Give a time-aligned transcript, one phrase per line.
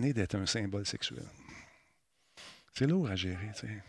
[0.00, 1.24] d'être un symbole sexuel.
[2.74, 3.82] C'est lourd à gérer, tu sais.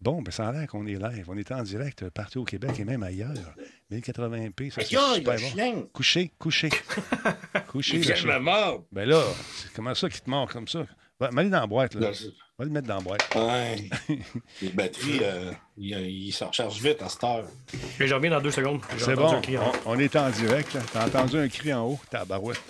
[0.00, 1.24] Bon, ben ça a l'air qu'on est live.
[1.28, 3.54] On est en direct partout au Québec et même ailleurs.
[3.90, 5.88] 1080p, ça c'est super bon.
[5.92, 6.68] Couché, couché.
[7.68, 7.98] couché.
[7.98, 8.84] Il me mort.
[8.92, 9.22] Ben là,
[9.56, 10.86] c'est comment ça qu'il te mord comme ça?
[11.18, 12.10] Va, aller dans la boîte, là.
[12.58, 13.34] Va le mettre dans la boîte.
[13.34, 13.88] Ouais.
[14.62, 17.46] Les batteries, euh, ils s'en rechargent vite à cette heure.
[17.98, 18.82] Je reviens dans deux secondes.
[18.98, 19.40] C'est bon.
[19.84, 20.76] On, on, est en direct.
[20.92, 22.00] T'as entendu un cri en haut?
[22.10, 22.62] Tabarouette.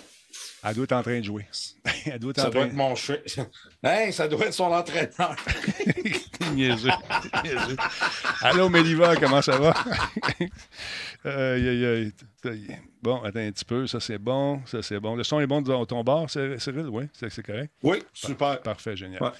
[0.67, 1.45] Elle doit être en train de jouer.
[2.05, 3.17] Elle doit être ça doit être mon chien.
[4.11, 5.35] Ça doit être son entraîneur.
[6.53, 6.89] niaiseux.
[8.41, 9.73] Allô, Méliva, comment ça va?
[13.01, 13.87] bon, attends un petit peu.
[13.87, 14.61] Ça, c'est bon.
[14.65, 15.15] Ça, c'est bon.
[15.15, 16.87] Le son est bon de ton bord, Cyril?
[16.89, 17.71] Oui, c'est correct?
[17.83, 18.61] Oui, super.
[18.61, 19.31] Parfait, génial.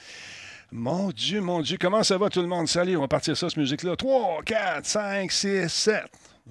[0.71, 2.67] Mon Dieu, mon Dieu, comment ça va tout le monde?
[2.67, 3.95] Salut, on va partir ça, cette musique-là.
[3.95, 6.03] 3, 4, 5, 6, 7.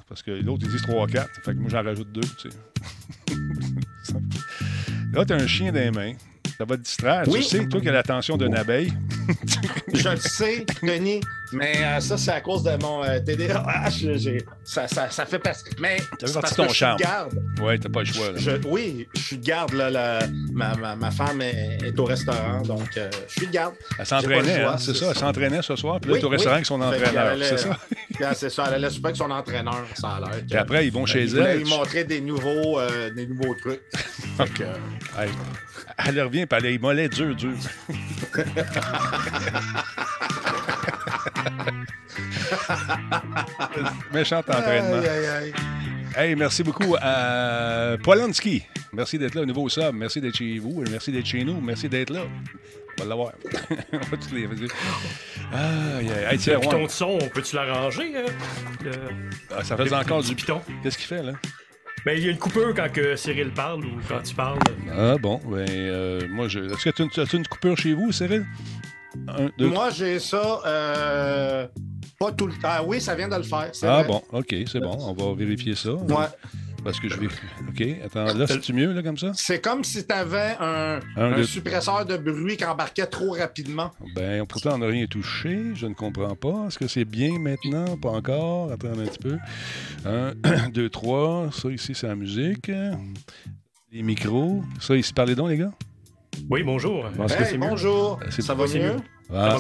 [0.08, 1.30] Parce que l'autre, il dit 3, 4.
[1.45, 2.56] Fait que moi, j'en rajoute 2, tu sais.
[5.16, 6.12] Là, tu as un chien dans les mains.
[6.59, 7.24] Ça va te distraire.
[7.24, 8.92] Tu sais, toi, qui as l'attention d'une abeille.
[9.92, 11.21] Je le sais, Denis.
[11.52, 13.90] Mais euh, ça, c'est à cause de mon euh, TDAH.
[14.65, 15.65] Ça, ça, ça, fait partie.
[15.79, 17.40] Mais c'est parce ton que je suis garde.
[17.63, 18.29] Oui, t'as pas le choix.
[18.68, 19.73] oui, je suis de garde.
[19.73, 20.21] Là,
[20.52, 23.74] ma, ma, ma, femme est, au restaurant, donc euh, je suis de garde.
[23.98, 25.07] Elle s'entraînait, hein, c'est ça.
[25.10, 26.01] Elle s'entraînait ce soir.
[26.01, 27.37] Puis là, oui, au restaurant avec son entraîneur.
[27.43, 27.79] C'est ça?
[28.35, 28.65] c'est ça.
[28.68, 30.43] Elle allait super avec son entraîneur, ça a l'air.
[30.48, 31.38] Puis après, ils vont chez elle.
[31.38, 32.80] Elle lui montrer des nouveaux,
[33.15, 33.82] des nouveaux trucs.
[34.38, 34.63] donc,
[35.98, 37.56] elle revient, puis elle a les mollets durs, durs.
[44.12, 45.02] Méchant entraînement.
[46.16, 48.64] Hey, merci beaucoup à Polanski.
[48.92, 49.94] Merci d'être là au nouveau sub.
[49.94, 50.82] Merci d'être chez vous.
[50.90, 51.60] Merci d'être chez nous.
[51.60, 52.22] Merci d'être là.
[52.98, 53.32] On va l'avoir.
[53.92, 54.48] on va tous les
[55.52, 56.32] ah, yeah.
[56.32, 58.12] hey, Le piton de son, peux-tu l'arranger?
[58.16, 58.24] Hein?
[59.54, 60.60] Ah, ça faisait encore du piton?
[60.82, 61.32] Qu'est-ce qu'il fait, là?
[62.07, 64.60] Ben, il y a une coupure quand que Cyril parle ou quand tu parles.
[64.97, 66.60] Ah bon, ben, euh, moi, je...
[66.60, 68.47] est-ce que tu as, une coupure chez vous, Cyril?
[69.59, 71.66] Moi, j'ai ça euh,
[72.16, 72.69] pas tout le temps.
[72.71, 73.72] Ah oui, ça vient de le faire.
[73.82, 74.97] Ah bon, OK, c'est bon.
[75.00, 75.94] On va vérifier ça.
[75.94, 76.26] Ouais.
[76.86, 77.26] Parce que je vais.
[77.26, 79.32] OK, attends, là, c'est-tu mieux, là, comme ça?
[79.34, 83.91] C'est comme si tu avais un, un, suppresseur de bruit qui embarquait trop rapidement.
[84.14, 85.72] Ben, pourtant, on n'a rien touché.
[85.74, 86.66] Je ne comprends pas.
[86.69, 87.97] Est-ce que c'est bien maintenant?
[87.97, 88.70] Pas encore.
[88.70, 89.36] Attends un petit peu.
[90.04, 90.34] Un,
[90.72, 91.50] deux, trois.
[91.50, 92.70] Ça, ici, c'est la musique.
[93.91, 94.62] Les micros.
[94.78, 95.72] Ça, ici, parlez donc, les gars?
[96.48, 97.04] Oui, bonjour.
[97.58, 98.20] bonjour.
[98.30, 98.97] Ça va mieux?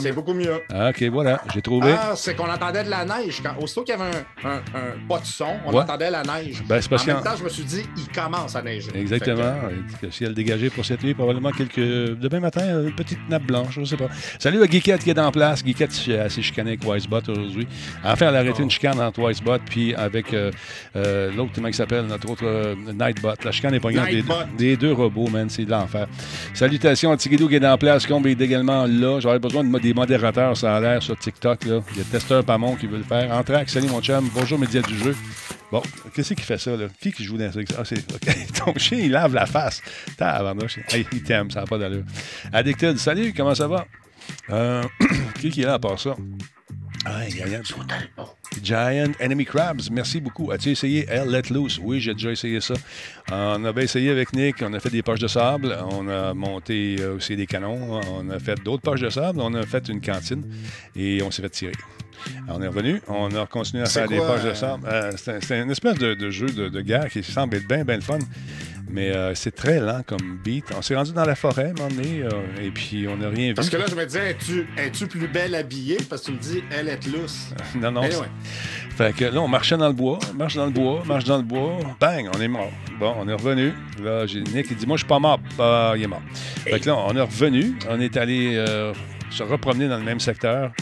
[0.00, 0.54] C'est beaucoup mieux.
[0.70, 1.94] OK, voilà, j'ai trouvé.
[1.98, 3.42] Ah, c'est qu'on entendait de la neige.
[3.42, 6.62] Quand, aussitôt qu'il y avait un, un, un, pas de son, on entendait la neige.
[6.66, 8.90] Ben, en même temps, je me suis dit, il commence à neiger.
[8.94, 9.54] Exactement.
[10.00, 10.10] Que...
[10.10, 11.76] Si elle dégageait pour cette nuit, probablement quelques.
[11.76, 14.08] Demain matin, une petite nappe blanche, je ne sais pas.
[14.38, 15.64] Salut à Geekette qui est en place.
[15.64, 17.66] Geekette assez chicané avec Wisebot aujourd'hui.
[18.04, 20.50] Enfin, elle a arrêté une chicane entre Wisebot puis avec euh,
[20.94, 23.34] euh, l'autre, comment il s'appelle, notre autre euh, Nightbot.
[23.44, 24.24] La chicane est pas des,
[24.56, 25.48] des, deux robots, man.
[25.48, 26.06] C'est de l'enfer.
[26.54, 28.06] Salutations à Tigidou qui est en place.
[28.06, 29.20] Combe est également là.
[29.20, 31.64] J'aurais besoin des modérateurs, ça a l'air sur TikTok.
[31.64, 31.80] Là.
[31.92, 33.32] Il y a Testeur Pamon qui veut le faire.
[33.32, 34.28] Entraque, salut mon chum.
[34.34, 35.16] Bonjour, média du jeu.
[35.72, 35.82] Bon,
[36.14, 36.86] qu'est-ce qui fait ça, là?
[37.00, 37.60] Qui qui joue dans ça?
[37.78, 38.06] Ah, c'est.
[38.64, 39.82] Ton chien, il lave la face.
[40.88, 42.04] Hey, il t'aime, ça n'a pas d'allure.
[42.52, 43.86] Addicted, salut, comment ça va?
[44.50, 44.82] Euh,
[45.40, 46.16] qui est là à part ça?
[47.08, 47.20] Ah,
[48.60, 50.50] Giant Enemy Crabs, merci beaucoup.
[50.50, 51.78] As-tu essayé Hell Let Loose?
[51.80, 52.74] Oui, j'ai déjà essayé ça.
[53.30, 56.96] On avait essayé avec Nick, on a fait des poches de sable, on a monté
[56.98, 60.00] euh, aussi des canons, on a fait d'autres poches de sable, on a fait une
[60.00, 60.42] cantine
[60.96, 61.72] et on s'est fait tirer.
[62.48, 64.86] On est revenu, on a continué à faire des poches de sable.
[64.86, 68.02] Euh, c'est une espèce de, jeu de, de, guerre qui semble être bien, bien le
[68.02, 68.18] fun.
[68.88, 70.64] Mais euh, c'est très lent comme beat.
[70.76, 73.28] On s'est rendu dans la forêt, à un moment donné, euh, et puis on n'a
[73.28, 73.54] rien vu.
[73.54, 75.98] Parce que là, je me disais, es-tu, es-tu plus belle habillée?
[76.08, 77.48] Parce que tu me dis, elle est lousse.
[77.74, 78.02] non, non.
[78.96, 81.42] Fait que là, on marchait dans le bois, marche dans le bois, marche dans le
[81.42, 82.72] bois, bang, on est mort.
[82.98, 83.74] Bon, on est revenu.
[84.02, 85.40] Là, j'ai Nick, il dit, moi, je suis pas mort.
[85.58, 86.22] Bah, il est mort.
[86.64, 87.76] Fait que là, on est revenu.
[87.90, 88.94] On est allé euh,
[89.30, 90.72] se repromener dans le même secteur.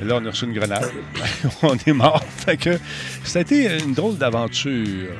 [0.00, 0.90] Et là, on a reçu une grenade.
[1.62, 2.22] on est mort.
[2.24, 2.78] Fait que
[3.24, 5.10] ça a été une drôle d'aventure.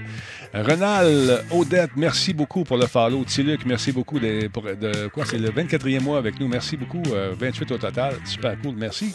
[0.54, 3.24] Renal Odette, merci beaucoup pour le follow.
[3.24, 5.26] Tiluc, merci beaucoup de, pour, de quoi?
[5.26, 6.46] C'est le 24e mois avec nous.
[6.46, 7.02] Merci beaucoup.
[7.02, 8.16] 28 euh, au total.
[8.24, 9.12] Super cool, merci.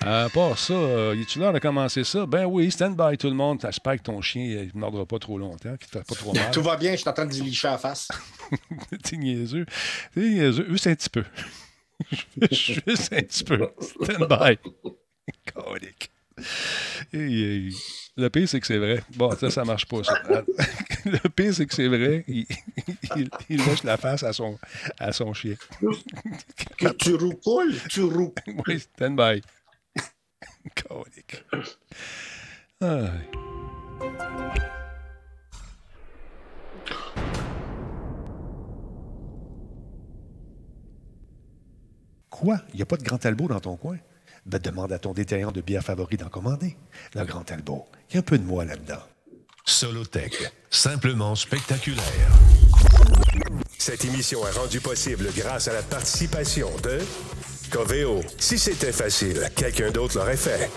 [0.00, 2.24] À part ça, euh, tu l'heure de commencer ça?
[2.24, 3.58] Ben oui, stand by tout le monde.
[3.60, 6.50] J'espère que ton chien ne mordra pas trop longtemps, qu'il pas trop mal.
[6.52, 8.06] Tout va bien, je suis en train de licher à face.
[9.02, 9.66] T'es niaiseux.
[10.14, 10.66] T'es niaiseux.
[10.70, 11.24] Juste un petit peu.
[12.52, 13.70] Juste un petit peu.
[13.80, 14.58] Stand by.
[15.54, 16.10] Colique.
[17.12, 19.02] Le pire, c'est que c'est vrai.
[19.16, 20.14] Bon, ça, ça marche pas, ça.
[21.04, 22.24] Le pire, c'est que c'est vrai.
[22.26, 22.46] Il,
[23.48, 24.58] il, lâche la face à son,
[24.98, 25.54] à son chien.
[26.76, 28.32] Que tu roucoules, tu roules.
[28.66, 29.40] Oui, stand by.
[30.74, 31.44] Conique.
[32.80, 33.12] Ah.
[42.30, 42.60] Quoi?
[42.72, 43.96] Il n'y a pas de Grand Talbot dans ton coin?
[44.46, 46.76] Ben, demande à ton détaillant de bière favori d'en commander.
[47.14, 47.84] Le Grand Talbot.
[48.08, 49.02] Il y a un peu de moi là-dedans.
[49.64, 52.04] Solotech, simplement spectaculaire.
[53.76, 57.00] Cette émission est rendue possible grâce à la participation de
[57.72, 58.20] Coveo.
[58.38, 60.70] Si c'était facile, quelqu'un d'autre l'aurait fait.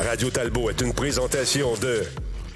[0.00, 2.02] Radio Talbot est une présentation de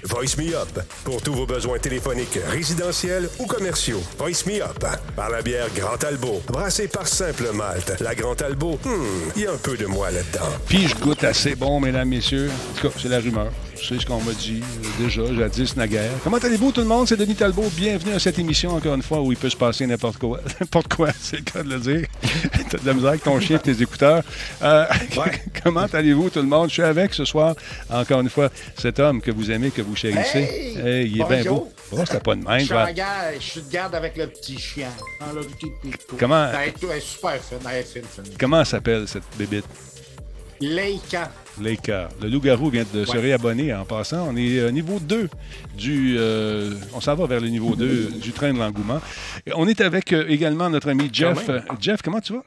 [0.03, 4.01] Voice Me Up pour tous vos besoins téléphoniques, résidentiels ou commerciaux.
[4.17, 4.85] Voice Me Up
[5.15, 7.99] par la bière Grand Talbot, brassée par Simple Malte.
[7.99, 10.49] La Grand Talbot, hmm, il y a un peu de moi là-dedans.
[10.67, 12.49] Puis je goûte assez bon, mesdames, messieurs.
[12.49, 13.51] En tout cas, c'est la rumeur.
[13.81, 16.11] C'est ce qu'on m'a dit euh, déjà, jadis naguère.
[16.23, 17.07] Comment allez-vous tout le monde?
[17.07, 17.69] C'est Denis Talbot.
[17.75, 20.39] Bienvenue à cette émission, encore une fois, où il peut se passer n'importe quoi.
[20.59, 22.07] n'importe quoi, c'est le cas de le dire.
[22.69, 24.23] T'as de la misère avec ton chien et tes écouteurs.
[24.61, 24.85] Euh,
[25.63, 26.69] comment allez-vous tout le monde?
[26.69, 27.55] Je suis avec ce soir,
[27.89, 30.73] encore une fois, cet homme que vous aimez, que vous chérissez.
[30.83, 31.11] Hey!
[31.11, 31.71] il est bien beau.
[31.91, 32.59] Oh, c'était pas de même.
[32.59, 34.89] Je suis, en garde, je suis de garde avec le petit chien.
[35.33, 36.17] Le petit pitou.
[36.19, 37.57] Comment- Elle est, elle est super fine.
[37.69, 38.33] Elle est fine, fine.
[38.37, 39.65] Comment s'appelle cette bébite?
[40.59, 41.31] Leica.
[41.61, 42.09] Leica.
[42.21, 44.27] Le loup-garou vient de se réabonner en passant.
[44.31, 45.29] On est euh, niveau 2
[45.77, 46.15] du.
[46.17, 48.99] euh, on s'en va vers le niveau 2 du train de l'engouement.
[49.55, 51.49] On est avec euh, également notre ami Jeff.
[51.79, 52.43] Jeff, comment tu vas?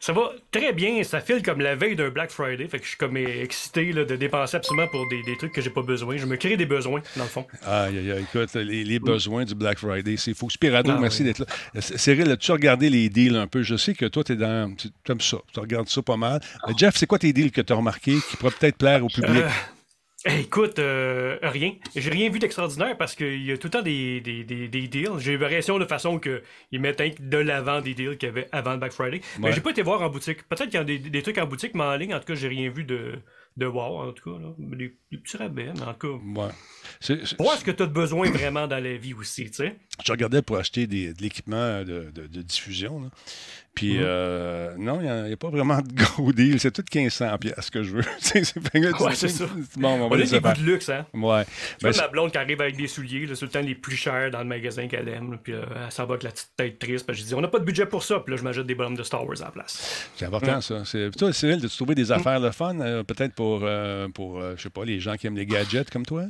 [0.00, 2.90] Ça va très bien, ça file comme la veille d'un Black Friday, fait que je
[2.90, 6.16] suis comme excité là, de dépenser absolument pour des, des trucs que j'ai pas besoin.
[6.16, 7.46] Je me crée des besoins, dans le fond.
[7.66, 10.50] Aïe, écoute, les, les besoins du Black Friday, c'est fou.
[10.50, 11.26] Spirado, Ah, merci oui.
[11.28, 11.46] d'être là.
[11.76, 13.62] Euh, Cyril, as-tu regardé les deals un peu?
[13.62, 14.74] Je sais que toi, tu es dans.
[14.76, 15.38] Tu aimes ça.
[15.52, 16.40] Tu regardes ça pas mal.
[16.68, 19.08] Euh, Jeff, c'est quoi tes deals que tu as remarqués qui pourraient peut-être plaire au
[19.08, 19.42] public?
[19.42, 19.48] Euh,
[20.26, 21.74] écoute, euh, rien.
[21.96, 24.88] J'ai rien vu d'extraordinaire parce qu'il y a tout le temps des, des, des, des
[24.88, 25.18] deals.
[25.18, 28.78] J'ai l'impression de façon qu'ils mettent de l'avant des deals qu'il y avait avant le
[28.78, 29.20] Black Friday.
[29.38, 29.52] Mais Ouais.
[29.52, 30.42] j'ai pas été voir en boutique.
[30.48, 32.34] Peut-être qu'il y a des, des trucs en boutique, mais en ligne, en tout cas,
[32.34, 33.14] j'ai rien vu de,
[33.56, 34.38] de wow, en tout cas.
[34.40, 34.48] Là.
[34.58, 36.40] Des, des petits rabais, mais en tout cas.
[36.40, 36.50] Ouais.
[37.00, 39.76] C'est- Voir ce que tu as besoin vraiment dans la vie aussi, tu sais?
[40.04, 43.00] Je regardais pour acheter des- de l'équipement de, de- de diffusion.
[43.02, 43.08] là.
[43.74, 44.02] Puis, Mhm.
[44.04, 46.60] euh, non, il n'y a, pas vraiment de gros deal.
[46.60, 48.02] C'est tout 1500 pièces que je veux.
[48.20, 48.40] c'est
[48.74, 49.46] Ouais, c'est ça.
[49.76, 51.06] Bon, on On a des goûts de luxe, hein.
[51.14, 51.44] Ouais.
[51.80, 53.96] C'est Ben, comme blonde qui arrive avec des souliers, c'est tout le temps les plus
[53.96, 55.38] chers dans le magasin qu'elle aime.
[55.42, 57.06] puis euh, elle s'en va avec la petite tête triste.
[57.06, 58.20] Puis je dis, on n'a pas de budget pour ça.
[58.20, 60.08] Puis là, je m'achète des bonhommes de Star Wars à la place.
[60.16, 60.84] c'est important, ça.
[60.84, 64.38] C'est, puis toi, Cyril, de trouver des affaires le fun, euh, peut-être pour, euh, pour
[64.38, 66.24] euh, je sais pas, les gens qui aiment les gadgets comme toi?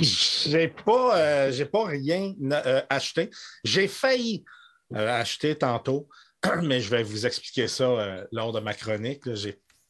[0.00, 3.30] J'ai pas, euh, j'ai pas rien euh, acheté.
[3.64, 4.44] J'ai failli
[4.94, 6.08] euh, acheter tantôt,
[6.62, 9.22] mais je vais vous expliquer ça euh, lors de ma chronique.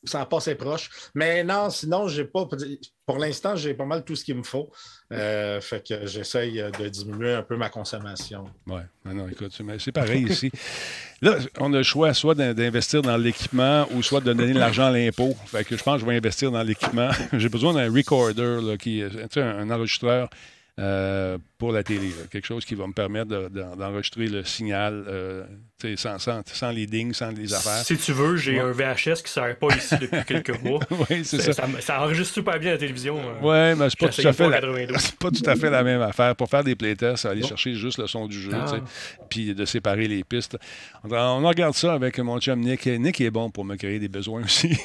[0.04, 0.88] ça en passait proche.
[1.14, 2.48] Mais non, sinon, j'ai pas.
[3.04, 4.70] Pour l'instant, j'ai pas mal tout ce qu'il me faut.
[5.12, 8.44] Euh, fait que j'essaye euh, de diminuer un peu ma consommation.
[8.66, 10.50] Oui, non, écoute, c'est- pareil ici.
[11.22, 14.58] Là, on a le choix soit d'in- d'investir dans l'équipement ou soit de donner de
[14.58, 15.34] l'argent à l'impôt.
[15.46, 17.10] Fait que je pense que je vais investir dans l'équipement.
[17.32, 19.02] J'ai besoin d'un recorder, là, qui,
[19.36, 20.28] un, enregistreur
[21.58, 22.08] pour la télé.
[22.08, 22.24] là.
[22.30, 25.44] Quelque chose qui va me permettre de- de- d'enregistrer le signal euh,
[25.96, 27.82] sans, sans, sans les dings, sans les affaires.
[27.84, 28.60] Si tu veux, j'ai Ouais.
[28.60, 30.80] un VHS qui sert pas ici depuis quelques mois.
[30.90, 31.52] Oui, c'est ça.
[31.80, 32.00] ça.
[32.02, 33.16] Enregistre super bien la télévision.
[33.18, 33.72] euh.
[33.72, 34.60] Oui, mais c'est pas, tout à fait la...
[34.60, 34.96] 92.
[35.00, 36.36] c'est pas tout à fait la même affaire.
[36.36, 37.48] Pour faire des playtests, aller Non.
[37.48, 38.74] chercher juste le son du jeu, Ah.
[39.30, 40.58] puis de séparer les pistes.
[41.04, 42.84] On, on regarde ça avec mon chum Nick.
[42.86, 44.76] Nick est bon pour me créer des besoins aussi.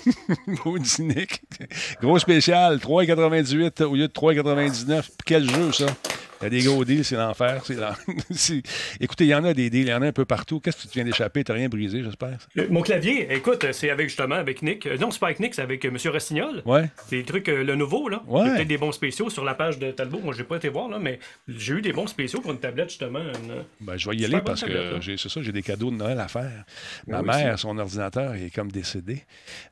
[0.66, 1.42] Maudit Nick.
[2.02, 5.02] Gros spécial, 3,98 au lieu de 3,99.
[5.02, 5.88] Puis Quel jeu, ça?
[6.42, 7.62] Il y a des gros deals, c'est l'enfer.
[9.00, 10.60] Écoutez, il y en a des deals, il y en a un peu partout.
[10.60, 11.44] Qu'est-ce que tu viens d'échapper?
[11.44, 12.38] T'as rien brisé, j'espère?
[12.58, 14.86] Euh, Mon clavier, écoute, c'est avec justement avec Nick.
[14.86, 16.62] Euh, non, c'est pas avec Nick, c'est avec euh, Monsieur Rossignol.
[16.66, 16.90] Ouais.
[17.08, 18.24] C'est des trucs, le nouveau, là.
[18.28, 18.42] Ouais.
[18.42, 20.20] Il y a peut-être des bons spéciaux sur la page de Talbot.
[20.20, 22.90] Moi, j'ai pas été voir, là, mais j'ai eu des bons spéciaux pour une tablette,
[22.90, 23.20] justement.
[23.20, 25.96] une- Ben, je vais y aller parce tablette, que c'est ça, j'ai des cadeaux de
[25.96, 26.64] Noël à faire.
[27.08, 29.24] Ma oui, mère, son ordinateur, est comme décédé.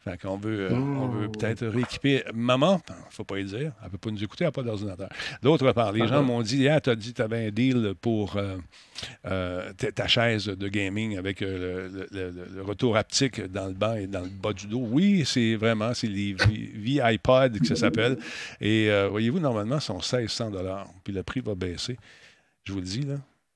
[0.03, 2.23] Fait qu'on veut, on veut peut-être rééquiper.
[2.33, 5.09] Maman, faut pas y dire, elle peut pas nous écouter, elle n'a pas d'ordinateur.
[5.41, 7.93] D'autre part, les gens m'ont dit, hier, tu as dit que tu avais un deal
[7.99, 8.57] pour euh,
[9.25, 14.21] euh, ta chaise de gaming avec euh, le, retour haptique dans le bas et dans
[14.21, 14.85] le bas du dos.
[14.91, 18.17] Oui, c'est vraiment, c'est les V-iPod que ça s'appelle.
[18.61, 20.51] Et voyez-vous, normalement, sont 1600
[21.03, 21.97] Puis le prix va baisser.
[22.63, 23.15] Je vous le dis, là,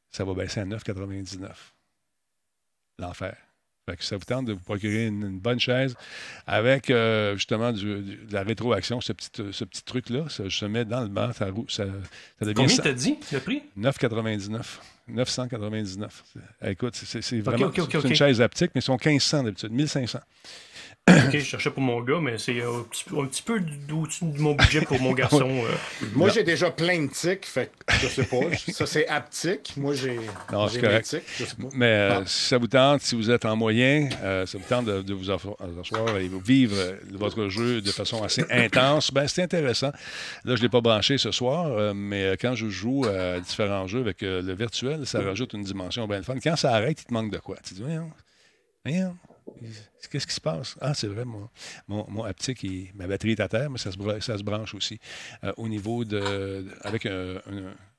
[0.09, 1.49] ça va baisser à 9,99.
[2.99, 3.35] L'enfer.
[3.85, 5.93] Fait que ça vous tente de vous procurer une, une bonne chaise
[6.47, 10.23] avec euh, justement du- du- de la rétroaction, ce petit, euh, ce petit truc-là.
[10.29, 11.83] Ça se met dans le banc, ça, roule- ça,
[12.39, 13.61] ça devient Combien t'as dit, le prix?
[13.77, 14.79] 9,99.
[15.09, 16.23] 999.
[16.61, 17.57] C'est- Écoute, c'est- vraiment
[18.07, 20.19] une chaise haptique, mais ils sont 1500 d'habitude, 1500.
[21.09, 23.59] Ok, je cherchais pour mon gars, mais c'est euh, un, petit, peu- un petit peu
[23.91, 25.49] au-dessus de mon budget pour mon garçon.
[25.49, 25.75] euh.
[26.15, 28.37] Moi, j'ai déjà plein de tics, fait que je sais pas.
[28.71, 29.73] Ça, c'est haptique.
[29.75, 30.17] Moi, j'ai
[30.51, 31.05] Non, j'ai c'est mes correct.
[31.07, 31.67] tics, je sais pas.
[31.73, 32.23] Mais euh, Ah.
[32.25, 35.13] si ça vous tente, si vous êtes en moyen, euh, ça vous tente de, de
[35.13, 39.91] vous asseoir asseoir et vivre euh, votre jeu de façon assez intense, ben, c'est intéressant.
[40.45, 43.41] Là, je ne l'ai pas branché ce soir, euh, mais euh, quand je joue à
[43.41, 46.35] différents jeux avec euh, le virtuel, ça rajoute une dimension bien le fun.
[46.41, 47.57] Quand ça arrête, il te manque de quoi?
[47.57, 48.09] Tu te dis, Voyons,
[48.85, 49.13] Rien.
[50.09, 50.75] Qu'est-ce qui se passe?
[50.81, 51.49] Ah, c'est vrai, mon,
[51.87, 54.99] mon, mon haptique, ma batterie est à terre, mais ça se, branche aussi
[55.43, 56.65] euh, au niveau de.
[56.81, 57.07] avec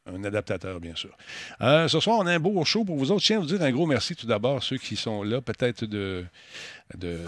[0.07, 1.17] un adaptateur, bien sûr.
[1.61, 3.23] Euh, ce soir, on a un beau show pour vous autres.
[3.23, 5.85] Je tiens à vous dire un gros merci tout d'abord, ceux qui sont là, peut-être
[5.87, 6.25] de,
[6.97, 7.21] de,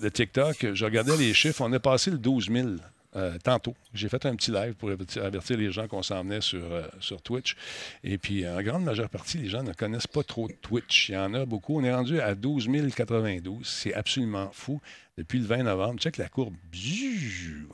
[0.00, 0.74] de TikTok.
[0.74, 1.62] Je regardais les chiffres.
[1.62, 2.68] On a passé le 12 000
[3.14, 3.74] euh, tantôt.
[3.94, 7.20] J'ai fait un petit live pour avertir, les gens qu'on s'en venait sur, euh, sur
[7.20, 7.56] Twitch.
[8.04, 11.10] Et puis, en grande majeure partie, les gens ne connaissent pas trop Twitch.
[11.10, 11.78] Il y en a beaucoup.
[11.78, 13.66] On est rendu à 12 092.
[13.66, 14.80] C'est absolument fou.
[15.18, 16.54] Depuis le 20 novembre, check la courbe.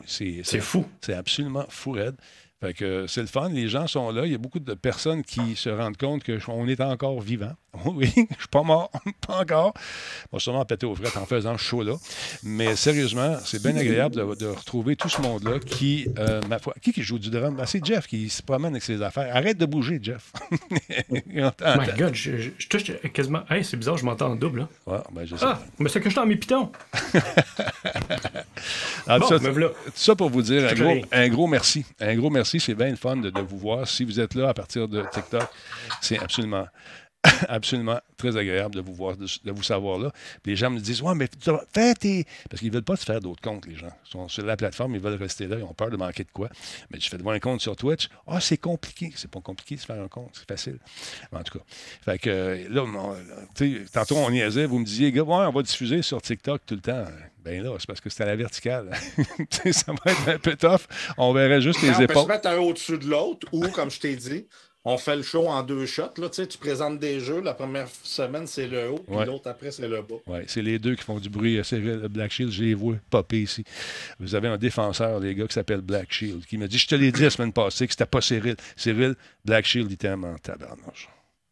[0.07, 0.85] C'est C'est fou.
[1.00, 2.16] c'est absolument fou raide.
[2.60, 4.26] Fait que c'est le fun, les gens sont là.
[4.26, 7.52] Il y a beaucoup de personnes qui se rendent compte qu'on est encore vivant.
[7.84, 8.90] Oui, je suis pas mort,
[9.26, 9.72] pas encore.
[10.32, 11.94] On va sûrement péter aux frettes en faisant ce show-là.
[12.42, 16.74] Mais sérieusement, c'est bien agréable de, de retrouver tout ce monde-là qui, euh, ma foi,
[16.82, 17.54] qui, qui joue du drum?
[17.54, 19.36] Ben, c'est Jeff qui se promène avec ses affaires.
[19.36, 20.32] Arrête de bouger, Jeff.
[21.10, 21.28] My
[21.96, 23.42] God, je, je- je touche quasiment.
[23.48, 24.66] Hey, c'est bizarre, je m'entends en double.
[24.86, 26.72] Ouais, ben, je sais Ah, mais c'est que je suis dans mes pitons.
[29.06, 29.52] Ah, Bon, ça, tout
[29.94, 31.84] ça pour vous dire un gros, un gros merci.
[32.00, 32.48] Un gros merci.
[32.59, 33.87] C'est bien le fun de, de vous voir.
[33.87, 35.49] Si vous êtes là à partir de TikTok,
[36.00, 36.67] c'est absolument,
[37.48, 40.12] absolument très agréable de vous voir, de, de vous savoir là.
[40.42, 41.28] Puis les gens me disent Ouais, mais
[41.72, 42.25] fais tes.
[42.48, 43.90] Parce qu'ils ne veulent pas se faire d'autres comptes, les gens.
[44.06, 46.30] Ils sont sur la plateforme, ils veulent rester là, ils ont peur de manquer de
[46.32, 46.48] quoi.
[46.90, 48.08] Mais je fais de un compte sur Twitch.
[48.26, 49.12] Ah, c'est compliqué.
[49.16, 50.78] C'est pas compliqué de se faire un compte, c'est facile.
[51.32, 51.64] En tout cas.
[52.04, 53.16] Fait que euh, là, on-
[53.92, 56.80] tantôt on niaisait, vous me disiez, gars, ouais, on va diffuser sur TikTok tout le
[56.80, 57.04] temps.
[57.44, 58.90] Ben là, c'est parce que c'est à la verticale.
[59.72, 60.87] Ça va être un peu tough.
[61.16, 62.28] On verrait juste les on peut se épaules.
[62.28, 64.46] mettre un au-dessus de l'autre ou, comme je t'ai dit,
[64.90, 66.14] on fait le show en deux shots.
[66.16, 67.40] Là, tu, sais, tu présentes des jeux.
[67.40, 69.26] La première semaine, c'est le haut, puis Ouais.
[69.26, 70.14] l'autre après, c'est le bas.
[70.26, 71.61] Oui, c'est les deux qui font du bruit.
[71.62, 73.64] C'est le Black Shield, je les vois popper ici.
[74.18, 76.95] Vous avez un défenseur, les gars, qui s'appelle Black Shield, qui m'a dit Je te
[76.95, 78.57] l'ai dit la semaine passée que c'était pas Cyril.
[78.76, 79.14] Cyril,
[79.45, 81.09] Black Shield, il t'aime en tabarnouche.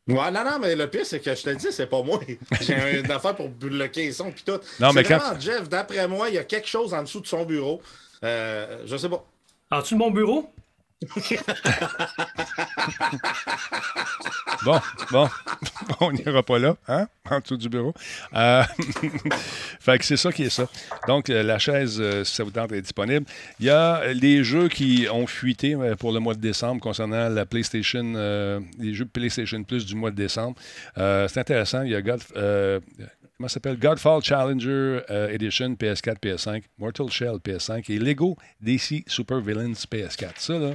[0.08, 2.20] Ouais, non, non, mais le pire, c'est que je te le dis, c'est pas moi.
[2.60, 4.60] J'ai une affaire pour bloquer les sons puis tout.
[4.78, 7.20] Non, mais C'est quand- vraiment, Jeff, d'après moi, il y a quelque chose en dessous
[7.20, 7.82] de son bureau.
[8.22, 9.26] Euh, je sais pas.
[9.72, 10.48] En dessous de mon bureau?
[14.64, 14.80] Bon,
[15.12, 15.28] bon,
[16.00, 17.94] on n'ira pas là, hein, en dessous du bureau.
[18.34, 18.62] Euh,
[19.80, 20.66] fait que c'est ça qui est ça.
[21.06, 23.26] Donc, euh, la chaise, euh, si ça vous tente, est disponible.
[23.60, 27.46] Il y a les jeux qui ont fuité pour le mois de décembre concernant la
[27.46, 28.02] PlayStation,
[28.78, 30.56] les jeux PlayStation Plus du mois de décembre.
[30.96, 31.82] C'est intéressant.
[31.82, 32.22] Il y a God,
[33.36, 33.78] comment ça s'appelle?
[33.78, 40.32] Godfall Challenger euh, Edition PS4, PS5, Mortal Shell PS5 et Lego DC Super Villains PS4.
[40.38, 40.74] Ça, là,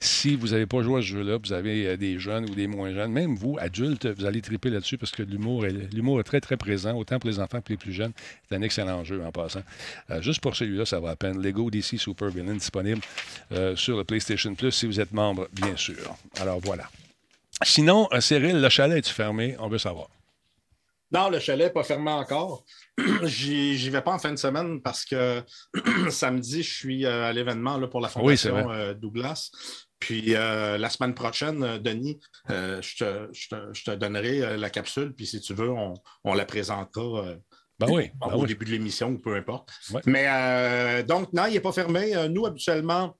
[0.00, 2.66] si vous n'avez pas joué à ce jeu-là, vous avez euh, des jeunes ou des
[2.66, 6.40] moins jeunes, même vous, adultes, vous allez triper là-dessus parce que l'humour est, est très,
[6.40, 8.12] très présent, autant pour les enfants que les plus jeunes.
[8.48, 9.62] C'est un excellent jeu en passant.
[10.10, 11.40] Euh, juste pour celui-là, ça va à peine.
[11.42, 13.00] Lego DC Super Villain disponible
[13.74, 16.16] sur le PlayStation Plus si vous êtes membre, bien sûr.
[16.40, 16.88] Alors voilà.
[17.62, 19.56] Sinon, Cyril, le chalet est-tu fermé?
[19.58, 20.08] On veut savoir.
[21.10, 22.64] Non, le chalet n'est pas fermé encore.
[23.24, 25.42] J'y vais pas en fin de semaine parce que
[26.10, 29.50] samedi, je suis euh, à l'événement là, pour la c'est Fondation euh, Douglas.
[29.98, 34.70] Puis euh, la semaine prochaine, Denis, euh, je, te, je te- je te donnerai la
[34.70, 35.12] capsule.
[35.14, 37.36] Puis si tu veux, on, on la présentera euh,
[37.80, 38.46] Ben oui, ben au oui.
[38.48, 39.70] début de l'émission ou peu importe.
[39.92, 40.00] Ouais.
[40.06, 42.12] Mais donc, non, il n'est pas fermé.
[42.28, 43.16] Nous, habituellement,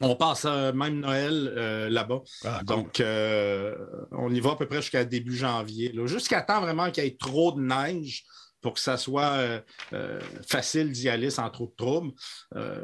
[0.00, 2.22] on passe euh, même Noël euh, là-bas.
[2.44, 2.60] Ah.
[2.64, 3.74] Donc, euh,
[4.12, 5.92] on y va à peu près jusqu'à début janvier.
[5.92, 6.06] là.
[6.06, 8.24] Jusqu'à temps vraiment qu'il y ait trop de neige
[8.60, 9.60] pour que ça soit
[9.92, 12.12] euh, facile d'y aller sans trop de troubles.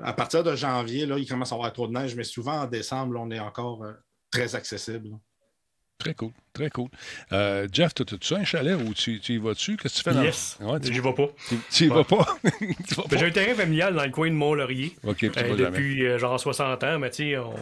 [0.03, 2.61] À partir de janvier, là, il commence à y avoir trop de neige, mais souvent
[2.61, 3.85] en décembre, là, on est encore
[4.31, 5.11] très accessible.
[5.11, 5.17] là.
[6.03, 6.89] Très cool, très cool.
[7.31, 9.77] Euh, Jeff, tu as un chalet ou tu, tu y vas-tu?
[9.77, 10.59] Qu'est-ce que tu fais dans Yes.
[10.61, 11.29] Ouais, tu, J'y vais pas.
[11.49, 12.27] tu, tu y vas pas?
[12.43, 12.75] Ben,
[13.09, 13.17] pas?
[13.17, 14.97] J'ai un terrain familial dans le coin de Mont-Laurier.
[15.07, 15.13] Euh,
[15.57, 17.55] depuis euh, genre 60 ans, mais tu sais, on a,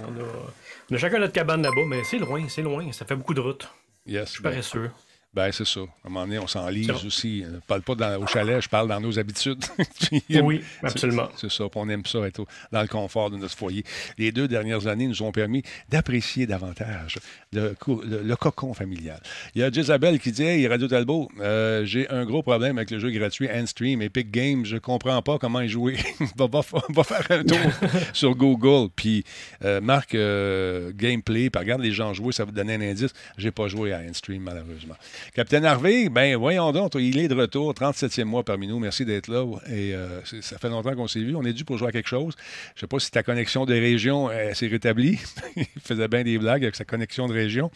[0.90, 3.40] on a chacun notre cabane là-bas, mais c'est loin, c'est loin, ça fait beaucoup de
[3.40, 3.68] route.
[4.06, 4.90] Yes, Je suis ben, paresseux.
[5.32, 5.78] Ben, c'est ça.
[5.80, 7.44] À un moment donné, on s'enlise aussi.
[7.44, 9.64] Je parle pas dans- au chalet, je parle dans nos habitudes.
[10.00, 11.28] Puis, Oui, c'est- absolument.
[11.36, 11.68] C'est ça.
[11.68, 13.84] Puis on aime ça, être dans le confort de notre foyer.
[14.18, 17.18] Les deux dernières années nous ont permis d'apprécier davantage
[17.52, 19.20] le, co- le- le cocon familial.
[19.54, 22.90] Il y a Jezabel qui dit Hey, Radio Talbot, euh, j'ai un gros problème avec
[22.90, 24.64] le jeu gratuit Handstream, Epic Games.
[24.66, 25.96] Je comprends pas comment y jouer.
[26.36, 27.56] va, va fa- va faire un tour
[28.12, 28.88] sur Google.
[28.96, 29.22] Puis
[29.64, 33.12] euh, marque euh, gameplay, puis regarde les gens jouer, ça va te donner un indice.
[33.38, 34.96] J'ai pas joué à Handstream, malheureusement.
[35.34, 38.78] Capitaine Harvey, ben voyons donc, il est de retour, 37e mois parmi nous.
[38.78, 39.44] Merci d'être là.
[39.66, 41.34] Et euh, ça fait longtemps qu'on s'est vu.
[41.36, 42.34] On est dû pour jouer à quelque chose.
[42.74, 45.18] Je sais pas si ta connexion de région euh, s'est rétablie.
[45.56, 47.70] il faisait bien des blagues avec sa connexion de région.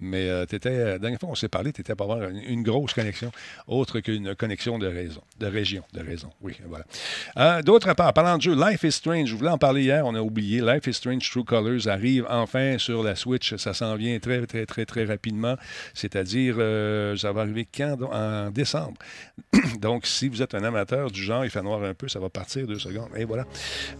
[0.00, 2.62] Mais euh, t'étais, euh, la dernière fois qu'on s'est parlé, tu étais pour avoir une,
[2.62, 3.30] grosse connexion,
[3.66, 6.30] autre qu'une connexion de raison, de région, de raison.
[6.40, 6.84] Oui, voilà.
[7.38, 10.14] Euh, D'autre part, parlant de jeu, Life is Strange, je voulais en parler hier, on
[10.14, 10.60] a oublié.
[10.60, 13.54] Life is Strange True Colors arrive enfin sur la Switch.
[13.56, 15.56] Ça s'en vient très, très, très, très rapidement.
[15.94, 17.96] C'est-à-dire euh, ça va arriver quand?
[18.12, 18.98] En décembre.
[19.80, 22.28] Donc, si vous êtes un amateur du genre, il fait noir un peu, ça va
[22.28, 23.10] partir deux secondes.
[23.16, 23.44] Et voilà.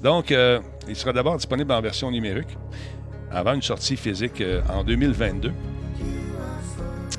[0.03, 2.57] Donc, euh, il sera d'abord disponible en version numérique
[3.31, 5.53] avant une sortie physique euh, en 2022.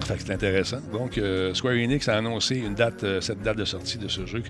[0.06, 0.80] Fait que c'est intéressant.
[0.94, 2.64] Donc, euh, Square Enix a annoncé
[3.04, 4.42] euh, cette date de sortie de ce jeu,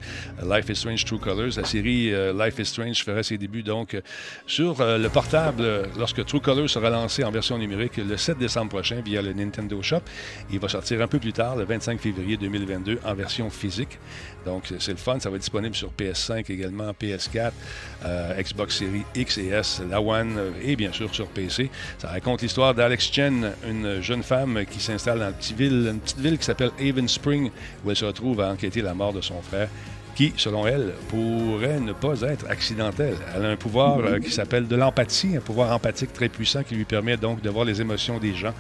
[0.44, 1.58] Life is Strange True Colors.
[1.58, 4.00] La série euh, Life is Strange fera ses débuts donc
[4.46, 9.02] sur le portable lorsque True Colors sera lancé en version numérique le 7 décembre prochain
[9.04, 10.02] via le Nintendo Shop.
[10.52, 13.98] Il va sortir un peu plus tard, le 25 février 2022, en version physique.
[14.46, 15.20] Donc, c'est- le fun.
[15.20, 17.52] Ça va être disponible sur PS5 également, PS4,
[18.06, 21.70] euh, Xbox Series X et S, la One et bien sûr sur PC.
[21.98, 26.38] Ça raconte l'histoire d'Alex Chen, une jeune femme qui s'installe dans une une petite ville
[26.38, 27.52] qui s'appelle Haven Spring,
[27.86, 29.70] où elle se retrouve à enquêter la mort de son frère
[30.18, 33.18] qui, selon elle, pourrait ne pas être accidentelle.
[33.36, 36.74] Elle a un pouvoir euh, qui s'appelle de l'empathie, un pouvoir empathique très puissant qui
[36.74, 38.54] lui permet donc de voir les émotions des gens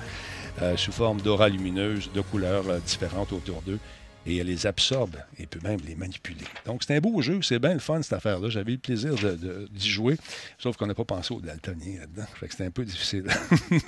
[0.61, 3.79] euh, sous forme d'aura lumineuse, de couleurs euh, différentes autour d'eux.
[4.27, 6.43] Et elle les absorbe et peut même les manipuler.
[6.65, 7.41] Donc, c'est un beau jeu.
[7.41, 8.49] C'est bien le fun, cette affaire-là.
[8.49, 9.15] J'avais eu le plaisir
[9.71, 10.17] d'y jouer.
[10.57, 12.27] Sauf qu'on n'a pas pensé aux daltoniens là-dedans.
[12.35, 13.25] Fait que c'était un peu difficile.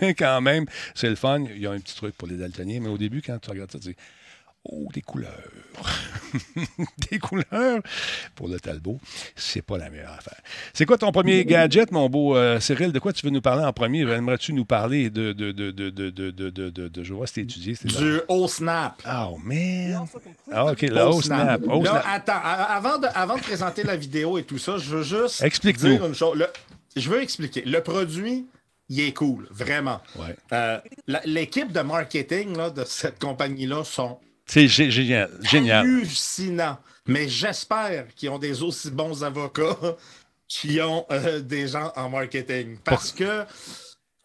[0.01, 0.65] mais quand même,
[0.95, 1.43] c'est le fun.
[1.53, 2.79] Il y a un petit truc pour les daltoniens.
[2.79, 3.95] Mais au début, quand tu regardes ça, tu dis
[4.65, 5.31] Oh, des couleurs.
[7.09, 7.79] des couleurs
[8.35, 8.99] pour le Talbot,
[9.35, 10.39] c'est pas la meilleure affaire.
[10.73, 12.91] C'est quoi ton premier gadget, mon beau euh, Cyril?
[12.91, 14.01] De quoi tu veux nous parler en premier?
[14.01, 15.31] Aimerais-tu nous parler de.
[15.31, 17.75] de, de, de, de, de, de, de, de- de- je vois si étudié.
[17.85, 19.01] Du haut snap.
[19.07, 20.05] Oh, man.
[20.51, 21.61] Ah, OK, le Haut snap.
[21.65, 22.03] Là, snap.
[22.07, 25.89] attends, avant de, avant de présenter la vidéo et tout ça, je veux juste Explique-nous.
[25.89, 26.37] dire une chose.
[26.37, 26.49] Le-
[26.97, 27.61] je veux expliquer.
[27.65, 28.45] Le produit,
[28.89, 30.01] il est cool, vraiment.
[30.17, 30.35] Ouais.
[30.51, 30.79] Euh,
[31.25, 34.19] L'équipe de marketing là, de cette compagnie-là sont
[34.51, 35.29] C'est gé- génial.
[35.41, 35.85] Génial.
[35.85, 36.77] hallucinants.
[37.05, 39.77] Mais j'espère qu'ils ont des aussi bons avocats
[40.47, 42.77] qui ont euh, des gens en marketing.
[42.83, 43.45] Parce que,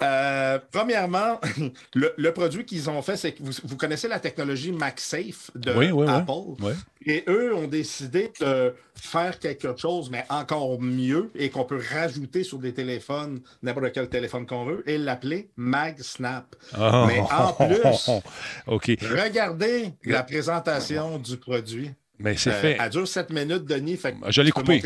[0.02, 1.40] euh, premièrement,
[1.94, 5.72] le, le produit qu'ils ont fait, c'est que vous, vous connaissez la technologie MagSafe de
[5.72, 6.06] Oui, oui, oui.
[6.08, 6.32] Apple?
[6.60, 6.72] Oui.
[7.06, 12.44] Et eux ont décidé de faire quelque chose, mais encore mieux, et qu'on peut rajouter
[12.44, 16.56] sur des téléphones, n'importe quel téléphone qu'on veut, et l'appeler MagSnap.
[16.72, 17.04] Ah.
[17.06, 18.10] Mais en plus,
[18.66, 18.90] OK.
[19.02, 21.90] regardez la présentation du produit.
[22.20, 22.76] Mais c'est Euh, fait.
[22.80, 23.96] Elle dure 7 minutes, Denis.
[23.96, 24.80] Fait que Je l'ai coupé.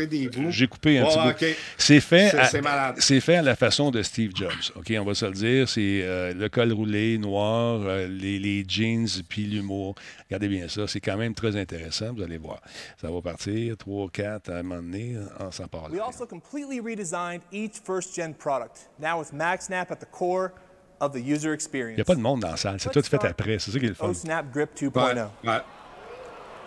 [0.49, 1.45] J'ai coupé un Ouais, petit bout.
[1.51, 1.55] ok.
[1.77, 2.95] C'est fait, C'est- à- c'est malade.
[2.97, 4.49] c'est fait à la façon de Steve Jobs.
[4.75, 5.69] OK, on va se le dire.
[5.69, 9.93] C'est euh, le col roulé noir, euh, les, les jeans, puis l'humour.
[10.27, 10.87] Regardez bien ça.
[10.87, 12.13] C'est quand même très intéressant.
[12.15, 12.61] Vous allez voir.
[12.99, 13.77] Ça va partir.
[13.77, 15.15] 3, 4 à un moment donné.
[15.39, 15.91] On s'en parle.
[15.91, 20.49] We also completely redesigned each first gen product, now with MagSnap at the core
[20.99, 21.95] of the user Il experience.
[21.95, 22.79] n'y a pas de monde dans la salle.
[22.79, 23.59] C'est tout fait après.
[23.59, 24.07] C'est ça qui est le fun.
[24.09, 25.29] OSnap Grip 2.0.
[25.43, 25.57] Ouais, ouais.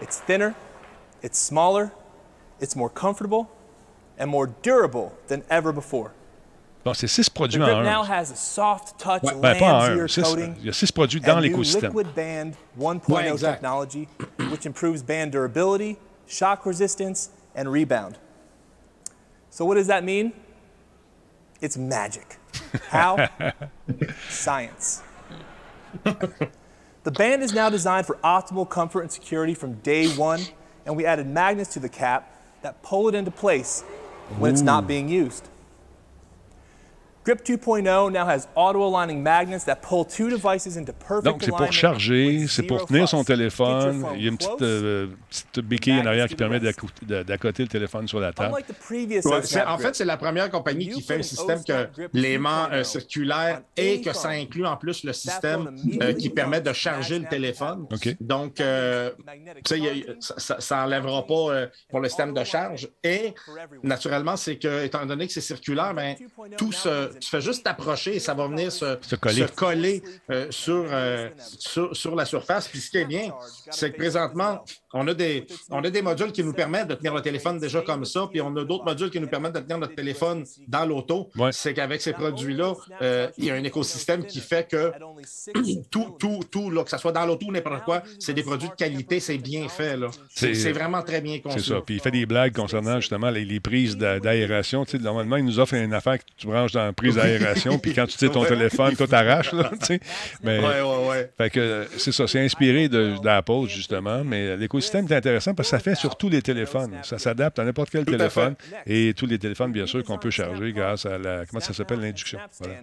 [0.02, 0.54] It's thinner,
[1.22, 1.92] it's smaller,
[2.60, 3.46] it's more comfortable,
[4.18, 6.10] and more durable than ever before.
[6.84, 10.08] Bon, c'est six produits en now has a soft touch Ouais, ben, pas en un.
[10.08, 11.92] Six- coating il y a six produits dans l'écosystème.
[11.92, 14.08] Liquid Band 1.0 Ouais, technology,
[14.50, 18.18] which improves band durability, shock resistance, and rebound.
[19.50, 20.32] So what does that mean?
[21.60, 22.38] It's magic.
[22.90, 23.28] How?
[24.28, 25.02] Science.
[27.04, 30.40] The band is now designed for optimal comfort and security from day one,
[30.86, 33.82] and we added magnets to the cap that pull it into place
[34.38, 35.48] when it's not being used.
[37.24, 41.58] Grip 2.0 now has auto-aligning magnets that pull two devices into perfect Donc, c'est pour
[41.60, 44.02] alignment charger, c'est pour tenir son téléphone.
[44.02, 47.68] phone Il y a une petite, euh, petite béquille en arrière qui permet d'accoter le
[47.68, 48.54] téléphone sur la table.
[48.54, 49.20] Ouais,
[49.66, 53.62] en fait, c'est la première compagnie qui fait un système que l'aimant 2.0 euh, circulaire
[53.62, 57.26] on et que ça inclut en plus le système euh, qui permet de charger le
[57.26, 57.86] téléphone.
[58.20, 59.10] Donc, euh,
[60.20, 62.88] ça ça enlèvera pas euh, pour le système de charge.
[63.04, 63.34] Et
[63.82, 66.16] naturellement, c'est que, étant donné que c'est circulaire, ben,
[66.56, 69.46] tout se, tu fais juste t'approcher et ça va venir se, Se coller.
[69.54, 72.68] coller, euh, sur, euh, sur, sur la surface.
[72.68, 73.32] Puis ce qui est bien,
[73.70, 77.14] c'est que présentement, on a, des, on a des modules qui nous permettent de tenir
[77.14, 79.78] le téléphone déjà comme ça, puis on a d'autres modules qui nous permettent de tenir
[79.78, 81.30] notre téléphone dans l'auto.
[81.36, 81.50] Ouais.
[81.52, 84.92] C'est qu'avec ces produits-là, euh, il y a un écosystème qui fait que
[85.90, 88.68] tout, tout, tout, là, que ce soit dans l'auto ou n'importe quoi, c'est des produits
[88.68, 89.96] de qualité, c'est bien fait.
[89.96, 90.08] là.
[90.28, 91.60] C'est- vraiment très bien conçu.
[91.60, 91.80] C'est ça.
[91.84, 94.84] Puis il fait des blagues concernant justement les, les prises d'a- d'aération.
[95.00, 98.30] Normalement, il nous offre une affaire que tu branches dans d'aération, puis quand tu tires
[98.30, 98.94] ton téléphone,
[99.52, 100.00] là, tu sais.
[100.42, 101.30] Mais, Ouais, ouais, ouais.
[101.36, 105.76] Fait que c'est ça, c'est inspiré de- d'Apple, justement, mais l'écosystème est intéressant parce que
[105.76, 106.92] ça fait sur tous les téléphones.
[107.02, 108.54] Ça s'adapte à n'importe quel téléphone
[108.86, 111.44] et tous les téléphones, bien sûr, qu'on peut charger grâce à la.
[111.46, 112.38] Comment ça s'appelle, l'induction.
[112.60, 112.74] Voilà.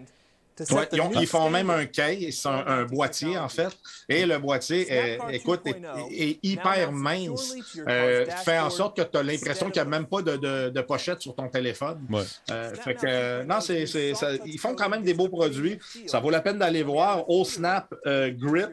[0.76, 3.70] Ouais, ils, ont- new ils font même un case, un, un boîtier en fait,
[4.08, 7.54] et le boîtier, est, écoute, est, 2.0 est hyper mince,
[7.88, 10.38] euh, fait en sorte que tu as l'impression qu'il n'y a of- même pas de,
[10.38, 12.06] de- de pochette sur ton téléphone.
[12.10, 12.24] Ouais.
[12.52, 13.86] Euh, fait que, euh, non, c'est,
[14.46, 15.80] ils font quand même des beaux produits.
[16.08, 17.30] Ça vaut la peine d'aller voir.
[17.30, 18.70] Au Snap euh, Grip.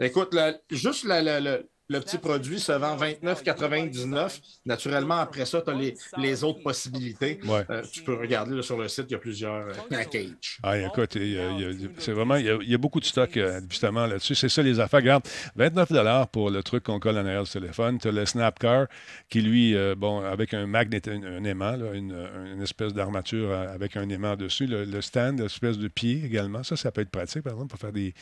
[0.00, 4.40] Écoute, la- juste la- la- la- le petit produit se vend 29,99.
[4.66, 7.38] Naturellement, après ça, tu as les, les autres possibilités.
[7.46, 7.64] Ouais.
[7.70, 10.58] Euh, tu peux regarder là, sur le site, il y a plusieurs euh, packages.
[10.62, 12.74] Ah, écoute, il y a- il y a- c'est vraiment, il y, a, il y
[12.74, 14.34] a beaucoup de stock euh, justement là-dessus.
[14.34, 15.00] C'est ça les affaires.
[15.00, 17.98] Regarde, 29 pour le truc qu'on colle en arrière du téléphone.
[17.98, 18.86] Tu as le Snapcar
[19.28, 22.16] qui, lui, euh, bon, avec un magnet, un, un aimant, là, une,
[22.54, 24.66] une espèce d'armature avec un aimant dessus.
[24.66, 26.62] Le, le stand, espèce de pied également.
[26.62, 28.14] Ça, ça peut être pratique, par exemple, pour faire des,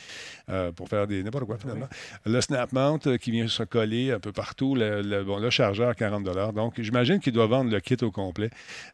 [0.49, 1.87] euh, pour faire des n'importe quoi finalement.
[2.25, 4.75] Le Snap Mount qui vient se coller un peu partout.
[4.75, 8.49] Le, le- bon, le chargeur, 40 Donc, j'imagine qu'il doit vendre le kit au complet.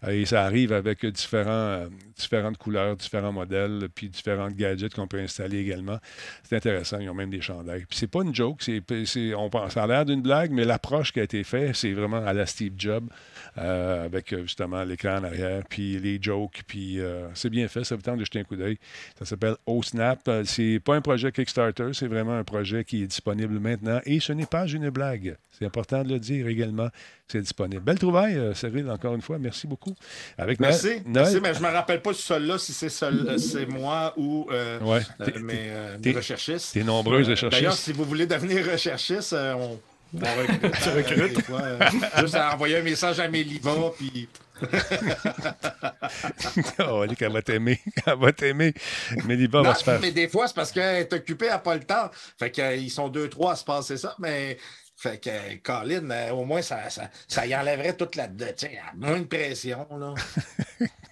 [0.05, 5.07] Euh, et ça arrive avec différents, euh, différentes couleurs, différents modèles, puis différents gadgets qu'on
[5.07, 5.97] peut installer également.
[6.43, 6.99] C'est intéressant.
[6.99, 7.85] Ils ont même des chandails.
[7.89, 8.61] Puis c'est pas une joke.
[8.61, 11.75] C'est, c'est- on pense, ça a l'air d'une blague, mais l'approche qui a été faite,
[11.75, 13.07] c'est vraiment à la Steve Jobs,
[13.57, 16.61] euh, avec justement l'écran en arrière, puis les jokes.
[16.67, 16.99] Puis
[17.33, 17.83] c'est bien fait.
[17.83, 18.77] Ça vous tente de jeter un coup d'œil.
[19.19, 20.29] Ça s'appelle OSnap.
[20.45, 23.99] C'est pas un projet Kickstarter, c'est vraiment un projet qui est disponible maintenant.
[24.05, 25.37] Et ce n'est pas une blague.
[25.57, 26.89] C'est important de le dire également.
[27.27, 27.81] C'est disponible.
[27.81, 29.39] Belle trouvaille, euh, Cyril, encore une fois.
[29.39, 29.95] Merci beaucoup.
[30.37, 31.01] Avec Merci.
[31.05, 34.47] Merci, mais je ne me rappelle pas si celui-là, si c'est euh, c'est moi ou
[34.51, 34.99] euh, Ouais.
[35.41, 36.73] mes, mes t'es- recherchistes.
[36.73, 37.51] t'es nombreux, recherchistes.
[37.51, 39.79] D'ailleurs, si vous voulez devenir recherchiste, on,
[40.13, 40.71] on recrute.
[40.83, 41.39] Tu recrutes.
[42.19, 44.29] juste à envoyer un message à Méliva, puis
[46.79, 47.79] oh, elle va t'aimer.
[48.05, 48.73] Elle va t'aimer.
[49.25, 49.99] Méliba va se faire.
[49.99, 52.09] mais des fois, c'est parce qu'elle est occupée, elle n'a pas le temps.
[52.37, 54.57] Fait qu'ils sont deux, trois à se passer ça, mais.
[54.97, 58.27] Fait que, euh, Colin, euh, au moins, ça, ça, ça y enlèverait toute la.
[58.55, 60.13] sais, moins de pression, là.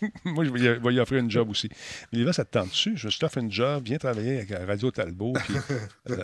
[0.25, 1.69] Moi, je vais y offrir une job aussi.
[2.13, 2.93] Méliva, ça te tente dessus?
[2.95, 3.83] Je t'offre une job.
[3.85, 5.33] Viens travailler avec euh, Radio Talbot.
[5.33, 5.55] Puis,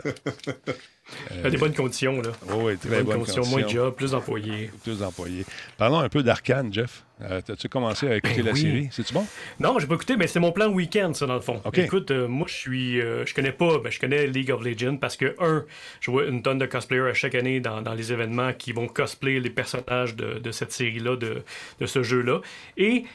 [1.31, 2.31] euh, des bonnes conditions, là.
[2.49, 4.71] oh, oui, très Bonnes bonne conditions, moins de job, plus d'employés.
[4.83, 5.45] Plus d'employés.
[5.77, 7.03] Parlons un peu d'Arcane, Jeff.
[7.21, 8.61] Euh, As-tu commencé à écouter Ben la oui.
[8.61, 8.89] série?
[8.91, 9.25] C'est-tu bon?
[9.59, 11.61] Non, j'ai pas écouté, mais c'est mon plan week-end, ça, dans le fond.
[11.63, 11.77] OK.
[11.77, 12.99] Écoute, euh, moi, je suis.
[13.01, 13.77] euh, je connais pas.
[13.79, 15.63] Ben, je connais League of Legends parce que, un,
[16.01, 18.87] je vois une tonne de cosplayers à chaque année dans, dans les événements qui vont
[18.87, 21.43] cosplayer les personnages de, de cette série-là, de,
[21.79, 22.41] de ce jeu-là.
[22.75, 23.05] Et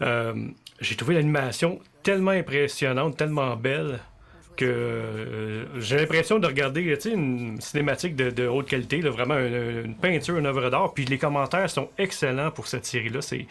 [0.00, 0.32] euh,
[0.80, 4.00] j'ai trouvé l'animation tellement impressionnante, tellement belle
[4.56, 9.82] que euh, j'ai l'impression de regarder une cinématique de, de haute qualité, là, vraiment une,
[9.86, 10.92] une peinture, une œuvre d'art.
[10.94, 13.22] Puis les commentaires sont excellents pour cette série-là.
[13.22, 13.46] C'est,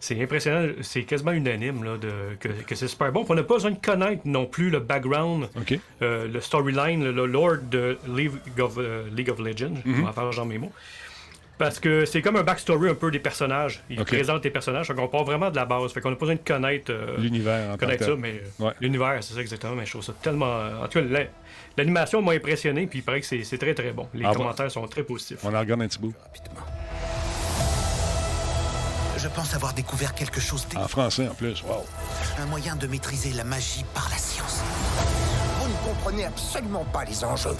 [0.00, 2.10] c'est impressionnant, c'est quasiment unanime là, de,
[2.40, 3.24] que, que c'est super bon.
[3.24, 5.48] Puis on n'a pas besoin de connaître non plus le background,
[6.02, 9.74] euh, le storyline, le, le lore de League of, euh, League of Legends.
[9.86, 10.72] Je vais en faire genre mes mots.
[11.62, 13.82] Parce que c'est comme un backstory un peu des personnages.
[13.88, 14.08] Ils OK.
[14.08, 14.88] présentent les personnages.
[14.88, 15.92] Donc on part vraiment de la base.
[15.92, 16.90] Fait qu'on n'a pas besoin de connaître.
[16.92, 18.72] euh, L'univers connaître ça, mais euh, Ouais.
[18.80, 19.74] l'univers, c'est ça exactement.
[19.76, 20.60] Mais je trouve ça tellement.
[20.82, 21.26] En tout cas, la-
[21.76, 24.08] l'animation m'a impressionné, puis il paraît que c'est très très bon.
[24.12, 24.38] Les Ah bon?
[24.38, 25.38] commentaires sont très positifs.
[25.44, 26.14] On en regarde un petit bout.
[29.18, 31.62] Je pense avoir découvert quelque chose En français, en plus.
[31.62, 31.84] Wow.
[32.40, 34.60] un moyen de maîtriser la magie par la science.
[35.60, 37.56] Vous ne comprenez absolument pas les enjeux.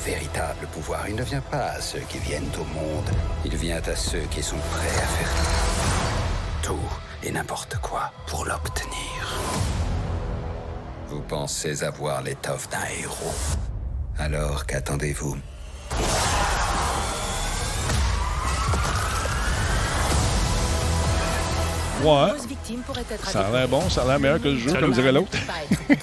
[0.00, 3.10] Le véritable pouvoir, il ne vient pas à ceux qui viennent au monde.
[3.44, 6.88] Il vient à ceux qui sont prêts à faire tout
[7.22, 9.38] et n'importe quoi pour l'obtenir.
[11.08, 13.34] Vous pensez avoir l'étoffe d'un héros.
[14.18, 15.36] Alors qu'attendez-vous
[23.10, 25.36] Être Ça a l'air bon, ça a l'air meilleur que le jeu, comme dirait l'autre.
[25.88, 25.96] Ouais.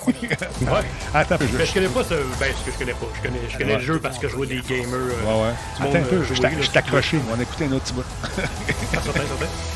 [1.13, 2.13] Attends un peu, je Mais je connais pas ce.
[2.39, 3.05] Ben, ce que je connais pas.
[3.15, 3.79] Je connais, je connais Ouais.
[3.79, 4.93] le jeu parce que je vois des gamers.
[4.93, 5.53] euh, Ouais, ouais.
[5.79, 6.33] Attends un peu, euh, je
[6.69, 7.19] t'ai- accroché.
[7.31, 8.03] On va écouter un autre petit bout.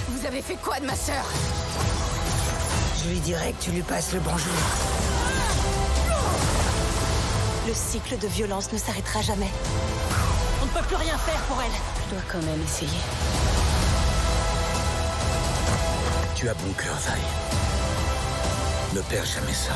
[0.09, 1.23] Vous avez fait quoi de ma sœur?
[3.03, 4.53] Je lui dirai que tu lui passes le bonjour.
[7.67, 9.49] Le cycle de violence ne s'arrêtera jamais.
[10.61, 11.71] On ne peut plus rien faire pour elle.
[12.09, 12.89] Je dois quand même essayer.
[16.41, 17.21] Tu as bon cœur, Vi.
[18.95, 19.73] Ne perds jamais ça.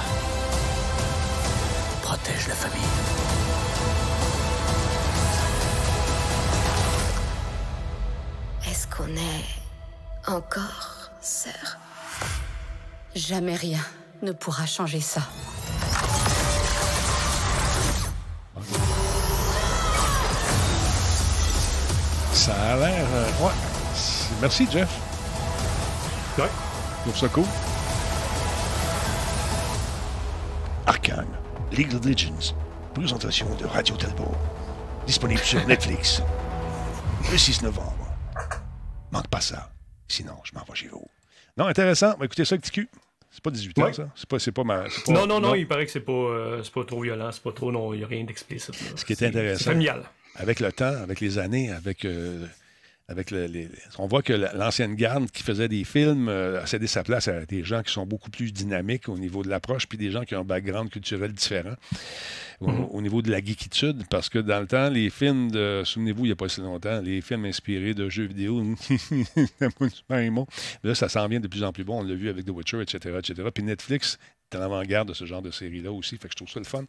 [2.02, 2.82] Protège la famille.
[8.68, 9.46] Est-ce qu'on est
[10.28, 11.78] encore sœurs?
[13.14, 13.86] Jamais rien
[14.24, 15.22] ne pourra changer ça.
[22.34, 23.06] Ça a l'air.
[23.14, 23.54] euh, ouais.
[24.42, 24.90] Merci, Jeff.
[26.38, 26.50] Ouais.
[27.06, 27.46] Je trouve ça cool.
[30.86, 31.28] Arcane,
[31.72, 32.56] League of Legends,
[32.94, 34.32] présentation de Radio Talbot.
[35.08, 36.22] Disponible sur Netflix.
[37.32, 38.08] Le 6 novembre.
[39.12, 39.72] Manque pas ça.
[40.08, 41.06] Sinon, je m'en vais chez vous.
[41.58, 42.14] Non, intéressant.
[42.22, 42.90] Écouter ça avec TQ.
[43.32, 43.94] C'est pas 18 ans, Ouais.
[43.94, 44.08] ça?
[44.16, 44.84] C'est pas, c'est pas ma.
[44.90, 47.30] c'est pas- Non, non, non, il paraît que c'est pas, euh, c'est pas trop violent,
[47.32, 48.70] c'est pas trop, non, il n'y a rien d'explicite.
[48.82, 48.88] là.
[48.96, 49.64] Ce qui est intéressant.
[49.64, 50.04] C'est familial.
[50.36, 52.46] avec le temps, avec les années, avec, euh,
[53.08, 56.66] avec le- les, on voit que la- l'ancienne garde qui faisait des films euh, a
[56.66, 59.88] cédé sa place à des gens qui sont beaucoup plus dynamiques au niveau de l'approche,
[59.88, 61.76] puis des gens qui ont un background culturel différent
[62.62, 66.26] au, au niveau de la geekitude, parce que dans le temps, les films de, souvenez-vous,
[66.26, 68.62] il n'y a pas si longtemps, les films inspirés de jeux vidéo,
[70.84, 72.00] là, ça s'en vient de plus en plus bon.
[72.00, 73.50] On l'a vu avec The Witcher, etc., etc.
[73.54, 74.18] Puis Netflix
[74.56, 76.18] en avant-garde de ce genre de série-là aussi.
[76.18, 76.86] Fait que je trouve ça le fun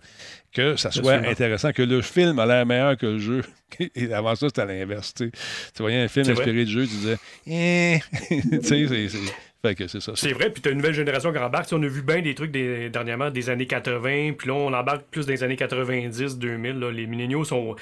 [0.52, 1.30] que ça soit Absolument.
[1.32, 3.42] intéressant, que le film a l'air meilleur que le jeu.
[3.94, 5.14] Et avant ça, c'était à l'inverse.
[5.14, 5.30] Tu.
[5.30, 7.16] Tu voyais un film inspiré de jeu, tu disais,
[7.46, 7.98] eh.
[8.28, 9.18] tu sais, c'est-
[9.62, 10.12] Fait que c'est ça.
[10.14, 11.66] C'est vrai, puis t'as une nouvelle génération qui embarque.
[11.66, 14.72] Tu on a vu bien des trucs des, dernièrement des années 80, puis là, on
[14.72, 16.78] embarque plus des années 90, 2000.
[16.78, 16.92] là.
[16.92, 17.74] Les milléniaux sont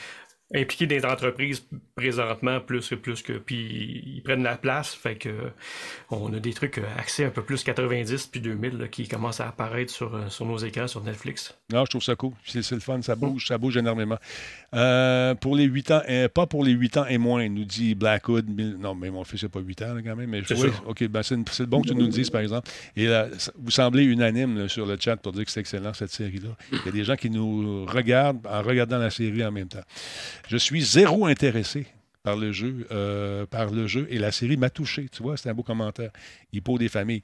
[0.54, 5.16] impliqués dans les entreprises présentement plus que plus que puis ils prennent la place fait
[5.16, 5.50] que
[6.10, 9.40] on a des trucs euh, axés un peu plus 90 puis 2000 là, qui commencent
[9.40, 11.54] à apparaître sur, euh, sur nos écrans sur Netflix.
[11.72, 12.32] Non, je trouve ça cool.
[12.44, 14.18] C'est c'est le fun, ça bouge, ça bouge énormément.
[14.74, 17.94] Euh, pour les 8 ans, euh, pas pour les 8 ans et moins, nous dit
[17.94, 18.48] Blackwood.
[18.48, 20.28] Non, mais mon fils n'a pas 8 ans là, quand même.
[20.28, 20.66] Mais oui, ça.
[20.86, 22.68] OK, ben, c'est bon que tu nous le dises, par exemple.
[22.96, 26.10] Et là, vous semblez unanime là, sur le chat pour dire que c'est excellent, cette
[26.10, 26.50] série-là.
[26.72, 29.84] Il y a des gens qui nous regardent en regardant la série en même temps.
[30.48, 31.87] Je suis zéro intéressé
[32.22, 35.09] par le jeu, euh, par le jeu et la série m'a touché.
[35.11, 36.11] Tu vois, c'est un beau commentaire.
[36.52, 37.22] Hippo des familles.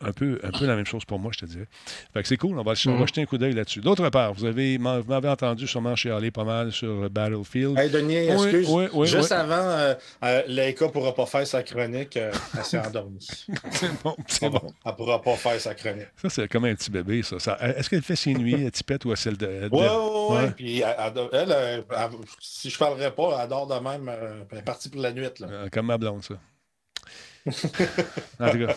[0.00, 1.66] Un, peu, un peu la même chose pour moi, je te dirais.
[2.14, 3.80] Fait que c'est cool, on va, on va jeter un coup d'œil là-dessus.
[3.80, 7.78] D'autre part, vous avez vous m'avez entendu sûrement chialer pas mal sur Battlefield.
[7.78, 8.68] Hey, Denis, excuse.
[8.70, 12.16] oui, oui, Juste avant, euh, euh, Leica ne pourra pas faire sa chronique.
[12.16, 13.26] euh, elle s'est endormie.
[13.70, 14.60] c'est bon, c'est bon.
[14.84, 16.06] Elle ne pourra pas faire sa chronique.
[16.16, 17.38] Ça, c'est comme un petit bébé, ça.
[17.38, 19.46] Ça- Est-ce qu'elle fait ses nuits, à Tipette, ou à celle de.
[19.46, 20.44] de- Oui, oui, Ouais.
[20.46, 20.50] oui.
[20.56, 24.08] Puis elle, elle- elle, euh, elle- si je ne parlerais pas, elle dort de même.
[24.08, 25.22] euh, elle est partie pour la nuit.
[25.40, 25.46] Là.
[25.50, 26.34] Euh, Comme ma blonde, ça.
[28.40, 28.76] En tout cas.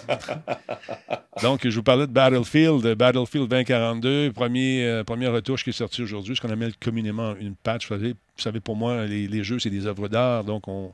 [1.42, 6.02] Donc, je vous parlais de Battlefield, Battlefield 2042, premier, euh, première retouche qui est sortie
[6.02, 7.88] aujourd'hui, ce qu'on appelle communément une patch.
[7.88, 10.94] Vous savez, vous savez, pour moi, les, les jeux, c'est des œuvres d'art, donc on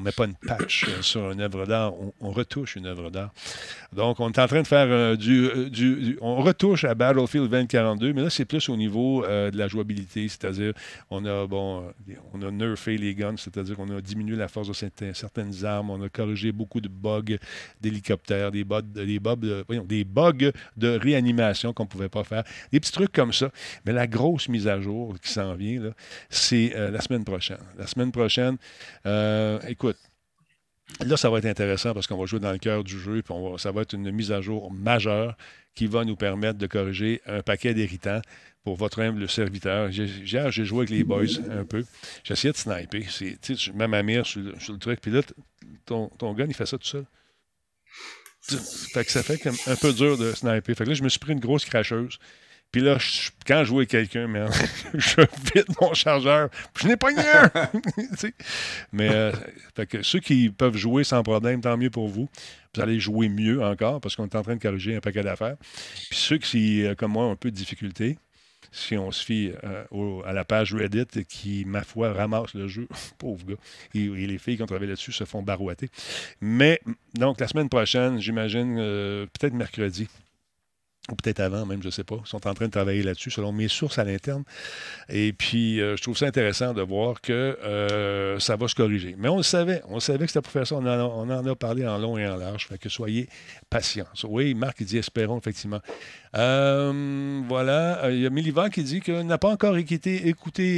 [0.00, 3.10] ne met pas une patch euh, sur une œuvre d'art, on, on retouche une œuvre
[3.10, 3.32] d'art.
[3.94, 7.48] Donc, on est en train de faire euh, du, euh, du- On retouche à Battlefield
[7.50, 10.72] 2042, mais là, c'est plus au niveau de la jouabilité, c'est-à-dire,
[11.10, 11.92] on a, on
[12.50, 16.52] nerfé les guns, c'est-à-dire qu'on a diminué la force de certaines armes, on a corrigé
[16.52, 17.22] beaucoup de bugs
[17.80, 23.50] d'hélicoptères, des, bugs de- réanimation qu'on ne pouvait pas faire, des petits trucs comme ça.
[23.84, 25.92] Mais la grosse mise à jour qui s'en vient,
[26.28, 27.58] c'est la semaine prochaine.
[27.78, 28.56] La semaine prochaine,
[29.68, 29.85] écoute,
[31.04, 33.22] Là, ça va être intéressant parce qu'on va jouer dans le cœur du jeu,
[33.58, 35.36] ça va être une mise à jour majeure
[35.74, 38.22] qui va nous permettre de corriger un paquet d'héritants
[38.64, 39.90] pour votre humble serviteur.
[39.90, 41.84] Hier, j'ai joué avec les boys un peu.
[42.28, 43.02] Essayé de sniper.
[43.40, 45.22] Tu mets ma mire sur le, le truc, puis là,
[45.84, 47.04] ton, gun, il fait ça tout seul.
[48.40, 50.76] Fait que ça fait un peu dur de sniper.
[50.76, 52.18] Fait que là, je me suis pris une grosse cracheuse.
[52.72, 52.98] Puis là,
[53.46, 54.26] quand je avec quelqu'un,
[54.94, 55.20] je
[55.54, 56.50] vide mon chargeur.
[56.78, 57.08] Je n'ai pas
[58.16, 58.34] sais.
[58.92, 59.32] Mais euh,
[59.74, 62.28] fait que ceux qui peuvent jouer sans problème, tant mieux pour vous.
[62.74, 65.56] Vous allez jouer mieux encore parce qu'on est en train de corriger un paquet d'affaires.
[66.10, 68.18] Puis ceux qui, euh, comme moi, ont un peu de difficulté,
[68.72, 72.88] si on se fie euh, à la page Reddit qui, ma foi, ramasse le jeu,
[73.18, 73.54] pauvre gars,
[73.94, 75.88] et, les filles qui ont travaillé là-dessus se font barouetter.
[76.42, 76.80] Mais,
[77.14, 78.76] donc, la semaine prochaine, j'imagine,
[79.32, 80.08] peut-être mercredi,
[81.10, 82.16] ou peut-être avant même, je ne sais pas.
[82.24, 84.42] Ils sont en train de travailler là-dessus, selon mes sources à l'interne.
[85.08, 89.14] Et puis, euh, je trouve ça intéressant de voir que euh, ça va se corriger.
[89.18, 89.82] Mais on le savait.
[89.88, 90.74] On savait que c'était pour faire ça.
[90.74, 92.66] On en, a, parlé en long et en large.
[92.66, 93.28] Fait que soyez
[93.70, 94.06] patients.
[94.24, 95.80] Oui, Marc, il dit espérons, effectivement.
[96.36, 98.10] Euh, voilà.
[98.10, 100.34] Il y a Milivan qui dit qu'il n'a pas encore écouté,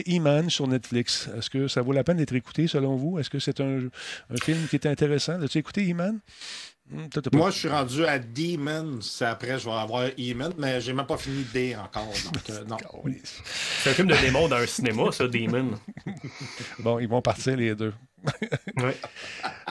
[0.09, 1.31] E-Man sur Netflix.
[1.37, 3.19] Est-ce que ça vaut la peine d'être écouté, selon vous?
[3.19, 3.81] Est-ce que c'est un,
[4.43, 5.41] film qui est intéressant?
[5.41, 6.21] As-tu écouté E-Man?
[6.90, 9.01] Hmm, Moi, je suis rendu à Demon.
[9.03, 12.07] C'est après, je vais avoir E-Man, mais j'ai même pas fini D encore.
[12.07, 12.77] Donc, euh, non.
[13.83, 15.72] C'est un film de démon dans un cinéma, ça, Demon.
[16.79, 17.92] Bon, ils vont partir les deux.
[18.77, 18.96] Ouais.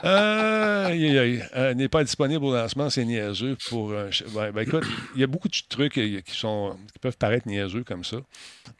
[0.03, 1.43] Euh, aïe, aïe, aïe.
[1.55, 3.55] Euh, n'est pas disponible au lancement, c'est niaiseux.
[3.69, 4.83] Pour, euh, ben, ben, écoute,
[5.15, 8.17] il y a beaucoup de trucs euh, qui, sont, qui peuvent paraître niaiseux comme ça.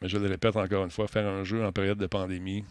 [0.00, 2.64] Mais je le répète encore une fois, faire un jeu en période de pandémie,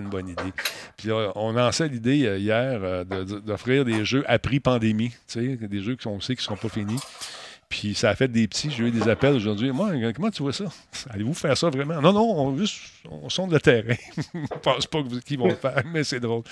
[0.00, 0.52] une bonne idée.
[0.96, 5.56] Puis là, on lançait l'idée euh, hier euh, d'offrir des jeux après pandémie, tu sais,
[5.56, 6.98] des jeux qu'on sait qui ne seront pas finis.
[7.68, 8.70] Puis ça a fait des petits.
[8.70, 9.72] J'ai eu des appels aujourd'hui.
[9.72, 10.66] Moi, comment tu vois ça?
[11.10, 12.00] Allez-vous faire ça vraiment?
[12.00, 12.80] Non, non, on, juste,
[13.10, 13.94] on sonde le terrain.
[14.34, 16.42] Je ne pense pas qu'ils vont le faire, mais c'est drôle.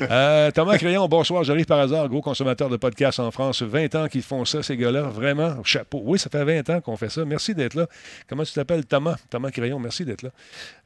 [0.00, 1.44] Euh, Thomas Crayon, bonsoir.
[1.44, 3.62] J'arrive par hasard, gros consommateur de podcasts en France.
[3.62, 5.02] 20 ans qu'ils font ça, ces gars-là.
[5.02, 6.02] Vraiment, chapeau.
[6.04, 7.24] Oui, ça fait 20 ans qu'on fait ça.
[7.24, 7.86] Merci d'être là.
[8.28, 9.16] Comment tu t'appelles, Thomas?
[9.30, 10.30] Thomas Crayon, merci d'être là.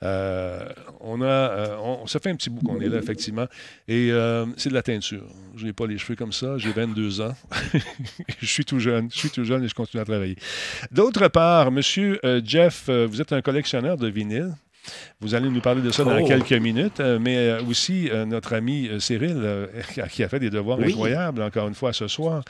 [0.02, 0.68] Euh,
[1.00, 3.46] on a, euh, on, ça fait un petit bout qu'on est là, effectivement.
[3.88, 4.10] Et
[4.56, 5.24] c'est de la teinture.
[5.56, 6.58] Je n'ai pas les cheveux comme ça.
[6.58, 7.34] J'ai 22 ans.
[8.40, 9.08] je suis tout jeune.
[9.12, 9.64] Je suis tout jeune.
[9.64, 10.36] et je continue à travailler.
[10.90, 14.54] D'autre part, Monsieur Jeff, vous êtes un collectionneur de vinyle.
[15.20, 16.26] Vous allez nous parler de ça dans Oh.
[16.26, 19.68] quelques minutes, euh, mais euh, aussi euh, notre ami Cyril,
[20.10, 20.86] qui a fait des devoirs Oui.
[20.92, 22.42] incroyables, encore une fois, ce soir,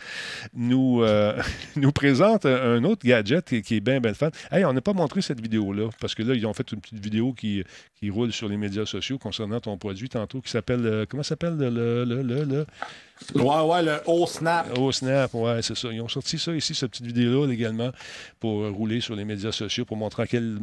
[0.55, 1.41] nous, euh,
[1.77, 4.31] nous présente un autre gadget qui, est bien, bien fun.
[4.51, 6.99] Hey, on n'a pas montré cette vidéo-là, parce que là, ils ont fait une petite
[7.03, 7.63] vidéo qui,
[7.99, 12.05] qui roule sur les médias sociaux concernant ton produit tantôt, qui s'appelle, comment s'appelle le,
[12.05, 12.67] le, le, le,
[13.35, 14.69] Ouais, ouais, le haut snap.
[14.79, 15.89] Oh Snap, ouais, c'est ça.
[15.91, 17.91] Ils ont sorti ça ici, cette petite vidéo-là également,
[18.41, 20.59] pour rouler sur les médias sociaux, pour montrer à quelle.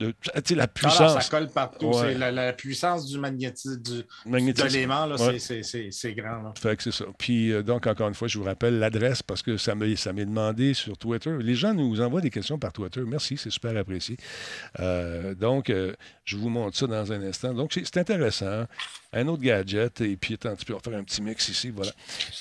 [0.00, 0.14] De,
[0.54, 1.22] la puissance.
[1.22, 1.88] ça colle partout.
[1.90, 2.14] Ouais.
[2.14, 4.66] La, la puissance du magnétisme, du, Magnétisme.
[4.68, 5.38] de Ouais.
[5.38, 6.42] c'est- grand.
[6.42, 6.54] Là.
[6.58, 7.04] Fait que c'est ça.
[7.18, 10.12] Puis, euh, donc, encore une fois, je vous rappelle l'adresse parce que ça m'est ça
[10.14, 11.36] demandé sur Twitter.
[11.40, 13.02] Les gens nous envoient des questions par Twitter.
[13.06, 14.16] Merci, c'est super apprécié.
[14.80, 15.92] Euh, donc, euh,
[16.24, 17.52] je vous montre ça dans un instant.
[17.52, 18.64] Donc, c'est intéressant.
[19.12, 20.00] Un autre gadget.
[20.00, 21.70] Et puis, attends, tu peux faire un petit mix ici.
[21.70, 21.90] Voilà.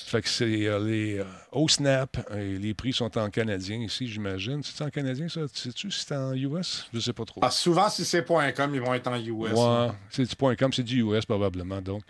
[0.05, 2.17] Fait que c'est les au Snap.
[2.37, 4.61] Et les prix sont en canadien ici, j'imagine.
[4.63, 5.41] C'est en canadien, ça?
[5.53, 6.87] Sais-tu si c'est en US?
[6.93, 7.39] Je sais pas trop.
[7.43, 9.51] Ah, souvent, si c'est .com, ils vont être en US.
[9.53, 11.81] Ouais, c'est du .com, c'est du US probablement.
[11.81, 12.03] Donc,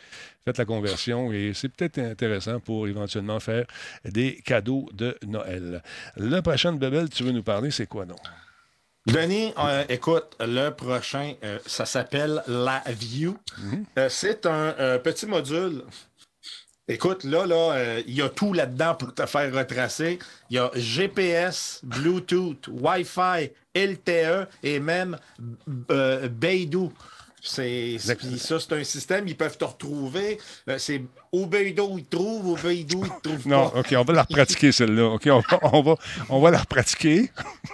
[0.46, 3.66] faites la conversion et c'est peut-être intéressant pour éventuellement faire
[4.06, 5.84] des cadeaux de Noël.
[6.18, 8.20] La prochaine bebelle, tu veux nous parler, c'est quoi donc?
[9.06, 13.38] Denis, euh, écoute, le prochain, euh, ça s'appelle La View.
[13.58, 13.86] Mhm.
[13.98, 15.84] Euh, c'est un euh, petit module.
[16.92, 20.18] Écoute, là, là, euh, il y a tout là-dedans pour te faire retracer.
[20.50, 23.52] Il y a GPS, Bluetooth, Wi-Fi,
[23.86, 25.18] LTE et même
[25.92, 26.92] euh, Beidou.
[27.42, 30.38] C'est, ça, c'est un système, ils peuvent te retrouver.
[30.68, 33.80] Euh, c'est au Beidou, ils te trouvent, au Beidou, ils te trouvent Non, pas.
[33.80, 35.06] OK, on va la repratiquer celle-là.
[35.12, 35.96] OK, on va, on va,
[36.30, 37.30] on va la repratiquer.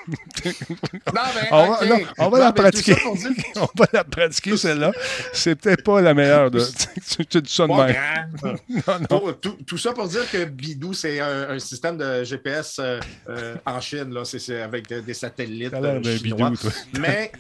[0.08, 1.88] Non, mais, On va, ok.
[1.90, 2.94] non, on va Non, la pratiquer.
[2.94, 4.92] ça pour dire que on va la pratiquer, celle-là.
[5.34, 6.52] C'est peut-être pas la meilleure.
[6.52, 6.60] De...
[7.16, 7.96] tu, tu dis ça de Pas même.
[8.88, 9.34] Non, non.
[9.42, 13.00] Tout, tout ça pour dire que Bidou, c'est un, un système de GPS euh,
[13.30, 14.26] euh, en Chine, là.
[14.26, 16.50] C'est, c'est avec de- des satellites euh, chinois.
[16.50, 16.72] bidou, toi.
[17.00, 17.32] Mais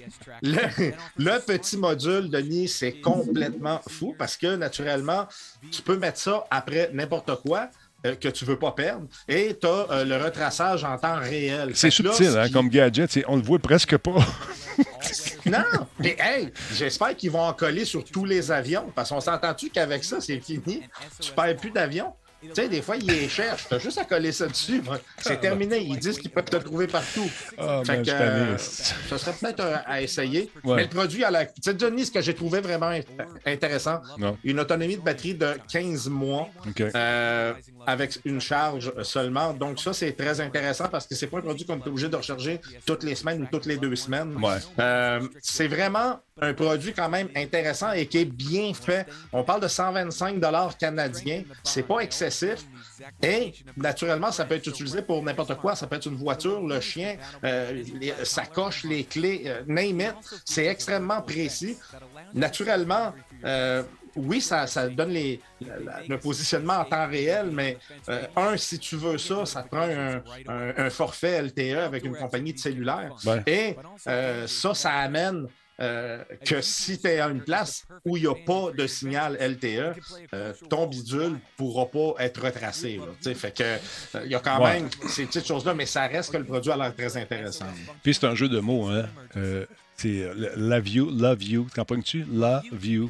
[0.41, 0.57] le,
[1.17, 5.27] le petit module, Denis, c'est complètement fou parce que naturellement,
[5.71, 7.69] tu peux mettre ça après n'importe quoi.
[8.05, 11.71] euh, que tu veux pas perdre et tu as le retraçage en temps réel.
[11.73, 13.19] C'est là, subtil, hein, comme gadget.
[13.27, 14.15] On le voit presque pas.
[15.45, 15.63] Non,
[15.99, 18.91] mais hey, j'espère qu'ils vont en coller sur tous les avions.
[18.95, 20.81] Parce qu'on s'entend-tu qu'avec ça, c'est fini?
[21.19, 22.13] Tu perds plus d'avions?
[22.41, 23.65] Tu sais, des fois, ils les cherchent.
[23.69, 24.81] T'as juste à coller ça dessus.
[24.81, 24.99] moi.
[25.17, 25.79] C'est terminé.
[25.79, 27.29] Ils disent qu'ils peuvent te trouver partout.
[27.57, 30.51] Ah, Fait man, que, euh, ça serait peut-être à essayer.
[30.63, 30.75] Ouais.
[30.75, 31.45] Mais le produit à la.
[31.45, 33.03] Tu sais, Johnny, ce que j'ai trouvé vraiment int-
[33.45, 34.37] intéressant, Non.
[34.43, 36.49] une autonomie de batterie de 15 mois
[36.95, 37.53] euh,
[37.87, 39.53] avec une charge seulement.
[39.53, 42.15] Donc, ça, c'est très intéressant parce que c'est pas un produit qu'on est obligé de
[42.15, 44.35] recharger toutes les semaines ou toutes les deux semaines.
[44.41, 44.57] Ouais.
[44.79, 49.07] Euh, c'est vraiment un produit quand même intéressant et qui est bien fait.
[49.31, 50.41] On parle de 125
[50.77, 51.43] canadiens.
[51.63, 52.65] C'est pas excessif.
[53.23, 55.75] Et naturellement, ça peut être utilisé pour n'importe quoi.
[55.75, 60.13] Ça peut être une voiture, le chien, euh, les sacoches, les clés, euh, name it.
[60.43, 61.77] C'est extrêmement précis.
[62.33, 63.13] Naturellement,
[63.45, 63.83] euh,
[64.17, 67.77] oui, ça, ça donne les, la- la- le positionnement en temps réel, mais
[68.09, 70.17] euh, un, si tu veux ça, ça te prend un,
[70.47, 73.13] un- un forfait LTE avec une compagnie de cellulaire.
[73.25, 73.41] Ouais.
[73.45, 73.75] Et
[74.07, 75.47] euh, ça, ça amène
[75.81, 79.35] euh, que si tu es à une place où il n'y a pas de signal
[79.39, 79.93] LTE,
[80.33, 82.97] euh, ton bidule ne pourra pas être retracé.
[82.97, 83.03] là.
[83.17, 83.77] Tu sais, Fait que euh,
[84.25, 84.79] il y a quand Ouais.
[84.81, 87.65] même ces petites choses-là, mais ça reste que le produit a l'air très intéressant.
[88.03, 89.05] Puis c'est un jeu de mots, hein.
[89.35, 89.65] Euh,
[89.97, 91.67] c'est euh, le- Love you, love you.
[91.73, 92.25] T'en pognes-tu?
[92.31, 93.09] Love you.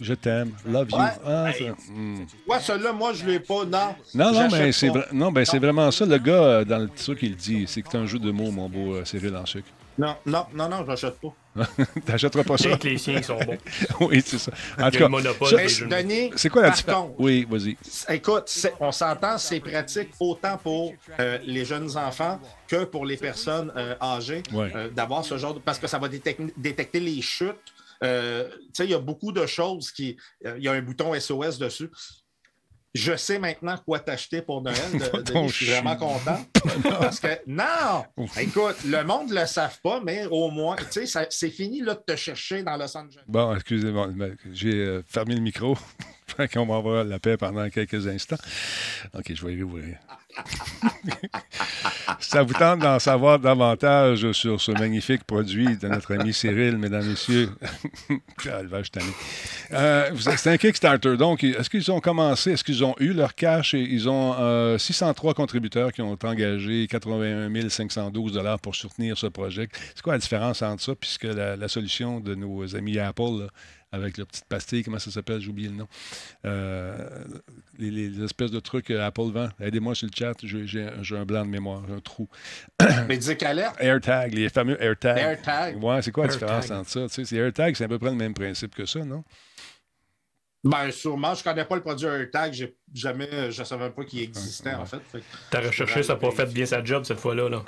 [0.00, 0.52] Je t'aime.
[0.66, 0.98] Love you.
[0.98, 1.04] Ouais.
[1.24, 1.70] Ah, Hey.
[1.88, 2.24] hmm.
[2.48, 3.64] Ouais, celui-là, moi, je ne l'ai pas.
[3.64, 4.98] Non, Non, non, mais c'est pas.
[5.00, 6.04] vra- non, ben, c'est vraiment ça.
[6.06, 8.68] Le gars, dans le truc, il dit c'est que c'est un jeu de mots, mon
[8.68, 9.68] beau euh, Cyril en sucre.
[9.98, 11.34] Non, non, non, non, je n'achète pas.
[12.06, 12.76] T'achèteras pas ça?
[12.76, 13.56] Que les siens sont bons.
[14.00, 14.52] oui, c'est ça.
[14.78, 15.08] En tout cas,
[16.36, 17.12] c'est quoi la différence?
[17.18, 17.76] Oui, vas-y.
[18.14, 23.16] Écoute, c'est- on s'entend, c'est pratique autant pour euh, les jeunes enfants que pour les
[23.16, 24.70] personnes euh, âgées Ouais.
[24.74, 25.60] euh, d'avoir ce genre de...
[25.60, 27.54] Parce que ça va détec- détecter les chutes.
[28.04, 30.16] Euh, tu sais, il y a beaucoup de choses qui...
[30.44, 31.90] euh, Il y a un bouton SOS dessus.
[32.96, 34.76] Je sais maintenant quoi t'acheter pour Noël.
[34.92, 36.38] de- je suis vraiment content.
[36.82, 38.04] Parce que, non!
[38.40, 41.94] Écoute, le monde ne le savent pas, mais au moins, tu sais, c'est fini là,
[41.94, 43.22] de te chercher dans Los Angeles.
[43.28, 45.76] Bon, excusez-moi, mais j'ai euh, fermé le micro.
[46.52, 48.36] Qu'on va avoir la paix pendant quelques instants.
[49.14, 49.96] OK, je vais y rouvrir.
[52.20, 57.06] Ça vous tente d'en savoir davantage sur ce magnifique produit de notre ami Cyril, mesdames,
[57.06, 57.50] messieurs?
[58.48, 58.60] ah.
[59.72, 61.16] Euh, C'est un Kickstarter.
[61.16, 63.74] Donc, est-ce qu'ils ont commencé, est-ce qu'ils ont eu leur cash?
[63.74, 69.68] Ils ont euh, 603 contributeurs qui ont engagé 81 512 dollars pour soutenir ce projet?
[69.94, 73.48] C'est quoi la différence entre ça puisque la, solution de nos amis Apple,
[73.96, 75.40] avec leur petite pastille, comment ça s'appelle?
[75.40, 75.88] J'ai oublié le nom.
[76.44, 77.08] Euh,
[77.78, 79.48] les, les espèces de trucs que Apple vend.
[79.60, 80.34] Aidez-moi sur le chat.
[80.42, 82.28] J'ai un, blanc de mémoire, un trou.
[83.08, 83.76] Mais dis qu'alerte.
[83.80, 85.18] AirTag, les fameux AirTag.
[85.18, 85.82] AirTag.
[85.82, 87.00] Ouais, c'est quoi la différence entre ça?
[87.08, 89.24] Tu sais, c'est AirTag, c'est à peu près le même principe que ça, non?
[90.64, 92.52] Ben, sûrement, je connais pas le produit AirTag.
[92.52, 95.00] J'ai jamais, je savais pas qu'il existait, en fait.
[95.10, 97.48] Fait Ta recherché, ça n'a pas fait bien sa job cette fois-là.
[97.48, 97.62] Là.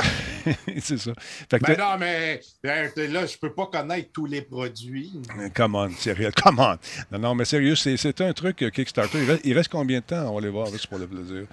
[0.80, 1.12] c'est ça.
[1.50, 5.12] Fait que Ben non, mais ben, là, je peux pas connaître tous les produits.
[5.54, 6.76] Come on, sérieux, come on.
[7.12, 9.18] Non, non, mais sérieux, c'est c'est un truc euh, Kickstarter.
[9.18, 10.30] Il reste, il reste combien de temps?
[10.30, 11.46] On va les voir, juste pour le plaisir.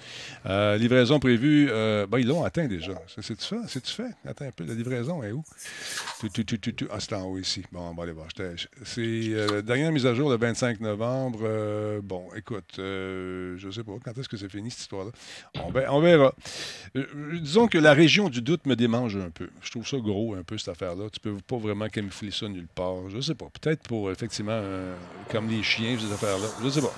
[0.46, 1.68] Euh, livraison prévue.
[1.70, 2.94] euh, ben, ils l'ont atteint déjà.
[3.08, 3.58] C'est-tu ça?
[3.68, 4.12] C'est-tu fait?
[4.26, 5.44] Attends un peu, la livraison est où?
[6.20, 6.88] Tu, tu, tu, tu, tu.
[6.92, 7.64] Ah, c'est en haut ici.
[7.72, 8.28] Bon, on va aller voir.
[8.84, 11.40] C'est euh, la dernière mise à jour le 25 novembre.
[11.44, 12.80] Euh, bon, écoute,
[13.56, 15.12] euh, je sais pas quand est-ce que c'est fini cette histoire-là?
[15.64, 16.34] On, ver- on verra.
[16.96, 17.06] Euh,
[17.40, 19.50] disons que la région du doute me démange un peu.
[19.62, 21.10] Je trouve ça gros un peu cette affaire-là.
[21.12, 23.10] Tu peux pas vraiment camoufler ça nulle part.
[23.10, 23.48] Je sais pas.
[23.62, 24.96] Peut-être pour effectivement euh,
[25.32, 26.48] comme les chiens, ces affaires-là.
[26.64, 26.94] Je sais pas.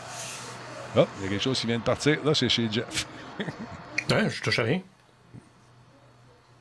[0.96, 2.24] Ah, il y a quelque chose qui vient de partir.
[2.24, 3.06] Là, c'est chez Jeff.
[4.12, 4.82] Hein, je touche à rien.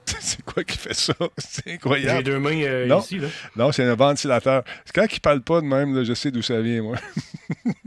[0.20, 1.14] c'est quoi qui fait ça?
[1.38, 2.22] C'est J'ai incroyable.
[2.22, 3.00] deux mains euh, Non.
[3.00, 3.18] ici.
[3.18, 3.28] Là.
[3.56, 4.62] Non, c'est un ventilateur.
[4.84, 6.96] C'est quand il parle pas de même, là, je sais d'où ça vient, moi.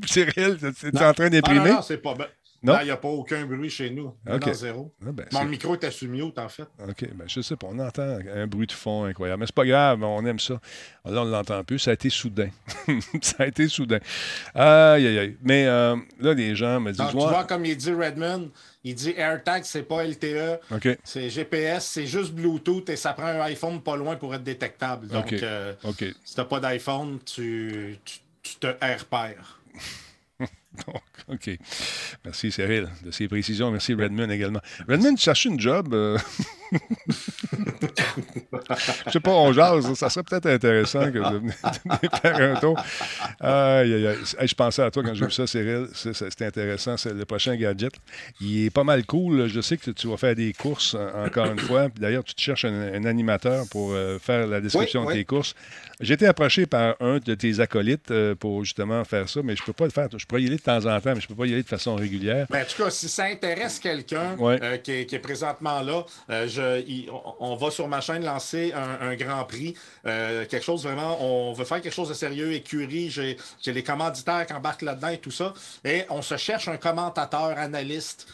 [0.05, 1.69] Cyril, tu es en train Ah, d'imprimer?
[1.69, 2.15] non, non, c'est pas.
[2.61, 2.75] Non?
[2.81, 4.13] il n'y a pas aucun bruit chez nous.
[4.51, 4.93] Zéro.
[5.01, 6.63] Ah, ben, Mon micro était sur mute, en fait.
[6.87, 7.67] OK, ben je sais pas.
[7.71, 9.39] On entend un bruit de fond incroyable.
[9.39, 10.55] Mais c'est pas grave, on aime ça.
[11.05, 11.79] Là, on ne l'entend plus.
[11.79, 12.49] Ça a été soudain.
[13.21, 13.99] ça a été soudain.
[14.53, 15.37] Aïe, aïe, aïe.
[15.41, 16.97] Mais euh, là, les gens me disent...
[16.97, 18.49] Donc, tu vois, comme il dit Redmond,
[18.83, 20.59] il dit AirTag, c'est pas LTE,
[21.03, 25.07] c'est GPS, c'est juste Bluetooth et ça prend un iPhone pas loin pour être détectable.
[25.07, 25.43] Donc, OK.
[25.43, 26.05] euh, OK.
[26.23, 29.59] si t'as pas d'iPhone, tu, tu, tu te repères.
[30.87, 31.49] Donc, OK.
[32.25, 33.71] Merci, Cyril, de ces précisions.
[33.71, 34.61] Merci, Redmond, également.
[34.87, 35.93] Redmond, tu cherches une job?
[35.93, 36.17] euh?
[39.07, 39.93] Je sais pas, on jase.
[39.95, 41.53] Ça serait peut-être intéressant que de venir
[42.03, 42.79] de faire un tour.
[43.39, 44.47] Aïe, aïe, aïe.
[44.47, 45.87] Je pensais à toi quand j'ai vu ça, Cyril.
[45.93, 46.97] C'était intéressant.
[46.97, 47.93] C'est le prochain gadget.
[48.41, 49.47] Il est pas mal cool.
[49.47, 51.87] Je sais que tu vas faire des courses, en- encore une fois.
[51.99, 55.17] D'ailleurs, tu te cherches un, un animateur pour euh, faire la description Oui, de oui.
[55.19, 55.55] tes courses.
[56.01, 59.63] J'ai été approché par un de tes acolytes euh, pour justement faire ça, mais je
[59.63, 60.07] peux pas le faire.
[60.15, 61.67] Je pourrais y aller de temps en temps, mais je peux pas y aller de
[61.67, 62.45] façon régulière.
[62.49, 64.59] Ben, en tout cas, si ça intéresse quelqu'un Ouais.
[64.61, 67.09] euh, qui, est, qui est présentement là, euh, je, il-
[67.39, 69.73] on, va sur ma chaîne lancer un, un grand prix.
[70.05, 73.09] euh, quelque chose vraiment, on veut faire quelque chose de sérieux, écurie.
[73.09, 75.53] J'ai j'ai les commanditaires qui embarquent là-dedans et tout ça.
[75.83, 78.27] Et on se cherche un commentateur, analyste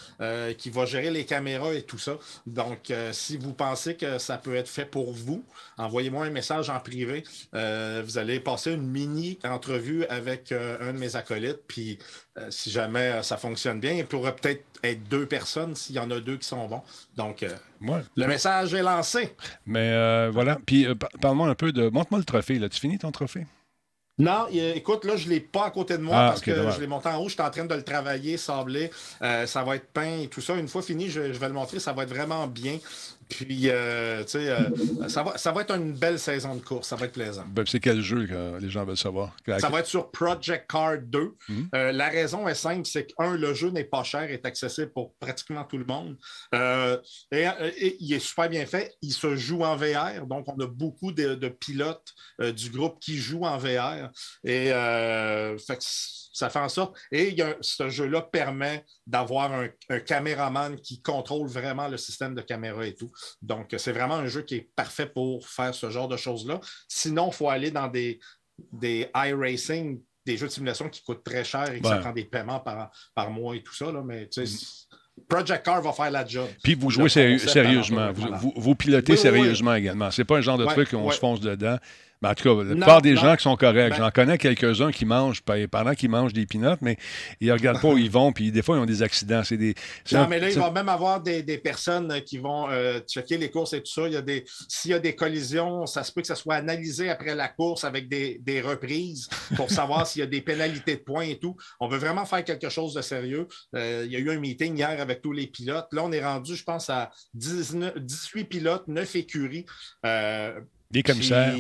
[0.58, 2.14] qui va gérer les caméras et tout ça.
[2.46, 5.44] Donc, si vous pensez que ça peut être fait pour vous,
[5.78, 7.24] envoyez-moi un message en privé.
[7.54, 11.62] Euh, vous allez passer une mini entrevue avec euh, un de mes acolytes.
[11.68, 12.00] Puis,
[12.38, 16.10] euh, si jamais ça fonctionne bien, il pourrait peut-être être deux personnes s'il y en
[16.12, 16.82] a deux qui sont bons.
[17.16, 17.46] Donc,
[17.82, 18.02] Ouais.
[18.16, 19.36] le message est lancé.
[19.66, 20.58] Mais voilà.
[20.66, 21.90] Puis par- parle-moi un peu de.
[21.90, 22.60] Montre-moi le trophée.
[22.60, 22.70] Là.
[22.70, 23.46] Tu finis ton trophée?
[24.18, 26.80] Non, écoute, là, je ne l'ai pas à côté de moi Ah, parce que je
[26.80, 27.28] l'ai monté en haut.
[27.28, 28.90] Je suis en train de le travailler, sabler.
[29.22, 30.56] Euh, ça va être peint et tout ça.
[30.56, 31.82] Une fois fini, je, je vais le montrer.
[31.82, 32.78] Ça va être vraiment bien.
[33.30, 36.88] Puis, euh, tu sais, euh, ça, va, ça va être une belle saison de course.
[36.88, 37.46] Ça va être plaisant.
[37.48, 39.36] Ben, c'est quel jeu que les gens veulent savoir?
[39.60, 41.34] Ça va être sur Project Card 2.
[41.50, 41.70] Mhm.
[41.74, 44.92] Euh, la raison est simple, c'est que, un, le jeu n'est pas cher, est accessible
[44.92, 46.18] pour pratiquement tout le monde.
[47.32, 47.46] Et,
[47.78, 48.96] et il est super bien fait.
[49.02, 53.18] Il se joue en VR, donc on a beaucoup de, de pilotes du groupe qui
[53.18, 54.12] jouent en VR.
[54.44, 55.84] Et fait que
[56.38, 56.98] ça fait en sorte.
[57.12, 61.98] Et il y a- ce jeu-là permet d'avoir un, un caméraman qui contrôle vraiment le
[61.98, 63.10] système de caméra et tout.
[63.42, 66.60] Donc, c'est vraiment un jeu qui est parfait pour faire ce genre de choses-là.
[66.90, 68.20] Sinon, il faut aller dans des,
[68.74, 72.00] des iRacing, des jeux de simulation qui coûtent très cher et ça Ouais.
[72.02, 73.92] prend des paiements par, par mois et tout ça.
[73.92, 74.66] Là, mais tu sais,
[75.30, 76.48] Project Car va faire la job.
[76.62, 78.12] Puis vous jouez sérieusement.
[78.12, 78.38] Vous, voilà.
[78.38, 79.38] vous- vous pilotez Oui, oui, oui.
[79.40, 80.12] sérieusement également.
[80.12, 81.14] C'est pas un genre de Ouais, truc où on ouais.
[81.14, 81.78] se fonce dedans.
[82.22, 83.22] Mais en tout cas, la Non, plupart des non.
[83.22, 83.92] gens qui sont corrects.
[83.92, 86.98] Ben- J'en connais quelques-uns qui mangent pe- pendant qu'ils mangent des pinottes, mais
[87.42, 89.44] ils regardent pas où ils vont, puis des fois, ils ont des accidents.
[89.44, 89.76] C'est des.
[90.12, 93.00] Non, un- mais là, il va même avoir des, des personnes euh, qui vont euh,
[93.08, 94.08] checker les courses et tout ça.
[94.08, 96.56] Il y a des, s'il y a des collisions, ça se peut que ça soit
[96.56, 100.96] analysé après la course avec des, des reprises pour savoir s'il y a des pénalités
[100.96, 101.56] de points et tout.
[101.80, 103.48] On veut vraiment faire quelque chose de sérieux.
[103.76, 105.88] Euh, il y a eu un meeting hier avec tous les pilotes.
[105.92, 109.66] Là, on est rendu, je pense, à 19 18 pilotes, 9 écuries.
[110.06, 110.60] Euh,
[110.92, 111.54] Des commissaires.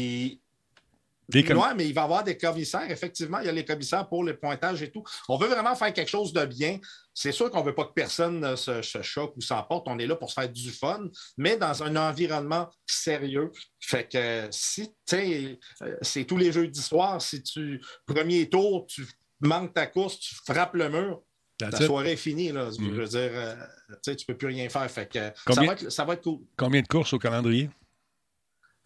[1.29, 2.89] Des com- Oui, mais il va y avoir des commissaires.
[2.89, 5.03] Effectivement, il y a les commissaires pour le pointage et tout.
[5.29, 6.79] On veut vraiment faire quelque chose de bien.
[7.13, 9.87] C'est sûr qu'on ne veut pas que personne se, se choque ou s'emporte.
[9.87, 11.07] On est là pour se faire du fun,
[11.37, 13.51] mais dans un environnement sérieux.
[13.79, 17.21] Fait que si, tu sais, euh, c'est tous les jeux d'histoire.
[17.21, 19.07] Si tu, premier tour, tu
[19.41, 21.21] manques ta course, tu frappes le mur,
[21.61, 22.51] la soirée est finie.
[22.51, 22.69] Là.
[22.77, 22.91] Je Mhm.
[22.95, 23.55] veux dire, euh,
[24.03, 24.91] tu tu peux plus rien faire.
[24.91, 26.39] Fait que, ça, va être, ça va être cool.
[26.57, 27.69] Combien de courses au calendrier?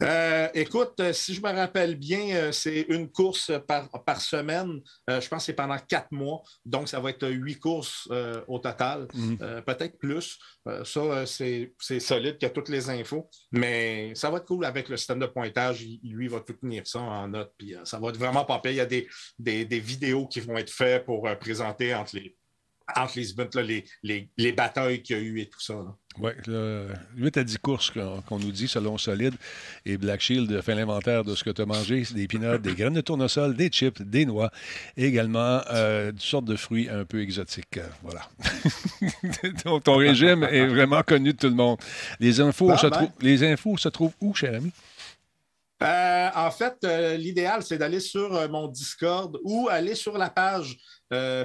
[0.02, 4.80] Euh, écoute, euh, si je me rappelle bien, euh, c'est une course par, par semaine.
[5.10, 6.42] Euh, je pense que c'est pendant quatre mois.
[6.66, 9.08] Donc, ça va être huit courses euh, au total.
[9.14, 9.38] Mhm.
[9.42, 10.38] Euh, Peut-être plus.
[10.84, 13.30] Ça, c'est solide qu'il y a toutes les infos.
[13.52, 15.82] Mais ça va être cool avec le système de pointage.
[15.82, 17.54] Il- lui, il va tout tenir ça en note.
[17.58, 18.72] Puis ça va être vraiment pas pire.
[18.72, 22.38] Il y a des, des, des vidéos qui vont être faites pour présenter entre les,
[22.96, 25.74] entre les events, là, les, les, les batailles qu'il y a eu et tout ça.
[25.74, 25.96] là.
[26.22, 26.32] Oui,
[27.18, 29.36] 8 à 10 courses qu'on nous dit selon Solide.
[29.86, 32.94] Et Black Shield fait l'inventaire de ce que tu as mangé des peanuts, des graines
[32.94, 34.52] de tournesol, des chips, des noix,
[34.98, 37.80] et également euh, sortes de fruits un peu exotiques.
[38.04, 38.22] Voilà.
[39.66, 41.78] Donc, ton régime est vraiment connu de tout le monde.
[42.20, 43.10] Les infos, Ah, se, ben.
[43.22, 44.72] les infos se trouvent où, cher ami?
[45.82, 50.30] Euh, en fait, euh, l'idéal, c'est d'aller sur euh, mon Discord ou aller sur la
[50.30, 50.78] page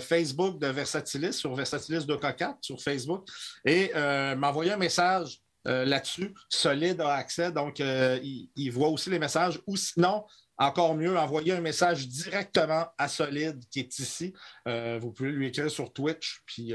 [0.00, 3.26] Facebook de Versatilis, sur Versatilis 2K4 sur Facebook,
[3.64, 3.90] et
[4.36, 6.34] m'envoyer un message là-dessus.
[6.50, 9.58] Solide a accès, donc il, il voit aussi les messages.
[9.66, 10.26] Ou sinon,
[10.58, 14.34] encore mieux, envoyer un message directement à Solide qui est ici.
[14.66, 16.74] Vous pouvez lui écrire sur Twitch, puis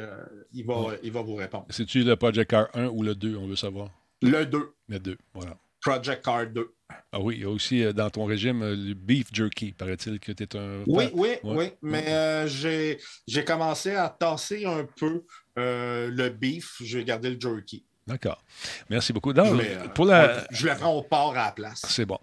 [0.51, 1.68] il, va, il va vous répondre.
[1.70, 3.91] C'est-tu le Project Car 1 ou le 2, on veut savoir?
[4.24, 5.55] Le 2, Le 2, voilà.
[5.82, 6.73] Project Card 2.
[7.11, 10.19] Ah oui, il y a aussi euh, dans ton régime euh, le beef jerky, paraît-il
[10.19, 10.84] que tu es un...
[10.88, 11.11] Oui, fan.
[11.13, 11.55] oui, Ouais.
[11.57, 15.23] oui, mais euh, j'ai j'ai commencé à tasser un peu
[15.57, 16.77] euh, le beef.
[16.82, 17.86] J'ai gardé le jerky.
[18.10, 18.43] D'accord.
[18.89, 19.32] Merci beaucoup.
[19.32, 20.26] Donc, Mais, euh, pour la...
[20.26, 21.82] ouais, je le prends au port à la place.
[21.88, 22.18] C'est bon.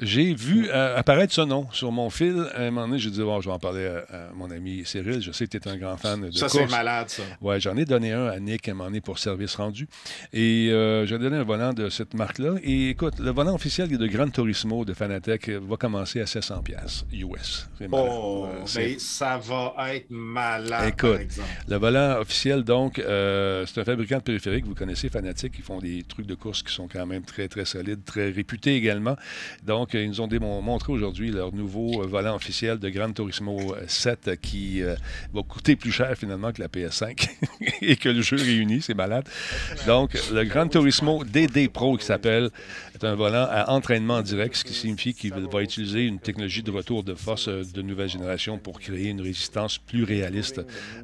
[0.00, 2.48] J'ai vu euh, apparaître ce nom sur mon fil.
[2.54, 4.82] À un moment donné, j'ai dit, bon, je vais en parler à, à mon ami
[4.84, 5.20] Cyril.
[5.20, 7.22] Je sais que tu es un grand fan de Ça, c'est malade, ça.
[7.40, 9.86] Ouais, j'en ai donné un à Nick à un moment donné pour service rendu.
[10.32, 12.54] Et euh, j'ai donné un volant de cette marque-là.
[12.62, 17.04] Et écoute, le volant officiel de Gran Turismo de Fanatec va commencer à 700 pièces
[17.12, 17.68] US.
[17.78, 18.06] C'est malade.
[18.10, 21.48] Oh, mais ça va être malade, Écoute, par exemple.
[21.68, 24.64] le volant officiel, donc, euh, c'est un fabricant de périphériques.
[24.66, 27.64] Vous connaissez Fanatec, ils font des trucs de course qui sont quand même très, très
[27.64, 29.16] solides, très réputés également.
[29.64, 33.74] Donc, euh, ils nous ont montré aujourd'hui leur nouveau euh, volant officiel de Gran Turismo
[33.74, 34.94] euh, 7 euh, qui euh,
[35.32, 37.28] va coûter plus cher finalement que la PS5
[37.82, 38.82] et que le jeu réuni.
[38.82, 39.28] C'est malade.
[39.86, 42.50] Donc, le Gran Turismo DD Pro qui s'appelle
[42.96, 46.70] est un volant à entraînement direct, ce qui signifie qu'il va utiliser une technologie de
[46.70, 50.60] retour de force de nouvelle génération pour créer une résistance plus réaliste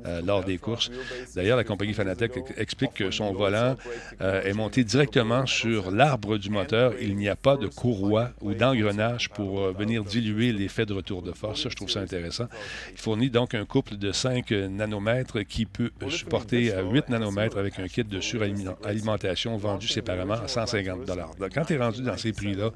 [0.06, 0.90] euh, lors des courses.
[1.34, 3.76] D'ailleurs, la compagnie Fanatec ex- explique que son volant
[4.20, 6.94] euh, est monté directement sur l'arbre du moteur.
[7.00, 11.22] Il n'y a pas de courroie ou d'engrenage pour euh, venir diluer l'effet de retour
[11.22, 11.68] de force.
[11.68, 12.46] Je trouve ça intéressant.
[12.92, 17.78] Il fournit donc un couple de 5 nanomètres qui peut supporter à 8 nanomètres avec
[17.78, 21.04] un kit de suralimentation vendu séparément à 150
[21.38, 21.56] Donc,
[21.90, 22.70] dans ces prix-là,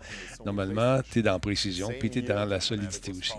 [0.45, 3.33] normalement, tu es dans précision puis tu es dans la solidité aussi.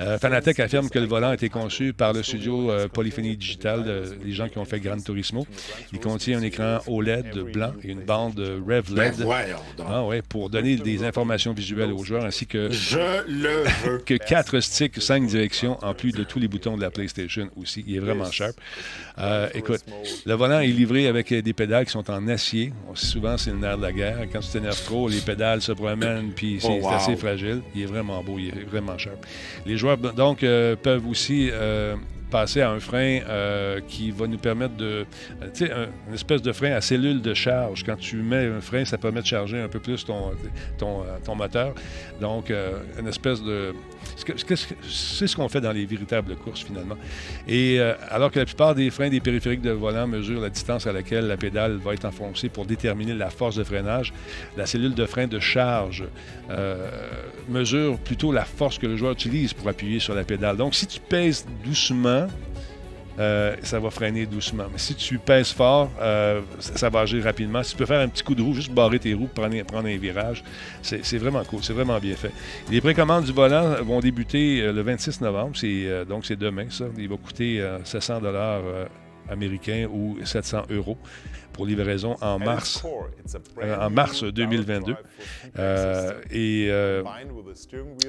[0.00, 3.84] Euh, Fanatec affirme que le volant a été conçu par le studio euh, Polyphony Digital,
[3.86, 5.46] euh, les gens qui ont fait Gran Turismo.
[5.92, 9.16] Il contient un écran OLED blanc et une bande Rev Ben, LED
[9.76, 9.86] donc.
[9.88, 13.98] ah ouais, pour donner des informations visuelles aux joueurs ainsi que Je le veux.
[13.98, 17.84] que quatre sticks, cinq directions, en plus de tous les boutons de la PlayStation aussi.
[17.86, 18.56] Il est vraiment sharp.
[19.18, 19.84] Euh, écoute,
[20.26, 22.72] le volant est livré avec des pédales qui sont en acier.
[22.94, 24.18] Souvent, c'est le nerf de la guerre.
[24.32, 26.88] Quand tu t'énerves trop, les pédales se promènent, puis c'est Oh, wow.
[26.90, 27.62] c'est assez fragile.
[27.74, 29.16] Il est vraiment beau, il est vraiment sharp.
[29.64, 31.50] Les joueurs, donc, euh, peuvent aussi...
[32.30, 34.84] passer à un frein euh, qui va nous permettre de...
[34.84, 35.04] euh,
[35.54, 37.84] tu sais, un- une espèce de frein à cellule de charge.
[37.84, 41.34] Quand tu mets un frein, ça permet de charger un peu plus ton, euh, ton
[41.34, 41.74] moteur.
[42.20, 42.52] Donc,
[42.98, 43.74] une espèce de...
[44.16, 46.96] C'est ce qu'on fait dans les véritables courses, finalement.
[47.46, 50.92] Et alors que la plupart des freins des périphériques de volant mesurent la distance à
[50.92, 54.12] laquelle la pédale va être enfoncée pour déterminer la force de freinage,
[54.56, 56.04] la cellule de frein de charge
[57.48, 60.56] mesure plutôt la force que le joueur utilise pour appuyer sur la pédale.
[60.56, 62.17] Donc, si tu pèses doucement,
[63.18, 64.66] euh, ça va freiner doucement.
[64.70, 67.62] Mais si tu pèses fort, euh, ça, va agir rapidement.
[67.64, 69.88] Si tu peux faire un petit coup de roue, juste barrer tes roues, prendre, prendre
[69.88, 70.44] un virage,
[70.82, 72.30] c'est vraiment cool, c'est vraiment bien fait.
[72.70, 75.56] Les précommandes du volant vont débuter euh, le 26 novembre,
[76.08, 76.84] donc c'est demain ça.
[76.96, 78.62] Il va coûter euh, 700 dollars
[79.28, 80.96] américains ou 700 euros
[81.58, 82.82] pour livraison en mars,
[83.60, 84.94] euh, en mars 2022.
[85.58, 87.02] Euh, et euh,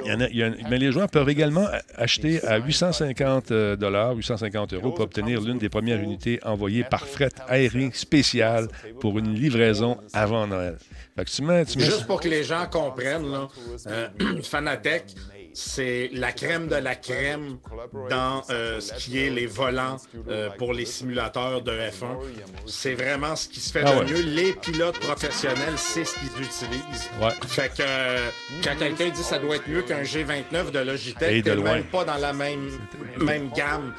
[0.06, 2.58] il y en a- il y en a- mais les joueurs peuvent également acheter à
[2.60, 7.89] 850 euh, dollars, 850 euros pour obtenir l'une des premières unités envoyées par fret aérien
[7.91, 8.68] spécial
[9.00, 10.78] pour une livraison avant Noël.
[11.18, 13.47] Fait que tu mets, tu mets- Juste pour que les gens comprennent, là,
[13.88, 14.08] euh,
[14.43, 15.06] Fanatec,
[15.60, 17.57] c'est la crème de la crème
[18.10, 19.97] dans euh, ce qui est les volants
[20.30, 22.18] euh, pour les simulateurs de F1.
[22.66, 24.05] C'est vraiment ce qui se fait Ah de ouais.
[24.05, 24.22] mieux.
[24.22, 27.10] Les pilotes professionnels, c'est ce qu'ils utilisent.
[27.22, 27.32] Ouais.
[27.47, 28.30] Fait que euh,
[28.64, 32.18] quand quelqu'un dit ça doit être mieux qu'un G29 de Logitech, t'es même pas dans
[32.18, 32.70] la même,
[33.20, 33.93] même gamme.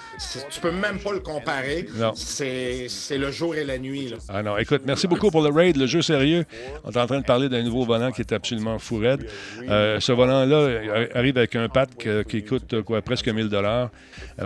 [0.50, 1.86] Tu peux même pas le comparer.
[2.14, 4.08] C'est le jour et la nuit.
[4.08, 4.16] Là.
[4.30, 6.44] Ah non, écoute, merci beaucoup pour le raid, le jeu sérieux.
[6.84, 9.28] On est en train de parler d'un nouveau volant qui est absolument fou raide.
[9.68, 11.68] Euh, ce volant-là arrive avec un
[12.06, 13.90] euh, qui coûte euh, presque 1000 dollars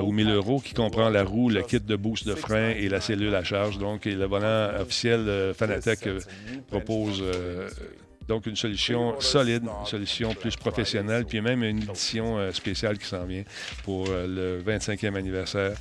[0.01, 3.01] ou 1000 euros, qui comprend la roue, le kit de boost de frein et la
[3.01, 3.79] cellule à charge.
[3.79, 6.21] Donc, le volant officiel euh, Fanatec euh,
[6.69, 7.69] propose euh,
[8.29, 13.07] donc une solution solide, une solution plus professionnelle, puis même une édition euh, spéciale qui
[13.07, 13.45] s'en vient
[13.83, 15.73] pour euh, le 25e anniversaire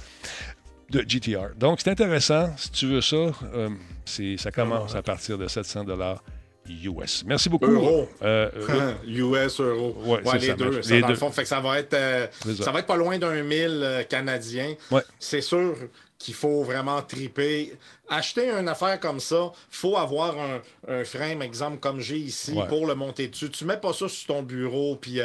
[0.89, 1.55] de GTR.
[1.57, 2.55] Donc, c'est intéressant.
[2.57, 3.69] Si tu veux ça, euh,
[4.38, 5.86] ça commence à partir de 700
[6.70, 7.24] US.
[7.26, 7.66] Merci beaucoup.
[7.68, 8.07] Euro.
[8.22, 8.93] Euh, euh,
[9.45, 9.95] US, euro.
[10.05, 10.82] Ouais, c'est les ça, deux.
[10.82, 11.14] ça, Les dans deux.
[11.14, 12.64] le fond, fait que ça va être euh, ça.
[12.66, 14.76] ça va être pas loin d'un mille euh, canadiens.
[14.91, 15.01] Ouais.
[15.20, 15.76] C'est sûr
[16.18, 17.74] qu'il faut vraiment triper.
[18.09, 22.68] Acheter une affaire comme ça, faut avoir un, un frame, exemple comme j'ai ici, Ouais.
[22.68, 23.49] pour le monter dessus.
[23.49, 25.20] Tu mets pas ça sur ton bureau, puis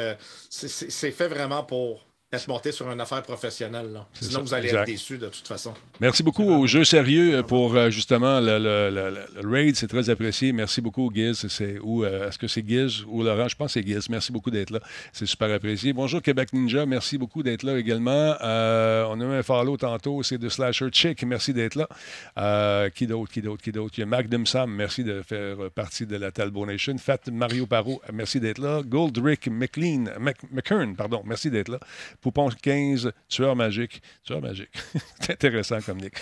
[0.50, 3.90] c'est fait vraiment pour être monté sur une affaire professionnelle.
[3.90, 4.06] là.
[4.12, 4.82] Sinon, ça, vous allez exact.
[4.82, 5.72] être déçus de toute façon.
[5.98, 9.74] Merci beaucoup au jeu sérieux pour euh, justement le, le- le- le- le raid.
[9.76, 10.52] C'est très apprécié.
[10.52, 11.46] Merci beaucoup, Giz.
[11.48, 13.48] C'est, ou, euh, est-ce que c'est Giz ou Laurent?
[13.48, 14.10] Je pense que c'est Giz.
[14.10, 14.80] Merci beaucoup d'être là.
[15.10, 15.94] C'est super apprécié.
[15.94, 16.84] Bonjour, Québec Ninja.
[16.84, 18.34] Merci beaucoup d'être là également.
[18.42, 20.22] Euh, on a eu un follow tantôt.
[20.22, 21.22] C'est de Slasher Chick.
[21.24, 21.88] Merci d'être là.
[22.36, 23.32] Euh, qui d'autre?
[23.32, 23.62] Qui d'autre?
[23.62, 23.94] Qui d'autre?
[23.96, 24.70] Il y a Magnum Sam.
[24.70, 26.94] Merci de faire partie de la Talbot Nation.
[26.98, 28.02] Fat Mario Paro.
[28.12, 28.82] Merci d'être là.
[28.84, 30.04] Goldrick McLean.
[30.20, 31.22] Mc- McKern, pardon.
[31.24, 31.80] Merci d'être là.
[32.20, 34.02] Poupon 15, tueur magique.
[34.24, 34.70] Tueur magique.
[35.20, 36.14] C'est intéressant comme nick.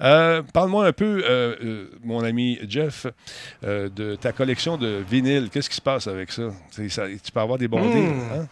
[0.00, 3.06] Euh, Parle-moi un peu, euh, euh, mon ami Jeff,
[3.62, 5.48] de ta collection de vinyles.
[5.50, 6.50] Qu'est-ce qui se passe avec ça?
[6.74, 6.88] Tu
[7.32, 7.92] peux avoir des bons Hmm.
[7.92, 8.46] deals, hein?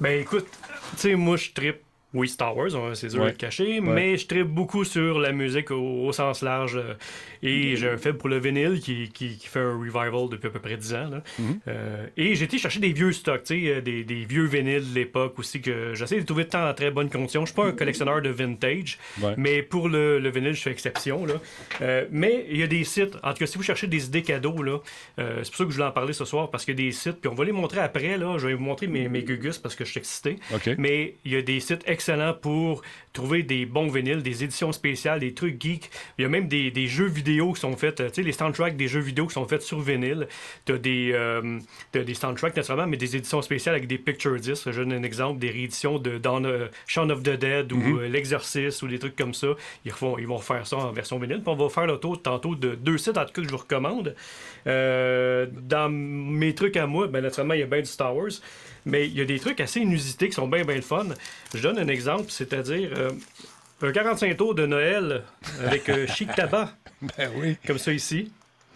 [0.00, 0.46] Ben écoute,
[0.92, 1.82] tu sais, moi je trippe,
[2.14, 3.26] oui, Star Wars, hein, c'est dur Ouais.
[3.26, 6.76] de le cacher, mais je trippe beaucoup sur la musique au, au sens large.
[6.76, 6.94] euh,
[7.42, 10.50] et j'ai un faible pour le vinyle qui, qui, qui fait un revival depuis à
[10.50, 11.08] peu près 10 ans.
[11.10, 11.22] là.
[11.38, 11.60] Mhm.
[11.68, 15.38] Euh, et j'ai été chercher des vieux stocks, euh, des, des vieux vinyles de l'époque
[15.38, 17.42] aussi que j'essaie de trouver de temps en très bonne condition.
[17.42, 19.34] Je suis pas un collectionneur de vintage, Ouais.
[19.36, 21.26] mais pour le, le vinyle, je fais exception.
[21.26, 21.34] Là.
[21.82, 24.22] Euh, mais il y a des sites, en tout cas, si vous cherchez des idées
[24.22, 24.78] cadeaux, là,
[25.18, 26.92] c'est pour ça que je voulais en parler ce soir, parce qu'il y a des
[26.92, 28.16] sites, puis on va les montrer après.
[28.16, 30.36] Là, je vais vous montrer mes, mes gugus parce que je suis excité.
[30.78, 32.82] Mais il y a des sites excellents pour
[33.14, 35.90] trouver des bons vinyles, des éditions spéciales, des trucs geeks.
[36.18, 38.32] Il y a même des, des jeux vidéo qui sont faits, euh, tu sais, les
[38.32, 40.26] soundtracks des jeux vidéo qui sont faits sur vinyle.
[40.66, 41.58] Tu as des, euh,
[41.92, 44.70] t'as des soundtracks naturellement, mais des éditions spéciales avec des picture discs.
[44.70, 48.08] Je donne un exemple, des rééditions de Dawn, euh, Shaun of the Dead ou euh,
[48.08, 49.48] L'Exorciste ou des trucs comme ça.
[49.84, 51.40] Ils, refont, ils vont faire ça en version vinyle.
[51.40, 53.52] Puis on va faire le tour tantôt de deux sites, en tout cas, que je
[53.52, 54.14] vous recommande.
[54.66, 58.30] Euh, dans mes trucs à moi, ben, naturellement, il y a bien du Star Wars.
[58.86, 61.06] Mais il y a des trucs assez inusités qui sont bien, bien le fun.
[61.54, 63.10] Je donne un exemple, c'est-à-dire euh,
[63.82, 65.22] un 45 tours de Noël
[65.64, 66.70] avec euh, chic tabac,
[67.18, 67.56] Ben oui.
[67.66, 68.30] comme ça ici.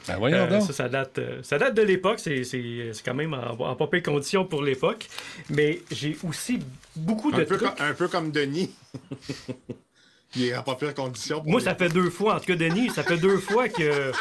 [0.07, 0.63] Ben voyons Euh, donc.
[0.63, 2.19] ça, ça date, euh, ça date de l'époque.
[2.21, 5.07] C'est, c'est- c'est quand même en, en pas pire condition pour l'époque.
[5.51, 6.61] Mais j'ai aussi
[6.97, 7.77] beaucoup de Un peu, trucs.
[7.77, 8.71] comme, un peu comme Denis.
[10.37, 11.41] Il est en pas pire condition.
[11.41, 12.37] pour Moi, les- ça fait deux fois.
[12.37, 14.13] En tout cas, Denis, ça fait deux fois que.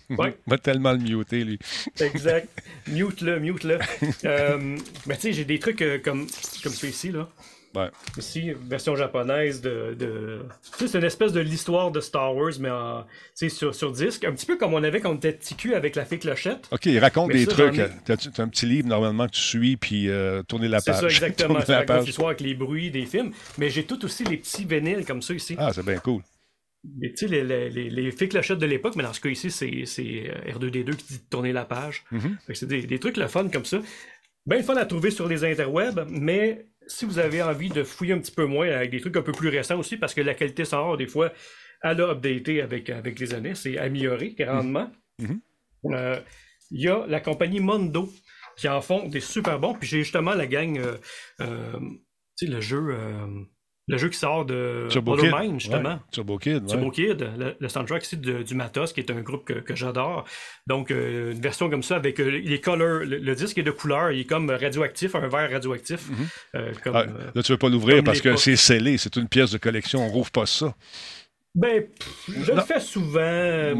[0.18, 0.36] Ouais.
[0.46, 1.58] Va tellement le muter, lui.
[2.00, 2.48] Exact.
[2.88, 3.78] Mute-le, mute-le.
[4.24, 4.76] Euh,
[5.06, 6.26] mais tu sais, j'ai des trucs euh, comme,
[6.62, 7.28] comme celui-ci, là.
[7.74, 7.88] Ouais.
[8.16, 9.96] Ici, version japonaise de.
[9.98, 10.42] de...
[10.62, 13.04] Tu sais, c'est une espèce de l'histoire de Star Wars, mais en,
[13.36, 14.22] tu sur, sur disque.
[14.24, 16.68] Un petit peu comme on avait quand on était cul avec la fée clochette.
[16.70, 17.78] OK, raconte Mais des ça, trucs.
[17.78, 20.92] ai- T'as as un petit livre, normalement, que tu suis, puis euh, tourner la C'est
[20.92, 21.00] page.
[21.00, 21.48] ça, exactement.
[21.54, 22.06] Tourner Ça la raconte page.
[22.06, 23.32] l'histoire avec les bruits des films.
[23.58, 25.56] Mais j'ai tout aussi les petits vinyles comme ça ici.
[25.58, 26.22] Ah, c'est bien cool.
[27.00, 29.30] Les, tu sais, les, les, les, les fées clochettes de l'époque, mais dans ce cas
[29.30, 32.04] ici, c'est euh, R2D2 qui dit de tourner la page.
[32.10, 32.36] Mhm.
[32.46, 33.80] Que C'est des, des trucs le fun comme ça.
[34.46, 38.12] Bien le fun à trouver sur les interwebs, mais si vous avez envie de fouiller
[38.12, 40.34] un petit peu moins avec des trucs un peu plus récents aussi, parce que la
[40.34, 41.32] qualité sonore, des fois,
[41.82, 44.90] elle a updaté avec, avec les années, c'est amélioré grandement.
[45.18, 45.40] Mhm.
[45.86, 46.20] Euh,
[46.70, 48.12] Il y a la compagnie Mondo
[48.56, 50.96] qui en font des super bons, puis j'ai justement la gang, euh,
[51.40, 51.78] euh,
[52.36, 53.26] tu sais, le jeu, euh,
[53.86, 55.30] le jeu qui sort de Turbo Kid.
[55.58, 55.88] Justement.
[55.90, 56.68] Ouais, Turbo Kid, ouais.
[56.68, 59.74] Turbo Kid, le, le soundtrack ici de- du Matos, qui est un groupe que, que
[59.76, 60.24] j'adore.
[60.66, 63.00] Donc, euh, une version comme ça avec euh, les colors.
[63.04, 66.08] Le, le disque est de couleur, il est comme radioactif, un verre radioactif.
[66.54, 68.96] euh, comme, Ah, euh, là, tu veux pas l'ouvrir parce que c'est scellé.
[68.98, 70.00] C'est une pièce de collection.
[70.04, 70.74] On rouvre pas ça.
[71.54, 73.20] Ben, pff, je le fais souvent,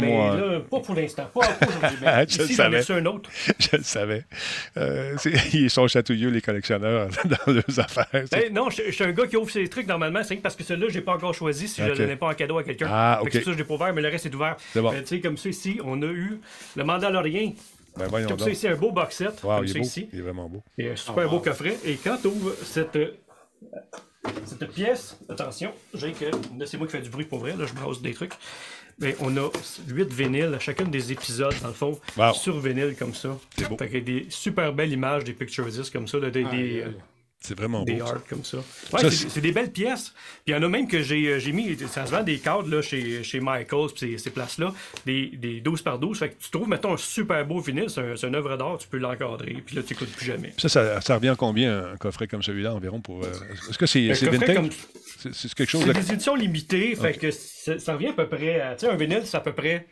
[0.00, 1.28] mais là, pas pour l'instant.
[1.34, 1.98] Pas, pas aujourd'hui.
[2.02, 2.92] mais Je le ici, j'en savais.
[2.92, 3.30] un autre.
[3.58, 4.24] Je le savais.
[4.76, 5.16] Euh,
[5.52, 8.24] ils sont chatouilleux, les collectionneurs, dans leurs affaires.
[8.30, 10.62] Ben, non, je je suis un gars qui ouvre ses trucs normalement, c'est parce que
[10.64, 12.86] celui-là, j'ai pas encore choisi si je le donnais pas en cadeau à quelqu'un.
[12.90, 13.32] Ah, que ok.
[13.32, 14.56] Ça que je l'ai pas ouvert, mais le reste est ouvert.
[14.72, 14.90] C'est bon.
[14.92, 16.40] Ben, tu sais, comme ça ici, on a eu
[16.76, 17.54] le Mandalorian
[17.96, 18.54] Ben voyons Comme ça donc.
[18.54, 19.42] ici, un beau box set.
[19.42, 19.86] Wow, comme il ça est beau.
[19.86, 20.08] ici.
[20.12, 20.62] Il est vraiment beau.
[20.78, 21.76] Et un super Oh, beau coffret.
[21.84, 23.14] Et quand tu ouvres cette, euh,
[24.46, 26.26] cette pièce, attention, j'ai que.
[26.26, 28.32] Là, c'est moi qui fais du bruit pour vrai, là, je brasse des trucs.
[29.00, 29.50] Mais on a
[29.88, 32.32] 8 vinyles à chacun des épisodes, dans le fond, Wow.
[32.32, 33.36] sur vinyle comme ça.
[33.56, 33.76] C'est beau.
[33.76, 36.44] Fait qu'il y a des super belles images, des picture discs comme ça, là, des,
[36.44, 36.90] des, euh,
[37.46, 37.84] C'est vraiment beau.
[37.84, 38.04] des ça.
[38.06, 38.56] art comme ça.
[38.92, 40.14] Ouais, Ça, c'est- des belles pièces.
[40.44, 42.38] Puis il y en a même que j'ai euh, j'ai mis, ça se vend des
[42.38, 44.72] cadres là, chez, chez Michaels, puis ces, ces places-là,
[45.04, 46.18] des, des 12 par 12.
[46.18, 48.78] Fait que tu trouves, mettons, un super beau vinyle, c'est un, c'est une œuvre d'art,
[48.78, 50.54] tu peux l'encadrer, puis là, tu n'écoutes plus jamais.
[50.56, 53.22] Ça, ça, ça revient à combien un coffret comme celui-là environ pour.
[53.24, 53.28] euh,
[53.68, 54.56] Est-ce que c'est coffret vintage?
[54.56, 54.70] comme-
[55.18, 55.98] C'est c'est quelque chose C'est de.
[56.00, 58.96] des éditions limitées, fait que ça, ça revient à peu près à, tu sais, un
[58.96, 59.86] vinyle, c'est à peu près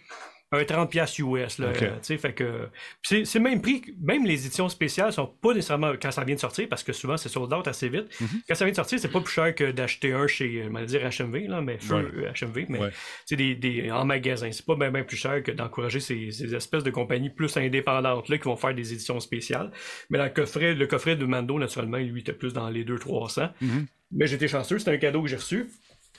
[0.52, 1.58] un 30$ piastres US.
[1.58, 2.68] Là, euh, fait que
[3.02, 6.40] c'est le même prix, même les éditions spéciales sont pas nécessairement quand ça vient de
[6.40, 8.08] sortir, parce que souvent c'est sold out assez vite.
[8.20, 8.28] Mhm.
[8.48, 11.00] Quand ça vient de sortir, c'est pas plus cher que d'acheter un chez, va dire
[11.08, 12.26] HMV, là, mais feu Ouais.
[12.26, 12.90] euh, HMV, mais Ouais.
[13.24, 14.50] c'est des, des, en magasin.
[14.52, 18.36] C'est pas bien plus cher que d'encourager ces, ces espèces de compagnies plus indépendantes là
[18.38, 19.70] qui vont faire des éditions spéciales.
[20.10, 23.50] Mais le coffret, le coffret de Mando, naturellement, lui, était plus dans les 200-300.
[23.60, 23.86] Mhm.
[24.12, 25.68] Mais j'étais chanceux, c'était un cadeau que j'ai reçu.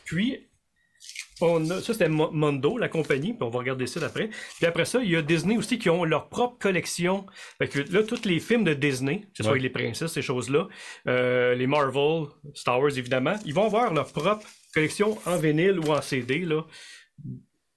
[0.06, 0.48] Puis,
[1.42, 4.30] on a, ça c'était Mo- Mondo, la compagnie, puis on va regarder ça d'après.
[4.58, 7.26] Puis après ça, il y a Disney aussi qui ont leur propre collection.
[7.58, 9.60] Fait que là, tous les films de Disney, que ce soit Ouais.
[9.60, 10.68] les princesses, ces choses-là,
[11.08, 15.92] euh, les Marvel, Star Wars évidemment, ils vont avoir leur propre collection en vinyle ou
[15.92, 16.66] en CD, là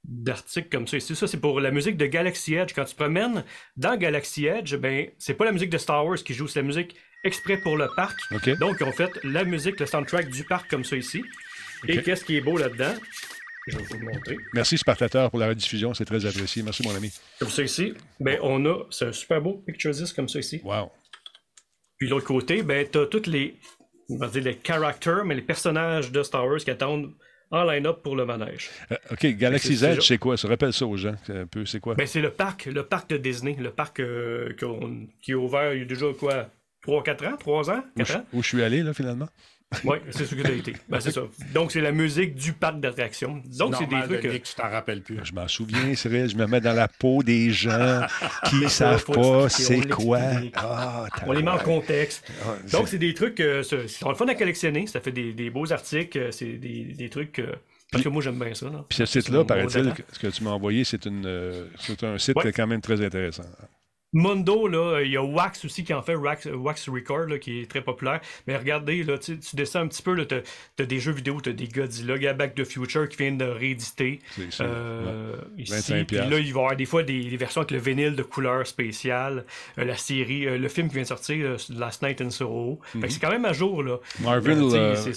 [0.09, 0.97] d'articles comme ça.
[0.99, 2.73] Ici, ça, c'est pour la musique de Galaxy Edge.
[2.75, 3.43] Quand tu te promènes
[3.77, 6.67] dans Galaxy Edge, ben, c'est pas la musique de Star Wars qui joue, c'est la
[6.67, 6.95] musique
[7.25, 8.17] exprès pour le parc.
[8.61, 11.25] Donc, ils ont fait la musique, le soundtrack du parc comme ça ici.
[11.89, 12.95] Et qu'est-ce qui est beau là-dedans?
[13.67, 14.37] Je vais vous le montrer.
[14.55, 15.93] Merci, Spartateur, pour la rediffusion.
[15.95, 16.63] C'est très apprécié.
[16.63, 17.13] Merci, mon ami.
[17.41, 20.61] Comme ça ici, ben, on a, c'est un super beau picture disc comme ça ici.
[20.65, 20.91] Wow.
[21.99, 23.57] Puis l'autre côté, ben, t'as tous les,
[24.09, 27.13] on va dire les characters, mais les personnages de Star Wars qui attendent
[27.51, 28.71] en line-up pour le manège.
[28.93, 30.37] Euh, OK, Galaxy's C'est- c'est- Edge, c'est quoi?
[30.37, 31.65] Ça rappelle ça aux gens, un peu.
[31.65, 31.95] C'est quoi?
[31.95, 34.53] Ben, c'est le parc, le parc de Disney, le parc euh,
[35.23, 36.51] qui est ouvert il y a déjà quoi,
[36.85, 38.27] 3-4 ans, 3 ans, où, 4 je, ans?
[38.33, 39.29] où je suis allé, là, finalement?
[39.85, 40.75] Oui, c'est ce que t'as été.
[40.89, 41.23] Ben, c'est ça.
[41.53, 43.43] Donc, c'est la musique du parc d'attractions.
[43.59, 44.23] Donc, c'est des trucs.
[44.23, 45.19] Denis, que tu t'en rappelles plus.
[45.25, 46.29] Je m'en souviens, Cyril.
[46.29, 48.07] Je me mets dans la peau des gens
[48.47, 50.21] qui ne savent pas c'est quoi.
[50.55, 52.31] Ah, On les met en contexte.
[52.45, 54.87] Ah, Donc, c'est- des trucs, euh, c'est le fun à collectionner.
[54.87, 56.17] Ça fait des, des beaux articles.
[56.19, 57.39] euh, C'est des, des trucs.
[57.41, 57.53] euh,
[57.91, 58.67] parce que moi, j'aime bien ça.
[58.67, 58.85] là.
[58.89, 62.37] Puis ce site-là, paraît-il, ce que tu m'as envoyé, c'est une, euh, c'est un site
[62.37, 62.53] Ouais.
[62.53, 63.45] quand même très intéressant.
[64.13, 67.61] Mondo, là, il y a Wax aussi qui en fait, Wax, Wax Record, là, qui
[67.61, 68.21] est très populaire.
[68.47, 70.35] Mais regardez, là, tu, tu descends un petit peu, tu
[70.83, 73.09] as, des jeux vidéo, tu as des Godzilla, il y a Back to the Future
[73.09, 74.21] qui viennent de rééditer.
[74.31, 74.65] C'est ça.
[74.65, 77.73] Euh, ici, 25 puis là, il va y avoir des fois des, des versions avec
[77.73, 79.45] le vinyle de couleur spéciale,
[79.79, 82.31] euh, la série, euh, le film qui vient de sortir, euh, Last Night in.
[82.31, 83.99] Fait que c'est quand même à jour, là.
[84.21, 84.59] Marvel,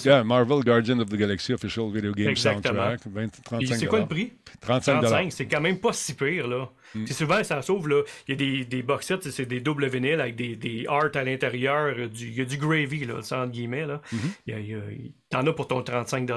[0.04, 2.90] yeah, Marvel Guardian of the Galaxy Official Video Game Exactement.
[2.90, 4.32] Soundtrack, 20, Puis 35 c'est quoi le prix?
[4.60, 6.68] 35 35, c'est quand même pas si pire, là.
[6.94, 7.06] Mm.
[7.06, 8.02] C'est souvent, ça sauve, là.
[8.28, 11.10] Il y a des, des box sets, c'est des doubles vinyles avec des, des art
[11.14, 11.94] à l'intérieur.
[11.98, 14.00] euh, du- Il y a du gravy, là, entre guillemets, là.
[14.12, 14.18] Mm-hmm.
[14.46, 16.28] Il y a- il y a- il- T'en as pour ton 35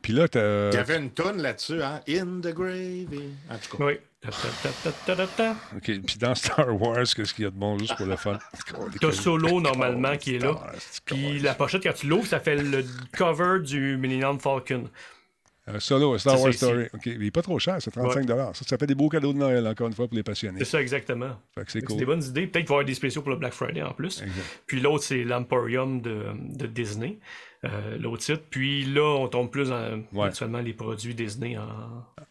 [0.00, 2.00] Puis là, t'as- Il y avait une toune là-dessus, hein?
[2.08, 3.34] In the gravy.
[3.50, 3.84] En tout cas.
[3.84, 3.98] Oui.
[5.76, 5.82] OK.
[6.06, 8.38] Puis dans Star Wars, qu'est-ce qu'il y a de bon juste pour le fun?
[9.00, 10.54] T'as Solo, normalement, qui est là.
[11.06, 12.84] Puis la pochette, quand tu l'ouvres, ça fait le
[13.16, 14.84] cover du Millennium Falcon.
[15.66, 16.82] Un solo, a Star Wars Story.
[16.84, 16.90] ici.
[16.94, 17.06] OK.
[17.06, 19.66] Il est pas trop cher, c'est 35 Ça, ça fait des beaux cadeaux de Noël,
[19.66, 20.58] encore une fois, pour les passionnés.
[20.60, 21.38] C'est ça, exactement.
[21.56, 21.98] C'est C'est cool.
[21.98, 22.46] des bonnes idées.
[22.46, 24.22] Peut-être qu'il va y avoir des spéciaux pour le Black Friday en plus.
[24.22, 24.62] Exact.
[24.66, 27.18] Puis l'autre, c'est l'Emporium de, de Disney.
[27.64, 28.42] Euh, l'autre site.
[28.50, 30.26] Puis là, on tombe plus dans Ouais.
[30.28, 31.66] actuellement les produits Disney en.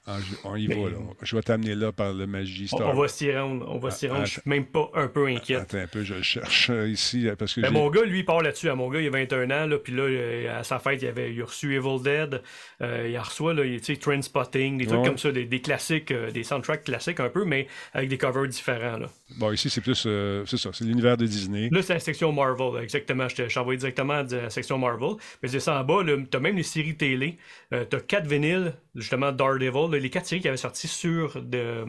[0.07, 0.97] Ah, on y Mais- va, là.
[1.21, 2.89] Je vais t'amener là par le Magie On, Star.
[2.89, 3.63] on va s'y rendre.
[3.69, 4.25] On va s'y rendre.
[4.25, 5.57] Je suis même pas un peu inquiet.
[5.57, 8.19] Attends un peu, je le cherche euh, ici, euh, parce que Ben, mon gars, lui,
[8.19, 8.71] il part là-dessus.
[8.71, 11.39] Mon gars, il a 21 ans, là, puis là, à sa fête, il, avait, il
[11.41, 12.41] a reçu Evil Dead.
[12.81, 15.05] Euh, il a reçu, là, tu sais, Trainspotting, des trucs Ouais.
[15.07, 18.47] comme ça, des, des classiques, euh, des soundtracks classiques un peu, mais avec des covers
[18.47, 18.97] différents.
[18.97, 20.05] Là, Bon, ici, c'est plus...
[20.07, 21.69] euh, c'est ça, c'est l'univers de Disney.
[21.71, 23.27] là c'est la section Marvel, exactement.
[23.29, 25.17] Je t'ai envoyé directement à la section Marvel.
[25.41, 27.37] Mais c'est ça en bas, t'as même les séries télé.
[27.73, 29.91] Euh, t'as quatre vinyles, justement, Daredevil.
[29.91, 31.85] là, les quatre séries qui avaient sorti sur de,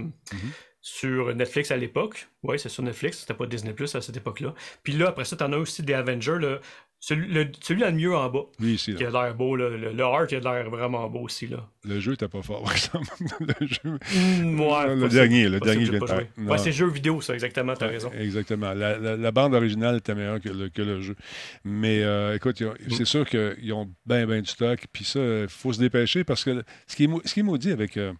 [0.81, 2.29] sur Netflix à l'époque.
[2.43, 4.55] Oui, c'est sur Netflix, c'était pas Disney Plus à cette époque-là.
[4.83, 6.39] Puis là, après ça, t'en as aussi des Avengers.
[6.41, 6.59] là.
[7.03, 8.43] Celui, le, celui là le mieux en bas.
[8.61, 9.71] Ici, Qui a l'air beau, là.
[9.71, 11.67] Le, le art, il a l'air vraiment beau aussi, là.
[11.89, 13.07] Le jeu était pas fort, par exemple.
[13.41, 13.99] le jeu...
[14.45, 16.19] Mm, ouais, le dernier, le dernier pas.
[16.37, 18.11] Ouais, c'est jeu vidéo, ça, exactement, t'as raison.
[18.19, 18.75] Exactement.
[18.75, 21.17] La, la- la bande originale était meilleure que le, que le jeu.
[21.65, 22.91] Mais euh, écoute, Mm.
[22.91, 24.79] c'est sûr qu'ils ont bien, bien du stock.
[24.93, 27.71] Puis ça, il faut se dépêcher parce que ce qui est, ce qui est maudit
[27.73, 28.13] avec, euh,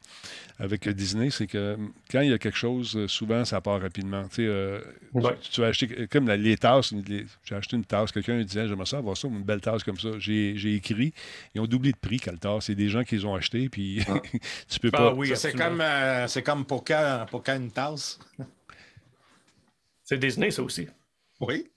[0.59, 1.77] avec Disney, c'est que
[2.11, 4.23] quand il y a quelque chose, euh, souvent, ça part rapidement.
[4.29, 4.81] Tu sais, euh,
[5.13, 5.33] Ouais.
[5.43, 6.95] tu, tu vas acheter, comme la- les tasses,
[7.45, 9.99] j'ai acheté une tasse, quelqu'un me disait, j'aimerais ça avoir ça, une belle tasse comme
[9.99, 10.09] ça.
[10.19, 11.13] J'ai écrit,
[11.55, 12.65] ils ont doublé de prix, quelle tasse.
[12.67, 14.05] C'est des gens qui les ont puis
[14.69, 15.15] tu peux Ah pas.
[15.15, 18.19] oui, c'est comme, euh, c'est comme pour quand, pour quand une tasse.
[20.05, 20.89] C'est Disney, ça aussi.
[21.41, 21.71] Oui.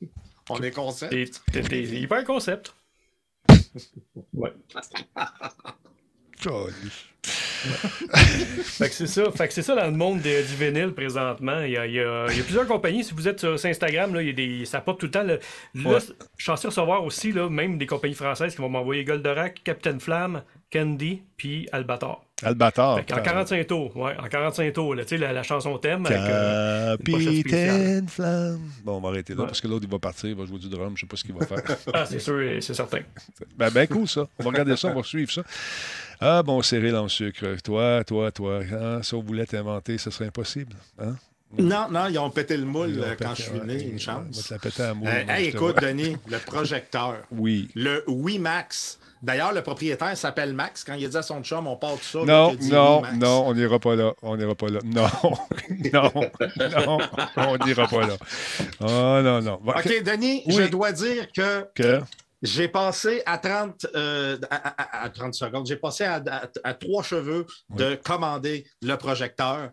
[0.50, 1.12] On est concept.
[1.52, 2.74] T'es t'es hyper concept.
[4.32, 4.52] Ouais.
[7.18, 9.30] Fait que c'est ça.
[9.32, 11.60] Fait que c'est ça dans le monde de- du vinyle présentement.
[11.62, 13.04] Il y, a, il y a- il y a plusieurs compagnies.
[13.04, 15.24] Si vous êtes sur Instagram, là, il y a des, ça pop tout le temps.
[15.24, 15.34] Là,
[15.74, 15.98] Là, Ouais.
[16.36, 20.42] je suis recevoir aussi là, même des compagnies françaises qui vont m'envoyer Goldorak, Captain Flamme,
[20.72, 22.24] Candy, puis Albator.
[22.44, 23.00] Albator.
[23.04, 26.06] Qu'en 45 tours, ouais, en 45 tours, là, la, la chanson thème.
[26.06, 26.96] avec, euh.
[26.98, 28.60] Capitaine Flamme.
[28.84, 29.46] Bon, on va arrêter là Ouais.
[29.46, 31.24] parce que l'autre, il va partir, il va jouer du drum, je sais pas ce
[31.24, 31.62] qu'il va faire.
[31.92, 33.00] Ah, c'est sûr, c'est certain.
[33.56, 34.28] ben, ben, cool, ça.
[34.38, 35.42] On va regarder ça, on va suivre ça.
[36.20, 37.46] Ah, bon, serré dans le sucre.
[37.62, 38.60] Toi, toi, toi.
[38.72, 40.74] hein, si on voulait t'inventer, ce serait impossible.
[40.98, 41.14] Hein?
[41.56, 43.66] Non, non, ils ont pété le moule euh, quand pété, je suis ouais.
[43.66, 44.50] né, une chance.
[44.50, 45.80] la péter à moule, Euh, hey, écoute.
[45.80, 47.16] Denis, le projecteur.
[47.30, 47.68] Oui.
[47.74, 48.98] Le WiMax.
[49.22, 50.84] D'ailleurs, le propriétaire s'appelle Max.
[50.84, 52.18] Quand il dit à son chum, on part de ça.
[52.24, 54.12] Non, dit non, non, on n'ira pas là.
[54.22, 54.78] On n'ira pas là.
[54.84, 55.06] Non,
[55.92, 56.98] non, non,
[57.36, 58.16] on n'ira pas là.
[58.80, 59.60] Oh, non, non.
[59.66, 60.54] OK, Denis, Oui.
[60.56, 62.00] je dois dire que Que?
[62.42, 66.20] J'ai passé à 30, euh, à, à- à 30 secondes, j'ai passé à,
[66.74, 69.70] trois cheveux de commander le projecteur.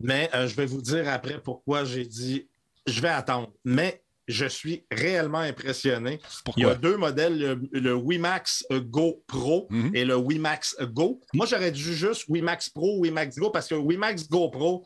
[0.00, 2.48] Mais euh, je vais vous dire après pourquoi j'ai dit
[2.86, 3.52] je vais attendre.
[3.64, 6.20] Mais je suis réellement impressionné.
[6.44, 6.62] Pourquoi?
[6.62, 9.90] Il y a deux modèles, le, le WiMax Go Pro Mhm.
[9.94, 11.20] et le WiMax Go.
[11.32, 14.84] Moi, j'aurais dû juste WiMax Pro, WiMax Go, parce que WiMax Go Pro,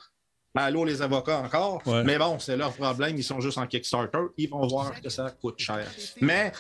[0.55, 2.03] allô les avocats encore, Ouais.
[2.05, 5.30] mais bon, c'est leur problème, ils sont juste en Kickstarter, ils vont voir que ça
[5.40, 5.86] coûte cher.
[6.20, 6.53] Mais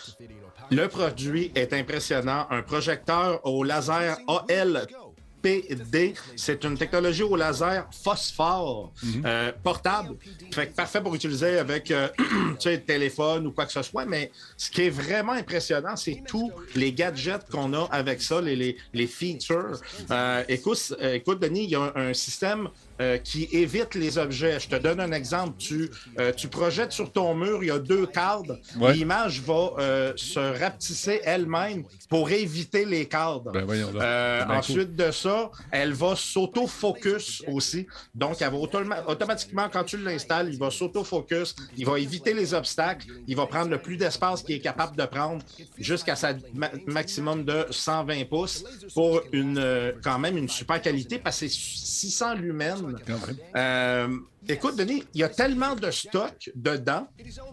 [0.70, 4.16] le produit est impressionnant, un projecteur au laser
[4.48, 8.92] ALPD, c'est une technologie au laser phosphore
[9.24, 10.16] euh, portable,
[10.52, 12.24] fait que parfait pour utiliser avec euh, tu
[12.60, 16.52] sais, téléphone ou quoi que ce soit, mais ce qui est vraiment impressionnant, c'est tous
[16.76, 19.80] les gadgets qu'on a avec ça, les, les, les features.
[20.10, 22.68] Euh, écoute, euh, écoute, Denis, il y a un, un système
[23.00, 24.60] euh, qui évite les objets.
[24.60, 25.54] Je te donne un exemple.
[25.58, 28.58] Tu, euh, tu projettes sur ton mur, il y a deux cadres.
[28.78, 28.92] Ouais.
[28.94, 33.52] L'image va euh, se rapetisser elle-même pour éviter les cadres.
[33.52, 33.90] Ben, voyons
[34.58, 37.86] ensuite de ça, elle va s'auto-focus aussi.
[38.14, 42.54] Donc, elle va automa- automatiquement, quand tu l'installes, il va s'auto-focus, il va éviter les
[42.54, 45.42] obstacles, il va prendre le plus d'espace qu'il est capable de prendre
[45.78, 51.40] jusqu'à sa ma- maximum de 120 pouces pour une, quand même une super qualité parce
[51.40, 52.82] que c'est 600 lumens.
[53.56, 54.08] Euh,
[54.48, 57.06] écoute, Denis, il y a tellement de stock dedans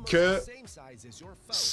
[0.09, 0.39] que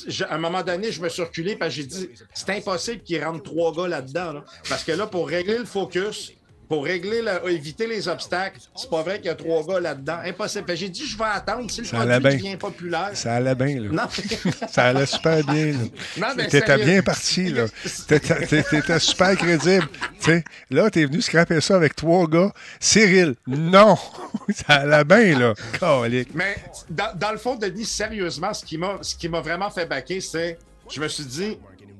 [0.08, 3.02] je- à un moment donné, je me suis reculé parce que j'ai dit c'est impossible
[3.02, 4.32] qu'il rentre trois gars là-dedans.
[4.34, 4.44] là.
[4.68, 6.32] Parce que là, pour régler le focus,
[6.74, 10.18] pour régler la- éviter les obstacles, c'est pas vrai qu'il y a trois gars là-dedans.
[10.24, 10.76] Impossible.
[10.76, 11.70] J'ai dit je vais attendre.
[11.70, 12.30] Si le Ça produit bien.
[12.32, 13.10] devient populaire.
[13.14, 13.88] Ça allait bien, là.
[13.90, 14.08] Non,
[14.70, 15.66] Ça allait super bien.
[15.72, 15.78] là.
[16.18, 17.66] Non, mais T'étais bien parti, là.
[18.08, 19.86] T'étais super crédible.
[20.20, 22.52] Tu sais, là, t'es venu scraper ça avec trois gars.
[22.80, 23.96] Cyril, non!
[24.52, 25.54] Ça allait bien, là.
[25.78, 26.30] Calique.
[26.34, 26.56] Mais
[26.90, 30.20] dans, dans le fond, Denis, sérieusement, ce qui m'a ce qui m'a vraiment fait baquer,
[30.20, 30.58] c'est
[30.90, 31.58] je me suis dit,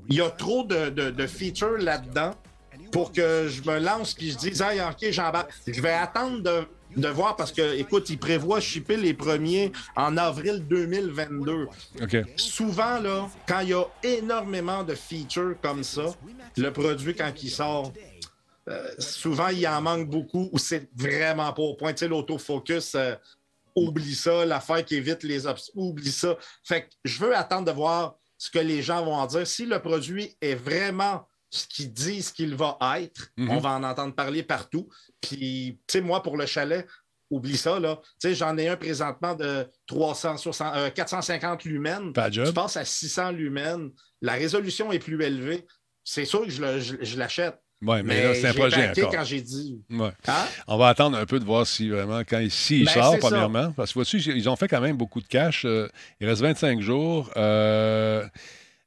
[0.09, 2.33] il y a trop de, de, de features là-dedans
[2.95, 5.51] pour que je me lance puis je dise, hey, OK, j'embarque.
[5.67, 6.65] Je vais attendre de,
[6.97, 11.67] de voir parce que, écoute, ils prévoient shipper les premiers en avril 2022.
[12.01, 12.17] OK.
[12.37, 16.05] Souvent, là, quand il y a énormément de features comme ça,
[16.57, 17.93] le produit, quand il sort,
[18.69, 21.95] euh, souvent, il en manque beaucoup ou c'est vraiment pas au point.
[21.95, 23.17] Tu sais, l'autofocus, euh,
[23.75, 24.47] oublie ça.
[24.47, 26.37] L'affaire qui évite les obstacles, oublie ça.
[26.63, 29.49] Fait que je veux attendre de voir ce que les gens vont en dire.
[29.49, 31.27] Si le produit est vraiment
[31.57, 33.51] ce qu'ils disent qu'il va être, Mhm.
[33.51, 34.89] on va en entendre parler partout.
[35.21, 36.87] Puis, tu sais, moi, pour le chalet,
[37.31, 38.01] oublie ça, là.
[38.21, 42.13] Tu sais, j'en ai un présentement de 360, euh, 450 lumens.
[42.13, 42.47] Pas de job.
[42.49, 43.91] Tu passes à 600 lumens.
[44.21, 45.65] La résolution est plus élevée.
[46.05, 47.57] C'est sûr que je, le- je- je l'achète.
[47.83, 49.11] Ouais, mais, là, c'est un projet encore.
[49.13, 49.79] quand j'ai dit.
[49.91, 50.11] Ouais.
[50.27, 50.47] Hein?
[50.69, 53.13] On va attendre un peu de voir si vraiment, quand il, si il Ben, sort,
[53.13, 53.19] ça.
[53.19, 53.73] premièrement.
[53.73, 55.65] Parce que vois-tu, ils ont fait quand même beaucoup de cash.
[55.67, 55.89] euh,
[56.21, 57.31] il reste 25 jours.
[57.37, 58.27] Euh,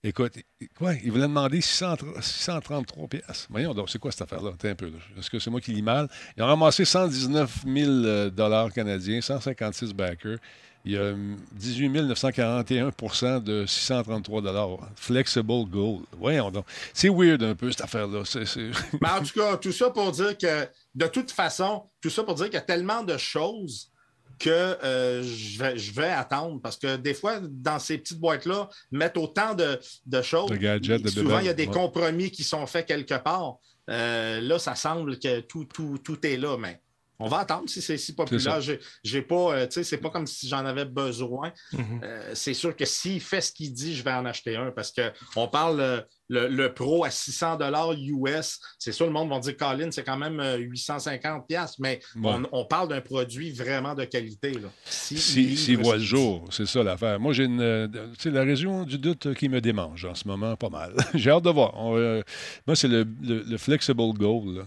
[0.03, 0.33] écoute,
[0.77, 3.47] quoi, ils voulaient demander 600 633 pièces.
[3.49, 4.51] Voyons donc, c'est quoi cette affaire-là?
[4.63, 4.91] Un peu.
[5.17, 6.07] Est-ce que c'est moi qui lis mal?
[6.35, 10.37] Ils ont ramassé 119 000 euh, dollars canadiens, 156 backers.
[10.85, 14.77] Il y a hum, 18 941% de 633 dollars.
[14.95, 16.05] Flexible gold.
[16.17, 16.65] Voyons donc.
[16.93, 18.23] C'est weird un peu, cette affaire-là.
[19.01, 22.35] Mais en tout cas, tout ça pour dire que, de toute façon, tout ça pour
[22.35, 23.91] dire qu'il y a tellement de choses
[24.39, 26.61] que euh, je, vais, je vais attendre.
[26.61, 30.49] Parce que des fois, dans ces petites boîtes-là, mettre autant de, de choses.
[30.49, 31.73] De souvent, il y a des ouais.
[31.73, 33.57] compromis qui sont faits quelque part.
[33.89, 36.81] Euh, là, ça semble que tout, tout, tout est là, mais
[37.19, 38.59] on va attendre si c'est si populaire.
[39.03, 41.51] J'ai, pas, euh, tu sais, c'est pas comme si j'en avais besoin.
[41.73, 42.01] Mhm.
[42.03, 44.93] Euh, c'est sûr que s'il fait ce qu'il dit, je vais en acheter un parce
[44.93, 47.57] qu'on parle le, le Pro à 600
[47.97, 48.59] US.
[48.79, 52.23] C'est sûr, le monde va dire, Colin, c'est quand même euh, 850 pièces, mais Ouais.
[52.31, 54.51] on, on parle d'un produit vraiment de qualité.
[54.53, 54.69] Là.
[54.85, 57.19] Si, Si- voit le jour, c'est ça l'affaire.
[57.19, 57.61] Moi, j'ai une.
[57.61, 60.93] euh, Tu sais, la région du doute qui me démange en ce moment, pas mal.
[61.13, 61.73] j'ai hâte de voir.
[61.75, 62.21] On, euh,
[62.65, 64.55] moi, c'est le, le- le Flexible Goal.
[64.57, 64.63] là.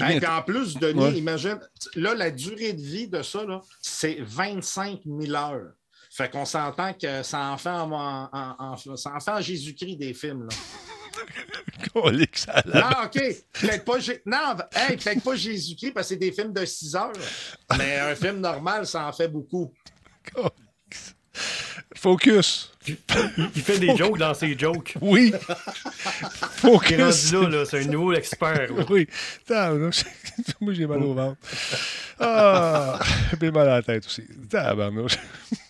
[0.00, 1.18] Hey, en plus, Denis, Ouais.
[1.18, 1.58] imagine,
[1.96, 5.72] là, la durée de vie de ça, là, c'est 25 000 heures.
[6.16, 9.40] Fait qu'on s'entend que ça en fait en, en- en- en- ça en fait en
[9.40, 10.48] Jésus-Christ des films.
[10.48, 10.56] Là.
[12.66, 13.20] Non, OK.
[13.52, 17.12] Peut-être pas, non, hey, pas Jésus-Christ parce que c'est des films de 6 heures.
[17.78, 19.72] Mais un film normal, ça en fait beaucoup.
[21.96, 22.72] Focus.
[22.88, 24.94] Il fait des jokes dans ses jokes.
[25.00, 25.32] Oui.
[26.56, 27.34] Focus.
[27.34, 28.74] rendu là, là, c'est un nouveau expert.
[28.74, 28.84] là.
[28.88, 29.08] Oui.
[30.60, 31.38] Moi, j'ai mal au ventre.
[32.18, 32.98] Ah,
[33.40, 34.24] j'ai mal à la tête aussi.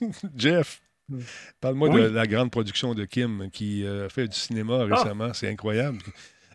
[0.36, 0.80] Jeff,
[1.60, 5.32] parle-moi de la grande production de Kim qui euh, fait du cinéma récemment.
[5.32, 5.98] C'est incroyable.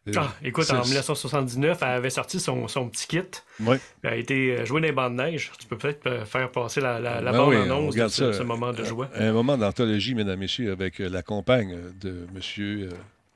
[0.08, 3.22] Euh, Ah, écoute, en 1979, elle avait sorti son, son petit kit.
[3.60, 3.80] Ouais.
[4.02, 5.52] Elle a été euh, jouée dans les bandes de neige.
[5.60, 8.02] Tu peux peut-être euh, faire passer la, la, la Ben bande oui, en once de
[8.02, 9.10] regarde ce, moment de joie.
[9.16, 12.90] Un moment d'anthologie, mesdames, messieurs, avec la compagne de M.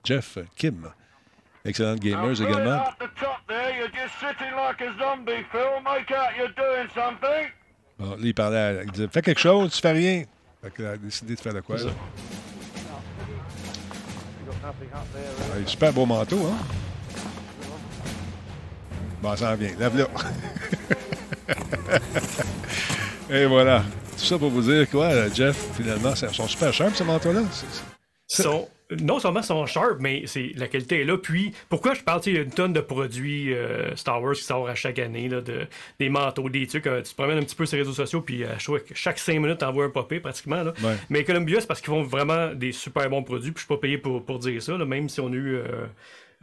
[0.03, 0.89] Jeff Kim.
[1.63, 2.83] Excellente gamers également.
[7.97, 10.23] Bon, là, il parlait, à- il disait Fais quelque chose, tu fais rien.
[10.63, 11.91] Fait qu'elle a décidé de faire de quoi, là.
[15.65, 16.57] Super beau manteau, hein?
[19.21, 19.71] Bon, ça en vient.
[19.79, 20.07] Lave-le.
[23.35, 23.83] Et voilà.
[24.17, 27.41] Tout ça pour vous dire quoi, Jeff, finalement, ils sont super sharp, ce manteau-là.
[27.51, 27.65] C'est-
[28.27, 28.67] c'est- Sont-
[29.01, 31.17] non seulement sont sharp, mais c'est la qualité est là.
[31.17, 34.43] Puis, pourquoi je parle, il y a une tonne de produits euh, Star Wars qui
[34.43, 35.65] sortent à chaque année, là, de,
[35.99, 36.85] des manteaux, des trucs.
[36.87, 38.79] euh, tu te promènes un petit peu sur les réseaux sociaux, puis euh, je trouve
[38.79, 40.63] que chaque 5 minutes, t'envoies un popé pratiquement.
[40.63, 40.73] Là.
[40.83, 40.95] Ouais.
[41.09, 43.81] Mais Columbia, c'est parce qu'ils font vraiment des super bons produits, puis je suis pas
[43.81, 45.59] payé pour, pour dire ça, là, même si on a eu.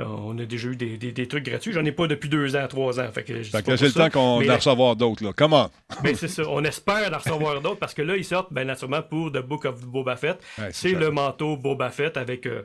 [0.02, 1.72] Euh, on a déjà eu des, des- des trucs gratuits.
[1.72, 3.10] J'en ai pas depuis deux ans, trois ans.
[3.12, 5.32] Fait que, Fait c'est le temps qu'on d'en recevoir d'autres, là.
[5.36, 5.70] Comment?
[6.02, 6.42] ben, c'est ça.
[6.48, 9.64] On espère en recevoir d'autres parce que là, ils sortent, ben, naturellement, pour The Book
[9.64, 10.38] of Boba Fett.
[10.58, 12.46] Ouais, c'est le manteau Boba Fett avec.
[12.46, 12.62] euh,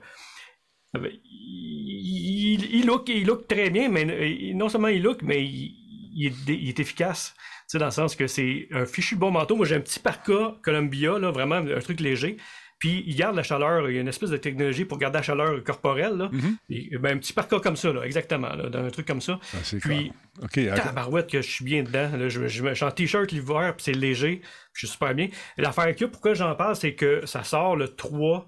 [0.93, 5.21] avec- il, il- il look, il look très bien, mais euh, non seulement il look,
[5.21, 5.75] mais il,
[6.15, 7.33] il est, il est efficace.
[7.73, 9.57] Dans le sens que c'est un fichu bon manteau.
[9.57, 12.37] Moi, j'ai un petit parka Columbia, là, vraiment un truc léger.
[12.79, 15.23] Puis il garde la chaleur, il y a une espèce de technologie pour garder la
[15.23, 16.13] chaleur corporelle.
[16.15, 16.29] Là.
[16.69, 19.39] Et, ben, un petit parka comme ça, là, exactement, là, dans un truc comme ça.
[19.53, 20.11] Ah, c'est Puis, clair.
[20.43, 20.83] OK, d'accord.
[20.85, 22.09] tabarouette que je suis bien dedans.
[22.15, 25.15] Là, je, je, je suis en t-shirt l'hiver, puis c'est léger, puis je suis super
[25.15, 25.27] bien.
[25.57, 28.47] L'affaire a, pourquoi j'en parle, c'est que ça sort le 3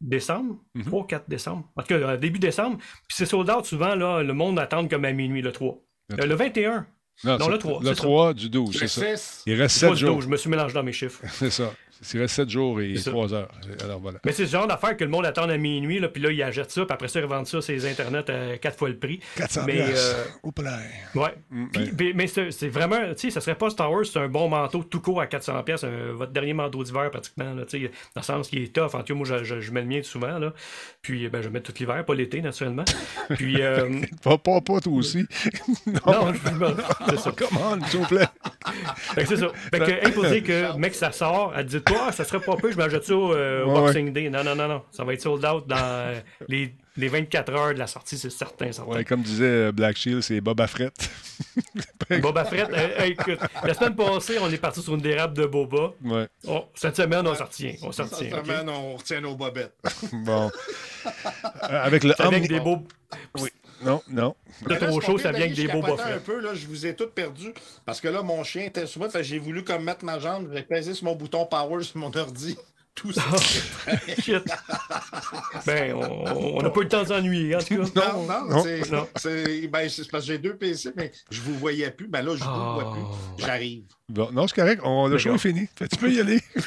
[0.00, 0.84] décembre, Mhm.
[0.84, 1.68] 3 4 décembre.
[1.76, 2.76] En tout cas, euh, début décembre.
[2.78, 5.78] Puis c'est sold out souvent, là, le monde attend comme à minuit, le 3.
[6.10, 6.86] Le Euh, Le 21.
[7.22, 7.78] Non, Non, c'est- le 3.
[7.80, 8.02] Le c'est ça.
[8.02, 9.16] 3 du 12, c'est Le ça.
[9.16, 10.16] 6, Il reste Pas 7 du jours.
[10.16, 11.20] dos, je me suis mélangé dans mes chiffres.
[11.32, 11.72] C'est ça.
[12.12, 13.10] Il reste 7 jours et C'est ça.
[13.10, 13.48] 3 heures.
[13.82, 14.18] Alors voilà.
[14.24, 16.42] Mais c'est ce genre d'affaire que le monde attend à minuit, là, puis là, ils
[16.42, 18.96] achètent ça, puis après ça, ils revendent ça sur les internets à 4 fois le
[18.98, 19.20] prix.
[19.36, 20.78] 400 Mais, euh, Au plein.
[21.14, 21.34] Ouais.
[21.50, 21.66] Mm,
[21.96, 24.82] Puis- mais c'est vraiment, tu sais, ça serait pas Star Wars, c'est un bon manteau
[24.82, 28.22] tout court à 400$, pièces, votre dernier manteau d'hiver pratiquement, là, tu sais, dans le
[28.22, 28.94] sens qu'il est tough.
[28.94, 30.52] En tout cas, moi, je, je- je mets le mien souvent, là.
[31.02, 32.84] Puis, ben, je mets tout l'hiver, pas l'été, naturellement.
[33.30, 35.24] Puis, euh, Pas, pas, pas toi aussi.
[35.86, 37.32] non, je- c'est ça.
[37.36, 38.26] Comment, s'il vous plaît?
[39.16, 39.48] C'est ça.
[39.72, 42.56] Fait que, hey, pour dire que, mec, ça sort, elle dit, toi, ça serait pas
[42.56, 44.30] peu, je m'ajoute ça euh, au Ouais, Boxing Day.
[44.30, 44.82] Non, non, non, non.
[44.90, 48.30] Ça va être sold out dans euh, les, les 24 heures de la sortie, c'est
[48.30, 48.92] certain, certain.
[48.92, 50.92] Ouais, comme disait euh, Black Shield, c'est Boba Fett.
[52.20, 55.92] Boba Fett, euh, écoute, la semaine passée, on est parti sur une dérape de Boba.
[56.04, 56.28] Ouais.
[56.46, 57.74] Oh, cette semaine, on s'en retient.
[57.82, 59.74] On cette semaine, on retient nos bobettes.
[60.12, 60.50] Bon.
[61.06, 61.10] Euh,
[61.84, 62.86] avec le avec des beaux.
[63.84, 64.34] Non, non.
[64.66, 66.86] Là, trop chaud, ça vient avec des je beaux Boba un peu, là, je vous
[66.86, 67.52] ai tous perdus
[67.84, 70.62] parce que là, mon chien était moi, que j'ai voulu comme mettre ma jambe, j'ai
[70.62, 72.56] pesé sur mon bouton power sur mon ordi.
[72.94, 73.22] Tout ça.
[74.20, 74.44] Shit.
[75.66, 78.12] Ben, on n'a pas eu le temps de s'ennuyer, en tout cas.
[78.12, 78.62] Non, non, non,
[79.16, 82.06] c'est ben, c'est parce que j'ai deux PC, mais je vous voyais plus.
[82.06, 83.44] Ben là, je vous vois plus.
[83.44, 83.82] J'arrive.
[84.10, 84.82] Bon, non, c'est correct.
[84.84, 85.66] On, le show est fini.
[85.76, 86.38] Fait, tu peux y aller.
[86.54, 86.60] tu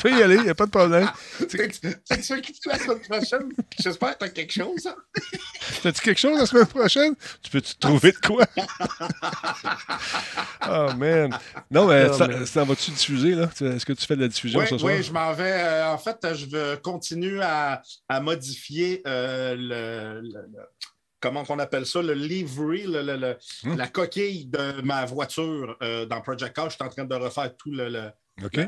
[0.00, 1.10] peux y aller, il n'y a pas de problème.
[1.50, 3.52] C'est ça qui fait la semaine prochaine?
[3.82, 4.86] J'espère que t'as quelque chose.
[4.86, 4.94] Hein?
[5.60, 7.14] Fais-tu quelque chose la semaine prochaine?
[7.42, 8.46] Tu peux-tu trouver de quoi?
[10.68, 11.36] oh, man.
[11.70, 12.46] Non, mais ça, man.
[12.46, 13.48] ça vas-tu diffuser, là?
[13.48, 14.92] Tu- Est-ce que tu fais de la diffusion Oui, ce soir?
[14.94, 15.60] oui, je m'en vais.
[15.60, 20.68] euh, en fait, je veux continuer à, à modifier euh, le, le- le-
[21.22, 22.02] Comment qu'on appelle ça?
[22.02, 23.76] Le livery, le- le- le- Hmm.
[23.78, 26.68] la coquille de ma voiture euh, dans Project Car.
[26.68, 28.10] Je suis en train de refaire tout le,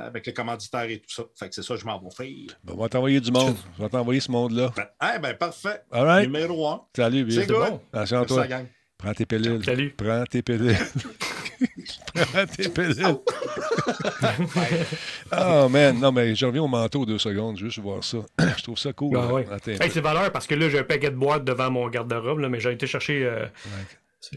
[0.00, 1.24] avec les commanditaires et tout ça.
[1.38, 2.56] Fait que c'est ça, je m'en vais faire.
[2.62, 3.56] Bon, on va t'envoyer du monde.
[3.78, 4.72] On va t'envoyer ce monde-là.
[4.76, 4.86] Ben,
[5.16, 5.82] eh ben, parfait.
[5.90, 6.26] All right.
[6.30, 6.82] Numéro un.
[6.96, 7.42] Salut, C'est.
[7.92, 8.46] Attention à toi.
[8.46, 8.66] gang.
[8.96, 9.64] Prends tes pilules.
[9.64, 9.90] Salut.
[9.96, 10.76] Prends tes pilules.
[12.56, 12.68] Tes
[15.36, 18.18] oh man, non mais je reviens au manteau deux secondes, juste voir ça.
[18.56, 19.16] je trouve ça cool.
[19.20, 19.46] Ah ouais.
[19.66, 22.48] Hey, c'est valeur parce que là, j'ai un paquet de boîtes devant mon garde-robe, là,
[22.48, 23.46] mais j'ai été chercher euh,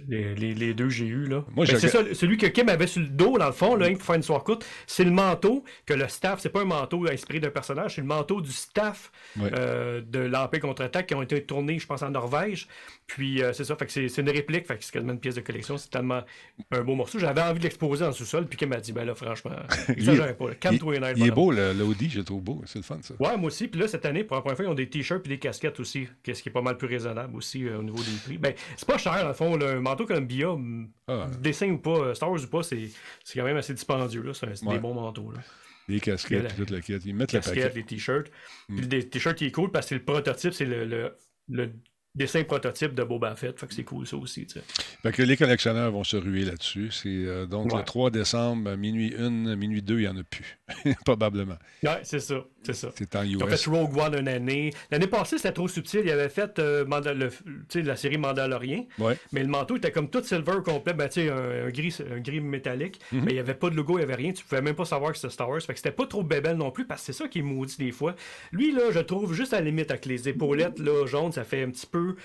[0.07, 1.43] les, les- les deux que j'ai eu là.
[1.55, 3.89] Moi, Ben, c'est ça, celui que Kim avait sur le dos, dans le fond, là,
[3.91, 7.07] pour faire une soirée courte, c'est le manteau que le staff, c'est pas un manteau
[7.09, 9.49] inspiré d'un personnage, c'est le manteau du staff Ouais.
[9.53, 12.67] euh, de l'Empire contre-attaque qui ont été tournés, je pense, en Norvège.
[13.07, 15.35] Puis euh, c'est ça, fait que c'est une réplique, fait que c'est quasiment une pièce
[15.35, 15.77] de collection.
[15.77, 16.23] C'est tellement
[16.71, 17.19] un beau morceau.
[17.19, 20.35] J'avais envie de l'exposer en sous-sol, puis Kim m'a dit, ben là, franchement, ça, j'aurais
[20.35, 20.53] pas.
[20.55, 22.61] Calme-toi, il, il est beau, l'Audi, je le trouve beau.
[22.65, 23.13] C'est le fun, ça.
[23.19, 23.69] Ouais, moi aussi.
[23.69, 25.79] Puis là, cette année, pour la première fois, ils ont des t-shirts et des casquettes
[25.79, 28.37] aussi, qu'est-ce qui est pas mal plus raisonnable aussi euh, au niveau des prix.
[28.37, 29.55] Ben, c'est pas cher, le fond.
[29.55, 29.69] là.
[29.71, 31.27] un manteau Columbia, hum, Ah.
[31.39, 32.89] dessin ou pas, euh, Star Wars ou pas, c'est
[33.23, 34.21] c'est quand même assez dispendieux.
[34.21, 34.33] là.
[34.33, 34.73] C'est Ouais.
[34.73, 35.31] des bons manteaux.
[35.31, 35.39] Là.
[35.87, 36.93] Les casquettes, La- puis tout le kit.
[37.05, 37.75] Ils mettent le Casquettes, paquet.
[37.77, 38.29] les t-shirts.
[38.67, 38.75] Mm.
[38.75, 41.15] Puis le t-shirt, il est cool parce que c'est le prototype, c'est le, le,
[41.49, 41.71] le
[42.17, 43.57] dessin prototype de Boba Fett.
[43.59, 44.45] Fait que c'est cool, ça aussi.
[44.45, 44.63] tu sais.
[45.03, 46.89] Fait que les collectionneurs vont se ruer là-dessus.
[46.91, 47.77] C'est euh, donc Ouais.
[47.79, 50.57] le 3 décembre, minuit 1, minuit 2, il n'y en a plus.
[51.05, 51.57] Probablement.
[51.83, 52.43] Ouais, c'est ça.
[52.67, 52.89] C'est ça.
[52.95, 53.63] C'est en Ils ont US.
[53.63, 54.71] fait Rogue One une année.
[54.91, 56.01] L'année passée, c'était trop subtil.
[56.05, 58.85] Ils avaient fait euh, le- la série Mandalorian.
[58.99, 59.17] Ouais.
[59.31, 62.99] Mais le manteau était comme tout silver complet, ben, un, un gris, un gris métallique.
[63.11, 63.21] Mhm.
[63.23, 64.31] Mais il n'y avait pas de logo, il n'y avait rien.
[64.33, 65.61] Tu pouvais même pas savoir que c'était Star Wars.
[65.61, 67.77] Fait que c'était pas trop bébelle non plus, parce que c'est ça qui est maudit
[67.77, 68.15] des fois.
[68.51, 71.63] Lui, là, je trouve juste à la limite avec les épaulettes là, jaunes, ça fait
[71.63, 72.15] un petit peu.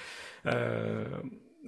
[0.46, 1.04] euh,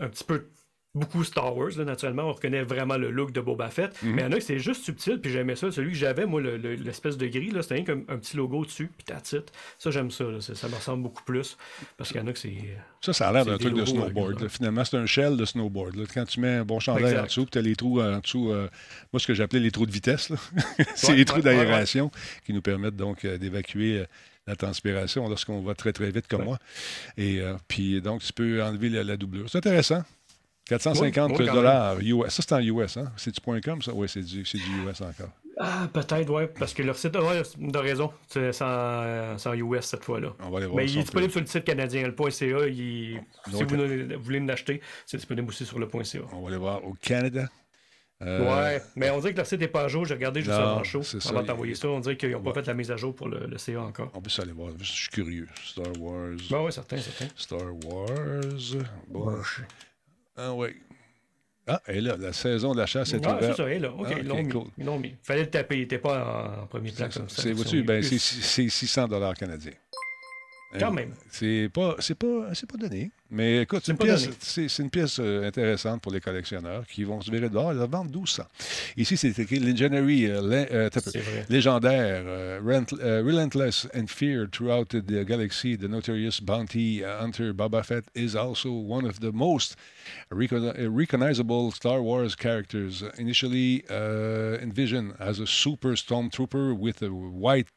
[0.01, 0.49] un petit peu.
[0.95, 4.01] Beaucoup Star Wars, là, naturellement, on reconnaît vraiment le look de Boba Fett.
[4.03, 4.13] Mhm.
[4.15, 5.73] Mais il y en a que c'est juste subtil, puis j'aimais ça.
[5.73, 8.65] Celui que j'avais, moi, le- le- l'espèce de gris, c'était rien comme un petit logo
[8.65, 9.53] dessus, puis it.
[9.79, 10.41] Ça, j'aime ça, là.
[10.41, 10.55] ça.
[10.55, 11.57] ça me ressemble beaucoup plus.
[11.97, 12.55] Parce qu'il y en a que c'est.
[13.01, 14.41] Ça, ça a l'air d'un truc de snowboard.
[14.41, 14.49] là.
[14.49, 15.97] Finalement, c'est un shell de snowboard.
[16.15, 17.21] Quand tu mets un bon chandail Exact.
[17.21, 18.69] en dessous, puis tu as les trous en dessous, euh,
[19.13, 20.37] moi, ce que j'appelais les trous de vitesse, là.
[20.95, 22.11] c'est Ouais, les trous ouais, ouais, d'aération
[22.47, 24.05] qui nous permettent donc euh, d'évacuer euh,
[24.47, 26.59] la transpiration lorsqu'on va très, très vite comme moi.
[27.17, 29.49] Et euh, puis, donc, tu peux enlever la, la doublure.
[29.51, 30.05] C'est intéressant.
[30.67, 32.31] 450 Oui, oui, dollars US.
[32.33, 33.13] Ça, c'est en US, hein?
[33.17, 33.93] C'est du point .com, ça?
[33.95, 35.31] Oui, c'est du, c'est du US encore.
[35.59, 37.17] Ah, peut-être, ouais, parce que leur site.
[37.17, 37.43] Ouais,
[37.73, 38.11] t'as raison.
[38.27, 40.31] C'est c'est en US cette fois-là.
[40.41, 42.07] On va aller voir Mais il est disponible sur le site canadien.
[42.09, 43.21] Le .ca, il
[43.53, 46.21] si vous, vous voulez l'acheter, c'est disponible aussi sur le .ca.
[46.33, 47.49] On va aller voir au Canada.
[48.23, 50.05] Euh, Ouais, mais on dirait que leur site n'est pas à jour.
[50.07, 51.03] J'ai regardé juste non, avant le show.
[51.29, 53.29] Avant de t'envoyer ça, on dirait qu'ils n'ont pas fait la mise à jour pour
[53.29, 54.11] le, le CA encore.
[54.15, 54.73] On peut aller voir.
[54.79, 55.49] Je suis curieux.
[55.65, 56.37] Star Wars.
[56.51, 57.27] Ben ouais, certain, certain.
[57.37, 58.09] Star Wars.
[59.09, 59.37] Bon.
[60.37, 60.69] Ah oui.
[61.67, 63.57] Ah, et là, la saison de la chasse est Ah, c'est ouverte.
[63.57, 63.93] ça, elle, là.
[63.93, 64.43] OK, Ah, ils l'ont
[64.99, 65.09] mis.
[65.09, 65.17] Ils.
[65.23, 65.77] Fallait le taper.
[65.77, 67.43] Il n'était pas en, en premier plan C'est comme ça.
[67.43, 68.43] c'est- Ils vois-tu, ont ben, mis c'est plus.
[68.43, 69.73] c'est 600 dollars canadiens.
[70.79, 71.13] Quand même.
[71.31, 73.11] C'est pas, c'est pas, c'est pas donné.
[73.31, 74.37] Mais écoute, c'est une pièce, donné.
[74.39, 77.73] c'est, c'est une pièce euh, intéressante pour les collectionneurs qui vont se virer dehors.
[77.73, 78.45] Ils la vendent 1200.
[78.97, 80.91] Ici, c'est écrit Legendary, euh, euh,
[81.49, 82.25] légendaire,
[82.63, 85.77] rent- relentless and feared throughout the galaxy.
[85.77, 89.77] The notorious bounty hunter Boba Fett is also one of the most
[90.33, 93.03] uh, recognizable Star Wars characters.
[93.19, 97.69] Initially uh, envisioned as a super stormtrooper with a white.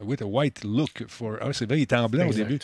[0.00, 1.38] With a white look for.
[1.40, 2.40] Ah, c'est vrai, il était en blanc Exact.
[2.40, 2.58] au début.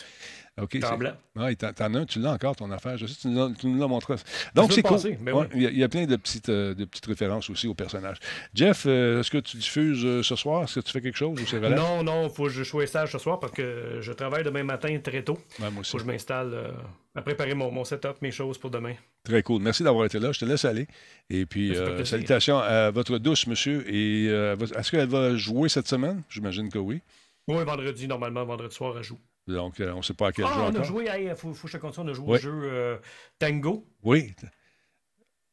[0.61, 0.79] OK.
[0.97, 1.11] Blanc.
[1.59, 2.97] T'en t'en as un, tu l'as encore ton affaire.
[2.97, 4.15] Je sais, tu nous l'as- tu nous l'as montré.
[4.53, 4.95] Donc, c'est cool.
[4.97, 5.45] Ouais, oui.
[5.53, 7.73] il, y a, il y a plein de petites, euh, de petites références aussi aux
[7.73, 8.17] personnages.
[8.53, 10.63] Jeff, euh, est-ce que tu diffuses euh, ce soir?
[10.63, 11.75] Est-ce que tu fais quelque chose ou c'est relax?
[11.75, 14.97] Non, non, faut que je sois sage ce soir parce que je travaille demain matin
[15.03, 15.37] très tôt.
[15.59, 15.91] Ouais, moi aussi.
[15.91, 16.71] Faut que je m'installe euh,
[17.15, 18.93] à préparer mon, mon setup, mes choses pour demain.
[19.25, 19.61] Très cool.
[19.61, 20.31] Merci d'avoir été là.
[20.31, 20.87] Je te laisse aller.
[21.29, 23.83] Et puis, euh, salutations à votre douce, monsieur.
[23.93, 26.21] Et euh, est-ce qu'elle va jouer cette semaine?
[26.29, 27.01] J'imagine que oui.
[27.49, 29.19] Oui, vendredi, normalement, vendredi soir, elle joue.
[29.47, 30.83] Donc, euh, on ne sait pas à quel Ah, jeu on a encore.
[30.83, 32.37] joué, il faut, faut que je continue, on a joué Ouais.
[32.39, 32.97] au jeu euh,
[33.37, 33.85] Tango.
[34.03, 34.33] Oui.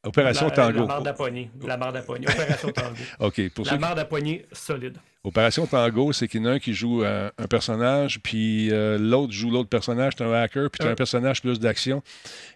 [0.04, 0.80] Opération la, Tango.
[0.80, 1.50] La marde à poignée.
[1.62, 2.26] La marde à poignée.
[2.28, 2.96] Opération Tango.
[3.20, 3.50] OK.
[3.50, 4.98] Pour ceux La à poignée solide.
[5.24, 8.98] Opération Tango, c'est qu'il y en a un qui joue un, un personnage, puis euh,
[8.98, 10.16] l'autre joue l'autre personnage.
[10.16, 10.94] Tu un hacker, puis tu un Ouais.
[10.96, 12.02] personnage plus d'action.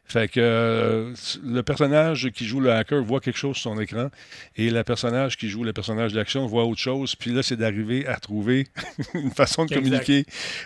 [0.05, 1.13] Fait que euh,
[1.45, 4.09] le personnage qui joue le hacker voit quelque chose sur son écran,
[4.57, 7.15] et le personnage qui joue le personnage d'action voit autre chose.
[7.15, 8.67] Puis là, c'est d'arriver à trouver
[9.15, 9.85] une façon de Exact.
[9.85, 10.25] communiquer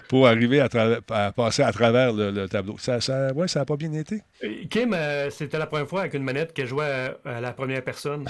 [0.09, 2.77] pour arriver à, passer à travers le, le tableau.
[2.79, 4.23] Ça, ça, ouais, ça a pas bien été.
[4.43, 7.53] Euh, Kim, euh, c'était la première fois avec une manette qu'elle jouait à, à la
[7.53, 8.27] première personne.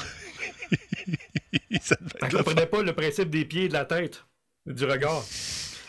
[1.80, 4.24] Ça le comprenait pas le principe des pieds et de la tête,
[4.66, 5.22] du regard.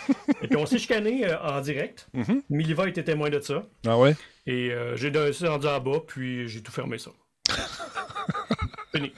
[0.42, 2.08] et puis on s'est chicané euh, en direct.
[2.14, 2.42] Mhm.
[2.50, 3.64] Miliva était témoin de ça.
[3.88, 4.16] Ah ouais?
[4.48, 7.12] Et euh, j'ai descendu en bas, puis j'ai tout fermé ça.
[8.94, 9.14] Fini.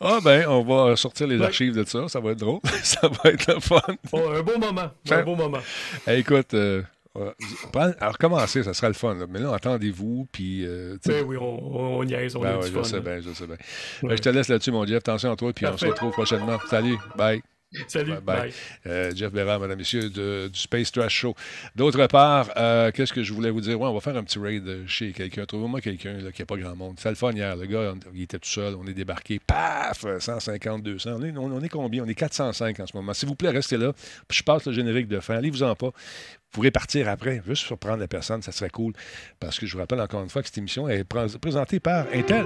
[0.00, 1.46] Ah ben, on va sortir les Ouais.
[1.46, 2.08] archives de ça.
[2.08, 2.60] Ça va être drôle.
[2.82, 3.80] ça va être le fun.
[4.12, 4.90] Oh, un beau moment.
[5.04, 5.60] Ça- Un beau moment.
[6.06, 6.82] Hey, écoute, euh,
[7.74, 9.14] alors recommencer, ça sera le fun.
[9.14, 9.26] là.
[9.28, 10.64] Mais là, entendez-vous, puis...
[10.66, 12.84] euh, Ben oui, on, niaise, on Ben a ouais, du je fun.
[12.84, 13.56] sais bien, je sais bien.
[14.02, 14.08] Ouais.
[14.10, 14.98] Ben, je te laisse là-dessus, mon Jeff.
[14.98, 16.58] Attention à toi, puis on se retrouve prochainement.
[16.68, 17.42] Salut, bye.
[17.88, 18.14] Salut.
[18.22, 18.52] Bye.
[18.86, 21.34] Euh, Jeff Bérard, mesdames, messieurs, de- du Space Trash Show.
[21.74, 23.80] D'autre part, euh, qu'est-ce que je voulais vous dire?
[23.80, 25.44] Ouais, on va faire un petit raid euh, chez quelqu'un.
[25.46, 26.94] Trouvez-moi quelqu'un qui n'a pas grand monde.
[26.98, 27.56] C'était le fun hier.
[27.56, 28.74] Le gars, on- il était tout seul.
[28.74, 29.40] On est débarqué.
[29.46, 30.04] Paf!
[30.18, 31.10] 150, 200.
[31.18, 32.02] On est, on, on est combien?
[32.04, 33.14] On est 405 en ce moment.
[33.14, 33.92] S'il vous plaît, restez là.
[34.28, 35.36] Puis je passe le générique de fin.
[35.36, 35.86] Allez-vous-en pas.
[35.88, 38.92] Vous pourrez partir après, juste surprendre la personne, ça serait cool.
[39.40, 42.06] Parce que je vous rappelle encore une fois que cette émission est pré- présentée par
[42.12, 42.44] Intel.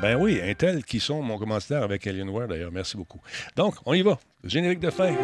[0.00, 2.70] Ben oui, Intel qui sont mon commanditaire avec Alienware d'ailleurs.
[2.72, 3.20] Merci beaucoup.
[3.56, 4.18] Donc, on y va.
[4.44, 5.14] Générique de fin.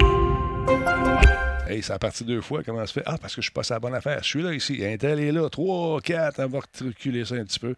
[1.69, 2.63] Hey, ça a parti deux fois.
[2.63, 3.03] Comment ça se fait?
[3.07, 4.19] Ah, parce que je suis pas à la bonne affaire.
[4.23, 4.85] Je suis là ici.
[4.85, 5.49] Intel est là.
[5.49, 6.41] 3, 4.
[6.45, 7.75] On va reculer ça un petit peu.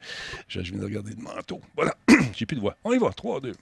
[0.48, 1.60] Je, je viens de regarder le manteau.
[1.76, 1.94] Voilà.
[2.34, 2.76] J'ai plus de voix.
[2.84, 3.10] On y va.
[3.10, 3.52] 3, 2.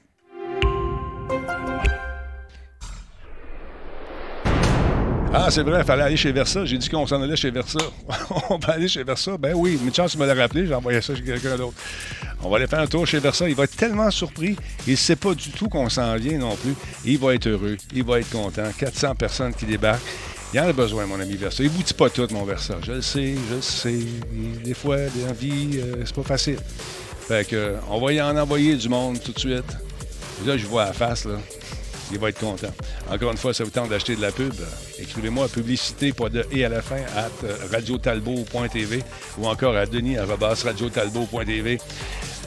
[5.36, 6.65] Ah, c'est vrai, il fallait aller chez Versa.
[6.65, 7.81] J'ai dit qu'on s'en allait chez Versa.
[8.51, 9.36] on va aller chez Versa.
[9.36, 10.65] Ben oui, une chance, tu me l'a rappelé.
[10.65, 11.74] J'ai envoyé ça chez quelqu'un d'autre.
[12.44, 13.48] On va aller faire un tour chez Versa.
[13.48, 14.55] Il va être tellement surpris.
[14.86, 16.74] Il ne sait pas du tout qu'on s'en vient non plus.
[17.05, 17.77] Il va être heureux.
[17.93, 18.70] Il va être content.
[18.78, 20.02] 400 personnes qui débarquent.
[20.52, 21.65] Il en a besoin, mon ami Versa.
[21.65, 22.77] Il vous dit pas tout, mon Versa.
[22.82, 23.98] Je le sais, je le sais.
[24.62, 26.59] Des fois, des envies, euh, c'est pas facile.
[27.27, 29.77] Fait que, euh, on va y en envoyer du monde tout de suite.
[30.47, 31.39] Là, je vois la face, là.
[32.15, 32.69] Il va être content.
[33.12, 34.53] Encore une fois, ça vous tente d'acheter de la pub?
[34.61, 34.65] euh,
[35.03, 37.27] Écrivez-moi publicité, pas de et à la fin, à
[37.73, 39.03] radiotalbot.tv
[39.39, 41.78] ou encore à denis radiotalbot.tv.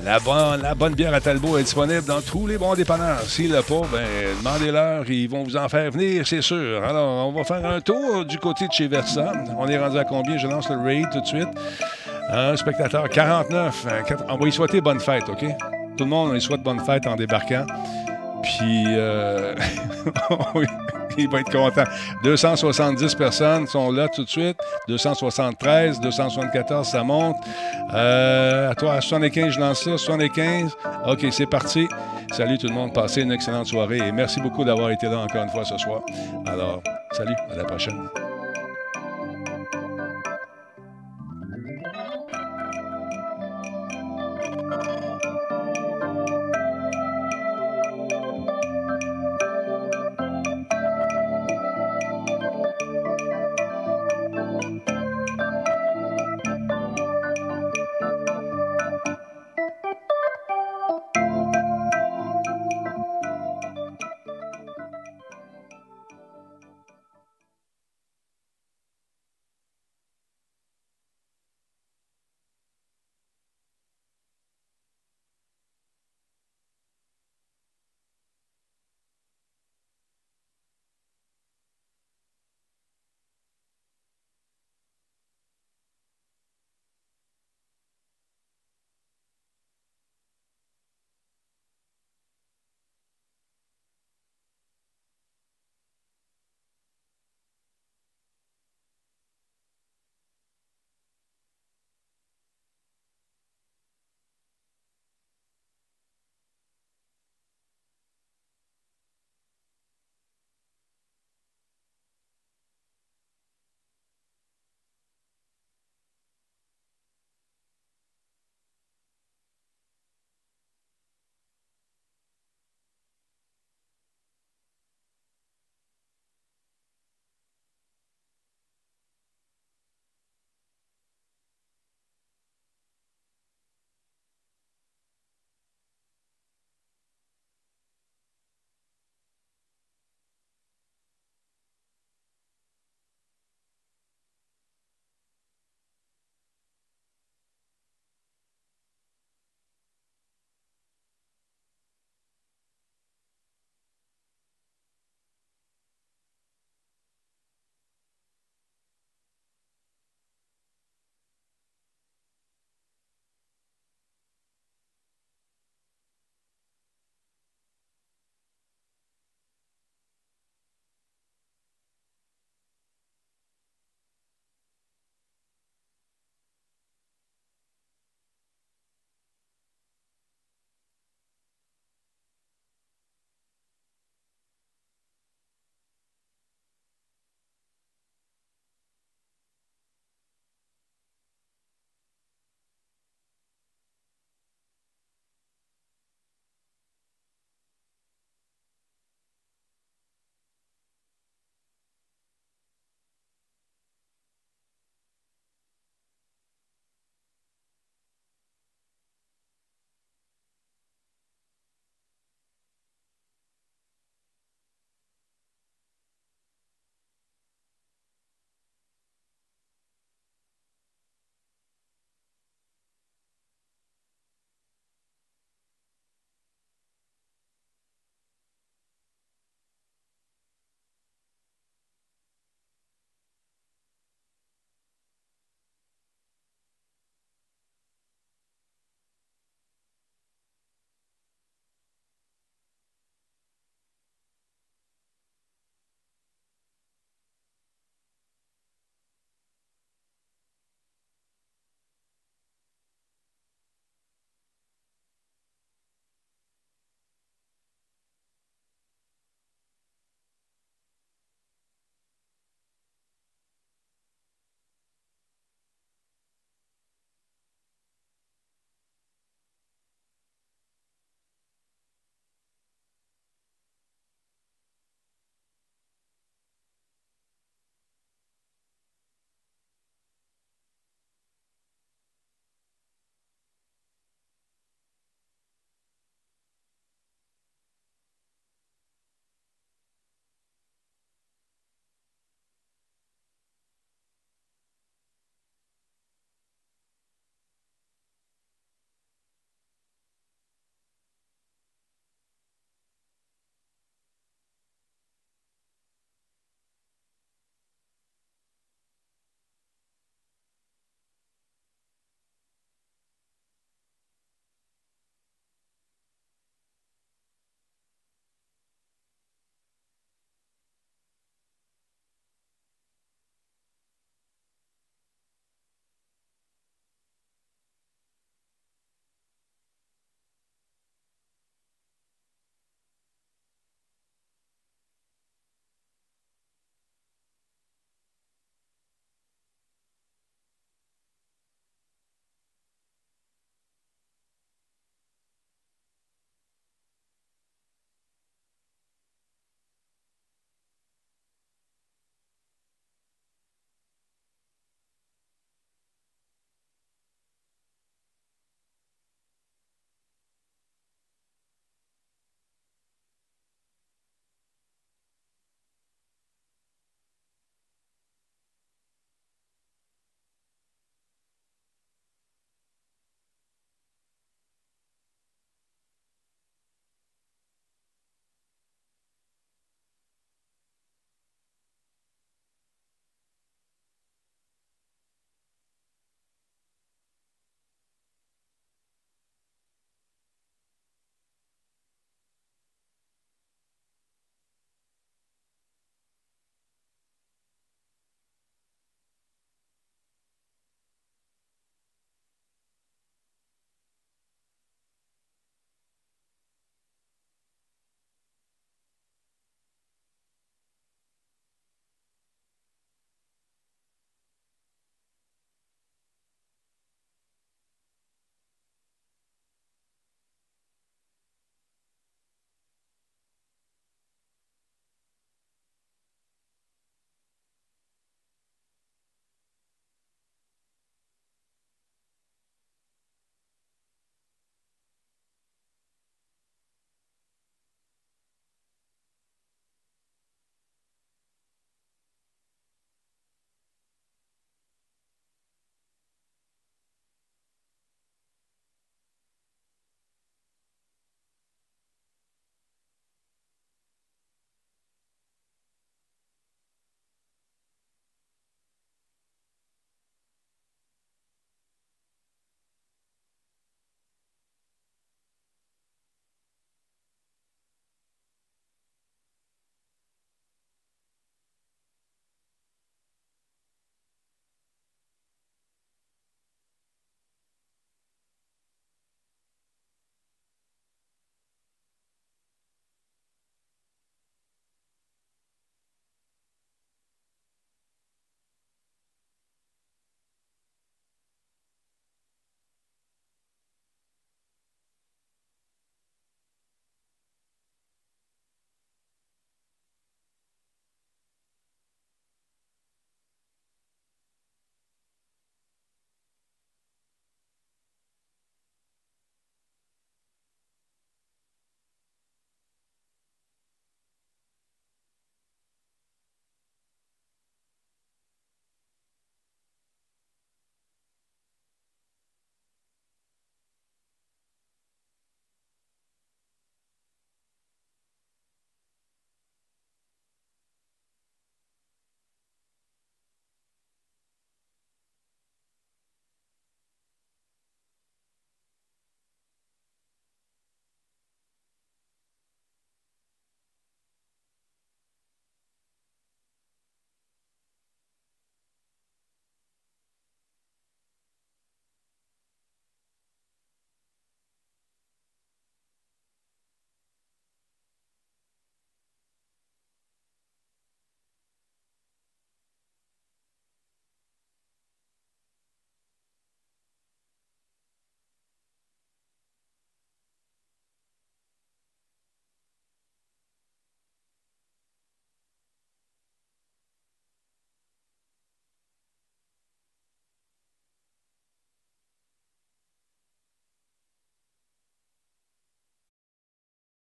[0.06, 3.22] La bonne, la bonne bière à Talbot est disponible dans tous les bons dépanneurs.
[3.24, 4.06] S'il l'a pas, ben,
[4.40, 6.84] demandez-leur, ils vont vous en faire venir, c'est sûr.
[6.84, 9.34] Alors, on va faire un tour du côté de chez Versa.
[9.58, 10.38] On est rendu à combien?
[10.38, 11.48] Je lance le raid tout de suite.
[12.30, 13.86] Un spectateur 49.
[13.90, 15.44] Un quatre- On va lui souhaiter bonne fête, OK?
[15.98, 17.66] Tout le monde, on lui souhaite bonne fête en débarquant.
[18.48, 19.56] Puis, euh,
[21.18, 21.84] il va être content.
[22.24, 24.58] 270 personnes sont là tout de suite.
[24.88, 27.36] 273, 274, ça monte.
[27.94, 29.98] Euh, à toi, à 75, je lance ça.
[29.98, 30.78] 75.
[31.08, 31.88] OK, c'est parti.
[32.32, 32.94] Salut tout le monde.
[32.94, 36.02] Passez une excellente soirée et merci beaucoup d'avoir été là encore une fois ce soir.
[36.46, 37.36] Alors, salut.
[37.52, 37.98] À la prochaine.